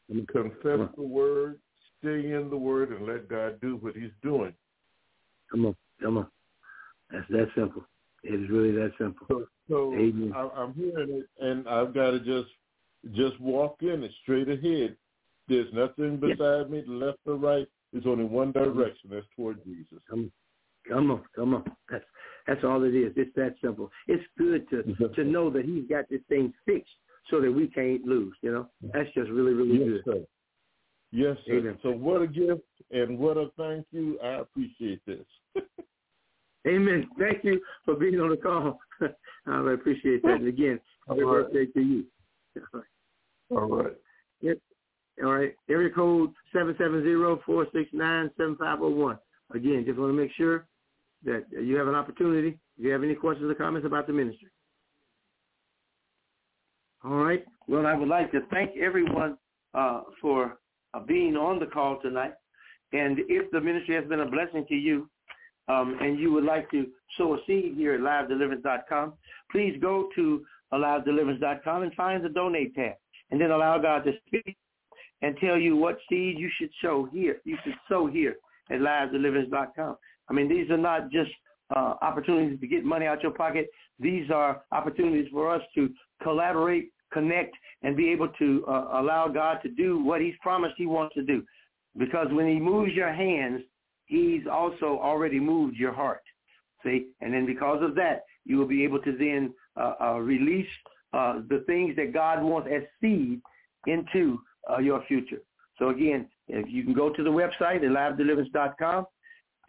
on. 0.10 0.26
confess 0.26 0.90
the 0.95 1.02
word, 1.03 1.60
stay 1.99 2.32
in 2.34 2.49
the 2.49 2.58
word, 2.58 2.91
and 2.91 3.06
let 3.06 3.28
God 3.28 3.62
do 3.62 3.76
what 3.78 3.95
he's 3.95 4.12
doing. 4.24 4.53
Come 5.52 5.68
on. 5.68 5.76
Come 6.02 6.18
on. 6.18 6.32
That's 7.12 7.28
that 7.30 7.53
simple. 7.56 7.86
It 8.23 8.39
is 8.41 8.49
really 8.49 8.72
that 8.72 8.91
simple. 8.98 9.45
So, 9.69 9.93
Amen. 9.93 10.34
I, 10.35 10.49
I'm 10.56 10.73
hearing 10.73 11.10
it, 11.10 11.30
and 11.39 11.68
I've 11.68 11.93
got 11.93 12.11
to 12.11 12.19
just 12.19 12.49
just 13.15 13.39
walk 13.39 13.77
in 13.81 14.03
it 14.03 14.11
straight 14.22 14.48
ahead. 14.48 14.95
There's 15.48 15.72
nothing 15.73 16.19
Yeah. 16.22 16.35
beside 16.35 16.69
me, 16.69 16.84
left 16.85 17.19
or 17.26 17.35
right. 17.35 17.68
There's 17.91 18.06
only 18.06 18.26
one 18.26 18.52
direction. 18.52 19.10
That's 19.10 19.26
toward 19.35 19.64
Jesus. 19.65 19.99
Come, 20.10 20.31
come 20.88 21.11
on, 21.11 21.23
come 21.35 21.56
on. 21.56 21.64
That's 21.89 22.06
that's 22.48 22.64
all 22.64 22.84
it 22.84 22.93
is. 22.95 23.14
It's 23.15 23.34
that 23.35 23.56
simple. 23.61 23.91
It's 24.07 24.23
good 24.38 24.69
to 24.69 24.84
to 25.15 25.23
know 25.23 25.49
that 25.49 25.65
he's 25.65 25.88
got 25.89 26.07
this 26.10 26.22
thing 26.30 26.53
fixed 26.65 26.95
so 27.30 27.41
that 27.41 27.52
we 27.52 27.68
can't 27.68 28.06
lose. 28.06 28.35
You 28.41 28.52
know, 28.52 28.69
that's 28.93 29.11
just 29.14 29.30
really 29.30 29.53
really 29.53 29.80
Yes, 29.80 29.88
good. 29.88 30.03
sir. 30.06 30.26
Yes, 31.11 31.38
sir. 31.45 31.53
Amen. 31.53 31.80
So 31.81 31.91
what 31.91 32.22
a 32.22 32.27
gift 32.27 32.61
and 32.91 33.18
what 33.18 33.38
a 33.38 33.49
thank 33.57 33.85
you. 33.91 34.19
I 34.22 34.39
appreciate 34.41 35.02
this. 35.06 35.26
Amen. 36.67 37.09
Thank 37.17 37.43
you 37.43 37.61
for 37.85 37.95
being 37.95 38.19
on 38.19 38.29
the 38.29 38.38
call. 38.38 38.79
I 39.47 39.73
appreciate 39.73 40.21
that. 40.23 40.33
And 40.33 40.47
again, 40.47 40.79
happy 41.07 41.23
All 41.23 41.38
right. 41.38 41.51
birthday 41.51 41.65
to 41.65 41.81
you. 41.81 42.05
All 43.51 43.67
right. 43.67 43.95
All 45.23 45.33
right. 45.33 45.55
Area 45.69 45.89
code 45.93 46.31
seven 46.53 46.75
seven 46.77 47.03
zero 47.03 47.39
four 47.45 47.67
six 47.73 47.89
nine 47.93 48.31
seven 48.38 48.55
five 48.57 48.79
zero 48.79 48.89
one. 48.89 49.17
Again, 49.53 49.83
just 49.85 49.99
want 49.99 50.11
to 50.11 50.19
make 50.19 50.31
sure 50.35 50.65
that 51.25 51.45
you 51.51 51.75
have 51.75 51.88
an 51.88 51.95
opportunity. 51.95 52.57
If 52.77 52.85
you 52.85 52.91
have 52.91 53.03
any 53.03 53.15
questions 53.15 53.51
or 53.51 53.55
comments 53.55 53.85
about 53.85 54.07
the 54.07 54.13
ministry. 54.13 54.49
All 57.03 57.23
right. 57.23 57.45
Well, 57.67 57.85
I 57.85 57.93
would 57.93 58.07
like 58.07 58.31
to 58.31 58.41
thank 58.51 58.77
everyone 58.77 59.38
uh, 59.73 60.01
for 60.21 60.59
uh, 60.93 60.99
being 60.99 61.35
on 61.35 61.59
the 61.59 61.65
call 61.65 61.99
tonight. 62.01 62.33
And 62.93 63.19
if 63.27 63.49
the 63.51 63.61
ministry 63.61 63.95
has 63.95 64.05
been 64.05 64.21
a 64.21 64.29
blessing 64.29 64.65
to 64.67 64.75
you, 64.75 65.09
um, 65.67 65.97
and 66.01 66.19
you 66.19 66.31
would 66.33 66.43
like 66.43 66.69
to 66.71 66.88
sow 67.17 67.35
a 67.35 67.38
seed 67.45 67.73
here 67.75 67.93
at 67.93 68.01
livedeliverance.com, 68.01 69.13
please 69.51 69.77
go 69.81 70.09
to 70.15 70.43
alivedeliverance.com 70.73 71.83
and 71.83 71.93
find 71.93 72.23
the 72.23 72.29
donate 72.29 72.75
tab, 72.75 72.93
and 73.29 73.39
then 73.39 73.51
allow 73.51 73.77
God 73.77 74.03
to 74.05 74.11
speak 74.27 74.57
and 75.21 75.38
tell 75.38 75.57
you 75.57 75.75
what 75.75 75.97
seed 76.09 76.38
you 76.39 76.49
should 76.57 76.71
sow 76.81 77.07
here. 77.11 77.41
You 77.45 77.57
should 77.63 77.75
sow 77.88 78.07
here 78.07 78.35
at 78.69 78.79
livedeliverance.com. 78.79 79.97
I 80.29 80.33
mean, 80.33 80.49
these 80.49 80.69
are 80.69 80.77
not 80.77 81.11
just 81.11 81.31
uh, 81.75 81.95
opportunities 82.01 82.59
to 82.59 82.67
get 82.67 82.83
money 82.83 83.05
out 83.05 83.21
your 83.21 83.31
pocket. 83.31 83.69
These 83.99 84.31
are 84.31 84.63
opportunities 84.71 85.27
for 85.31 85.53
us 85.53 85.61
to 85.75 85.89
collaborate, 86.23 86.91
connect, 87.13 87.55
and 87.83 87.95
be 87.95 88.09
able 88.09 88.29
to 88.39 88.65
uh, 88.67 88.99
allow 88.99 89.27
God 89.27 89.59
to 89.63 89.69
do 89.69 90.03
what 90.03 90.21
he's 90.21 90.35
promised 90.41 90.75
he 90.77 90.85
wants 90.85 91.15
to 91.15 91.23
do. 91.23 91.43
Because 91.97 92.27
when 92.31 92.47
he 92.47 92.59
moves 92.59 92.93
your 92.93 93.11
hands, 93.11 93.61
he's 94.11 94.45
also 94.51 94.99
already 95.01 95.39
moved 95.39 95.77
your 95.77 95.93
heart. 95.93 96.21
See? 96.83 97.07
And 97.21 97.33
then 97.33 97.45
because 97.45 97.81
of 97.81 97.95
that, 97.95 98.23
you 98.43 98.57
will 98.57 98.67
be 98.67 98.83
able 98.83 98.99
to 98.99 99.17
then 99.17 99.53
uh, 99.79 99.93
uh, 100.01 100.17
release 100.17 100.67
uh, 101.13 101.39
the 101.47 101.63
things 101.65 101.95
that 101.95 102.13
God 102.13 102.43
wants 102.43 102.69
as 102.73 102.83
seed 102.99 103.41
into 103.88 104.41
uh, 104.69 104.79
your 104.79 105.01
future. 105.07 105.41
So 105.79 105.89
again, 105.89 106.27
if 106.49 106.67
you 106.69 106.83
can 106.83 106.93
go 106.93 107.09
to 107.09 107.23
the 107.23 107.29
website 107.29 107.83
at 107.85 109.05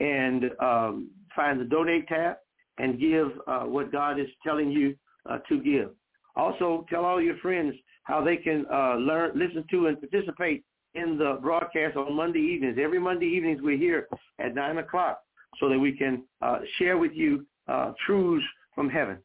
and 0.00 0.44
um, 0.60 1.10
find 1.36 1.60
the 1.60 1.64
donate 1.64 2.08
tab 2.08 2.36
and 2.78 2.98
give 2.98 3.28
uh, 3.46 3.60
what 3.60 3.92
God 3.92 4.18
is 4.18 4.26
telling 4.44 4.72
you 4.72 4.96
uh, 5.30 5.38
to 5.48 5.62
give. 5.62 5.90
Also, 6.34 6.84
tell 6.90 7.04
all 7.04 7.22
your 7.22 7.36
friends 7.36 7.74
how 8.04 8.24
they 8.24 8.36
can 8.36 8.64
learn, 9.08 9.30
listen 9.36 9.64
to, 9.70 9.86
and 9.86 10.00
participate 10.00 10.64
in 10.94 11.16
the 11.16 11.38
broadcast 11.40 11.96
on 11.96 12.14
Monday 12.14 12.40
evenings. 12.40 12.78
Every 12.80 12.98
Monday 12.98 13.26
evenings 13.26 13.60
we're 13.62 13.78
here 13.78 14.08
at 14.38 14.54
9 14.54 14.78
o'clock 14.78 15.20
so 15.58 15.68
that 15.68 15.78
we 15.78 15.92
can 15.92 16.24
uh, 16.40 16.58
share 16.78 16.98
with 16.98 17.12
you 17.14 17.46
uh, 17.68 17.92
truths 18.06 18.44
from 18.74 18.88
heaven. 18.88 19.18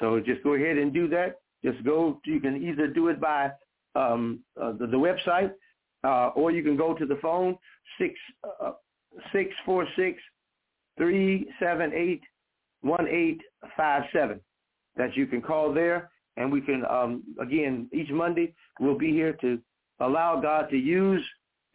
So 0.00 0.20
just 0.20 0.42
go 0.42 0.54
ahead 0.54 0.76
and 0.78 0.92
do 0.92 1.08
that. 1.08 1.36
Just 1.64 1.84
go, 1.84 2.20
you 2.24 2.40
can 2.40 2.62
either 2.62 2.86
do 2.86 3.08
it 3.08 3.20
by 3.20 3.50
um, 3.94 4.40
uh, 4.60 4.72
the, 4.72 4.86
the 4.86 4.96
website 4.96 5.52
uh, 6.04 6.28
or 6.34 6.50
you 6.50 6.62
can 6.62 6.76
go 6.76 6.94
to 6.94 7.06
the 7.06 7.18
phone, 7.20 7.56
six, 7.98 8.14
uh, 8.62 8.72
646 9.32 10.20
378 10.96 12.20
1857 12.82 14.40
that 14.96 15.16
you 15.16 15.26
can 15.26 15.42
call 15.42 15.72
there 15.72 16.10
and 16.36 16.50
we 16.50 16.60
can 16.60 16.84
um, 16.86 17.22
again 17.40 17.88
each 17.92 18.10
Monday 18.10 18.54
we'll 18.80 18.98
be 18.98 19.10
here 19.10 19.32
to 19.40 19.58
allow 20.00 20.40
God 20.40 20.68
to 20.70 20.76
use 20.76 21.24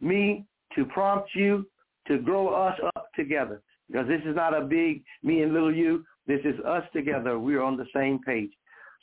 me 0.00 0.44
to 0.76 0.84
prompt 0.86 1.30
you 1.34 1.66
to 2.08 2.18
grow 2.18 2.48
us 2.48 2.78
up 2.96 3.08
together. 3.16 3.62
Because 3.88 4.08
this 4.08 4.22
is 4.26 4.36
not 4.36 4.56
a 4.56 4.62
big 4.62 5.02
me 5.22 5.42
and 5.42 5.52
little 5.52 5.74
you. 5.74 6.04
This 6.26 6.40
is 6.44 6.58
us 6.64 6.84
together. 6.92 7.38
We're 7.38 7.62
on 7.62 7.76
the 7.76 7.86
same 7.94 8.18
page. 8.22 8.50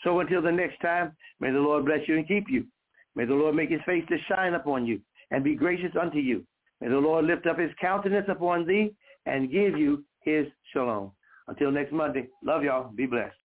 So 0.03 0.19
until 0.19 0.41
the 0.41 0.51
next 0.51 0.79
time 0.81 1.15
may 1.39 1.51
the 1.51 1.59
Lord 1.59 1.85
bless 1.85 2.07
you 2.07 2.17
and 2.17 2.27
keep 2.27 2.45
you. 2.49 2.65
May 3.15 3.25
the 3.25 3.33
Lord 3.33 3.55
make 3.55 3.69
his 3.69 3.81
face 3.85 4.03
to 4.09 4.17
shine 4.27 4.53
upon 4.53 4.85
you 4.85 4.99
and 5.29 5.43
be 5.43 5.55
gracious 5.55 5.91
unto 5.99 6.17
you. 6.17 6.43
May 6.79 6.89
the 6.89 6.97
Lord 6.97 7.25
lift 7.25 7.45
up 7.45 7.59
his 7.59 7.71
countenance 7.79 8.27
upon 8.29 8.65
thee 8.65 8.93
and 9.25 9.51
give 9.51 9.77
you 9.77 10.03
his 10.23 10.47
shalom. 10.73 11.11
Until 11.47 11.71
next 11.71 11.91
Monday 11.91 12.27
love 12.43 12.63
y'all. 12.63 12.91
Be 12.91 13.05
blessed 13.05 13.35